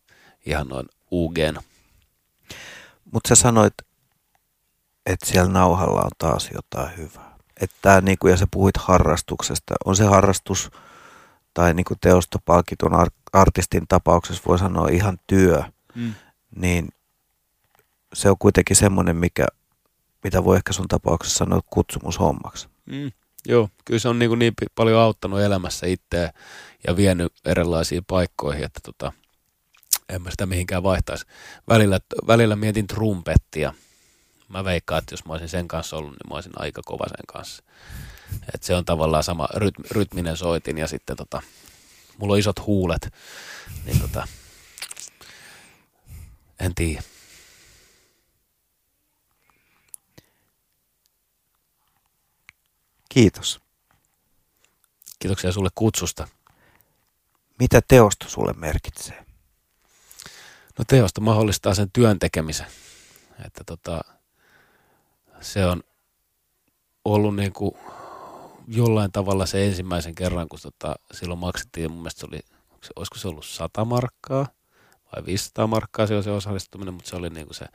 ihan 0.45 0.67
noin 0.67 0.85
ug 1.11 1.35
Mutta 3.11 3.27
sä 3.27 3.35
sanoit, 3.35 3.73
että 5.05 5.25
siellä 5.25 5.51
nauhalla 5.51 6.01
on 6.01 6.11
taas 6.17 6.49
jotain 6.53 6.97
hyvää. 6.97 7.35
Että 7.61 8.01
niinku, 8.01 8.27
ja 8.27 8.37
sä 8.37 8.47
puhuit 8.51 8.77
harrastuksesta. 8.77 9.75
On 9.85 9.95
se 9.95 10.03
harrastus 10.03 10.71
tai 11.53 11.73
niinku 11.73 11.93
teostopalkitun 12.01 12.91
artistin 13.33 13.87
tapauksessa 13.87 14.43
voi 14.47 14.59
sanoa 14.59 14.87
ihan 14.87 15.17
työ. 15.27 15.63
Mm. 15.95 16.13
Niin 16.55 16.89
se 18.15 18.29
on 18.29 18.37
kuitenkin 18.39 18.75
semmoinen, 18.75 19.15
mikä, 19.15 19.47
mitä 20.23 20.43
voi 20.43 20.55
ehkä 20.55 20.73
sun 20.73 20.87
tapauksessa 20.87 21.37
sanoa 21.37 21.59
kutsumushommaksi. 21.69 22.67
Mm, 22.85 23.11
joo, 23.47 23.69
kyllä 23.85 23.99
se 23.99 24.09
on 24.09 24.19
niin, 24.19 24.29
kuin 24.29 24.39
niin 24.39 24.53
paljon 24.75 25.01
auttanut 25.01 25.41
elämässä 25.41 25.87
itseä 25.87 26.33
ja 26.87 26.95
vienyt 26.95 27.33
erilaisiin 27.45 28.05
paikkoihin, 28.05 28.63
että 28.63 28.79
tota, 28.83 29.11
en 30.09 30.21
mä 30.21 30.31
sitä 30.31 30.45
mihinkään 30.45 30.83
vaihtaisi. 30.83 31.25
Välillä, 31.69 31.99
välillä 32.27 32.55
mietin 32.55 32.87
trumpettia. 32.87 33.73
Mä 34.49 34.63
veikkaan, 34.63 34.99
että 34.99 35.13
jos 35.13 35.25
mä 35.25 35.33
olisin 35.33 35.49
sen 35.49 35.67
kanssa 35.67 35.97
ollut, 35.97 36.11
niin 36.11 36.29
mä 36.29 36.35
olisin 36.35 36.53
aika 36.55 36.81
kova 36.85 37.05
sen 37.07 37.25
kanssa. 37.27 37.63
Et 38.53 38.63
se 38.63 38.75
on 38.75 38.85
tavallaan 38.85 39.23
sama 39.23 39.47
rytm, 39.55 39.83
rytminen 39.91 40.37
soitin 40.37 40.77
ja 40.77 40.87
sitten 40.87 41.17
tota, 41.17 41.41
mulla 42.17 42.33
on 42.33 42.39
isot 42.39 42.65
huulet, 42.65 43.13
niin 43.85 43.99
tota, 43.99 44.27
en 46.59 46.75
tiedä. 46.75 47.03
Kiitos. 53.15 53.59
Kiitoksia 55.19 55.51
sulle 55.51 55.69
kutsusta. 55.75 56.27
Mitä 57.59 57.81
teosto 57.87 58.29
sulle 58.29 58.53
merkitsee? 58.53 59.25
No 60.79 60.85
teosto 60.87 61.21
mahdollistaa 61.21 61.73
sen 61.73 61.91
työn 61.91 62.19
tekemisen. 62.19 62.67
Että 63.45 63.63
tota, 63.65 64.01
se 65.41 65.65
on 65.65 65.83
ollut 67.05 67.35
niin 67.35 67.53
kuin 67.53 67.71
jollain 68.67 69.11
tavalla 69.11 69.45
se 69.45 69.65
ensimmäisen 69.65 70.15
kerran, 70.15 70.49
kun 70.49 70.59
tota, 70.61 70.95
silloin 71.13 71.39
maksettiin, 71.39 71.91
mun 71.91 71.99
mielestä 71.99 72.19
se 72.19 72.25
oli, 72.25 72.39
olisiko 72.95 73.17
se 73.17 73.27
ollut 73.27 73.45
100 73.45 73.85
markkaa 73.85 74.47
vai 75.15 75.25
500 75.25 75.67
markkaa 75.67 76.07
se 76.07 76.15
on 76.15 76.23
se 76.23 76.31
osallistuminen, 76.31 76.93
mutta 76.93 77.09
se 77.09 77.15
oli 77.15 77.29
niin 77.29 77.45
kuin 77.45 77.55
se 77.55 77.65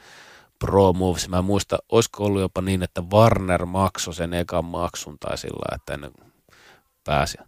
Pro 0.64 0.92
Moves. 0.92 1.28
Mä 1.28 1.38
en 1.38 1.44
muista, 1.44 1.78
olisiko 1.88 2.24
ollut 2.24 2.40
jopa 2.40 2.60
niin, 2.60 2.82
että 2.82 3.02
Warner 3.12 3.66
maksoi 3.66 4.14
sen 4.14 4.34
ekan 4.34 4.64
maksun 4.64 5.16
tai 5.18 5.38
sillä 5.38 5.74
että 5.74 5.94
ennen 5.94 6.12
pääsi. 7.04 7.38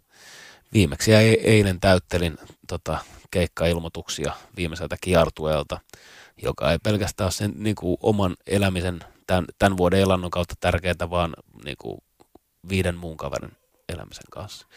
Viimeksi 0.73 1.11
ja 1.11 1.19
eilen 1.19 1.79
täyttelin 1.79 2.37
tota, 2.67 2.97
keikkailmoituksia 3.31 4.33
viimeiseltä 4.57 4.95
kiertueelta, 5.01 5.79
joka 6.41 6.71
ei 6.71 6.79
pelkästään 6.79 7.25
ole 7.25 7.31
sen 7.31 7.53
niin 7.55 7.75
kuin, 7.75 7.97
oman 8.01 8.35
elämisen 8.47 8.99
tämän, 9.27 9.45
tämän 9.59 9.77
vuoden 9.77 9.99
elannon 9.99 10.31
kautta 10.31 10.55
tärkeää, 10.59 11.09
vaan 11.09 11.33
niin 11.65 11.77
kuin, 11.77 11.97
viiden 12.69 12.95
muun 12.95 13.17
kaverin 13.17 13.57
elämisen 13.89 14.23
kanssa. 14.31 14.67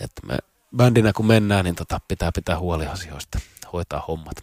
Että 0.00 0.26
me 0.26 0.38
bändinä 0.76 1.12
kun 1.12 1.26
mennään, 1.26 1.64
niin 1.64 1.74
tota, 1.74 2.00
pitää 2.08 2.30
pitää 2.34 2.58
huoli 2.58 2.86
asioista, 2.86 3.38
hoitaa 3.72 4.04
hommat. 4.08 4.36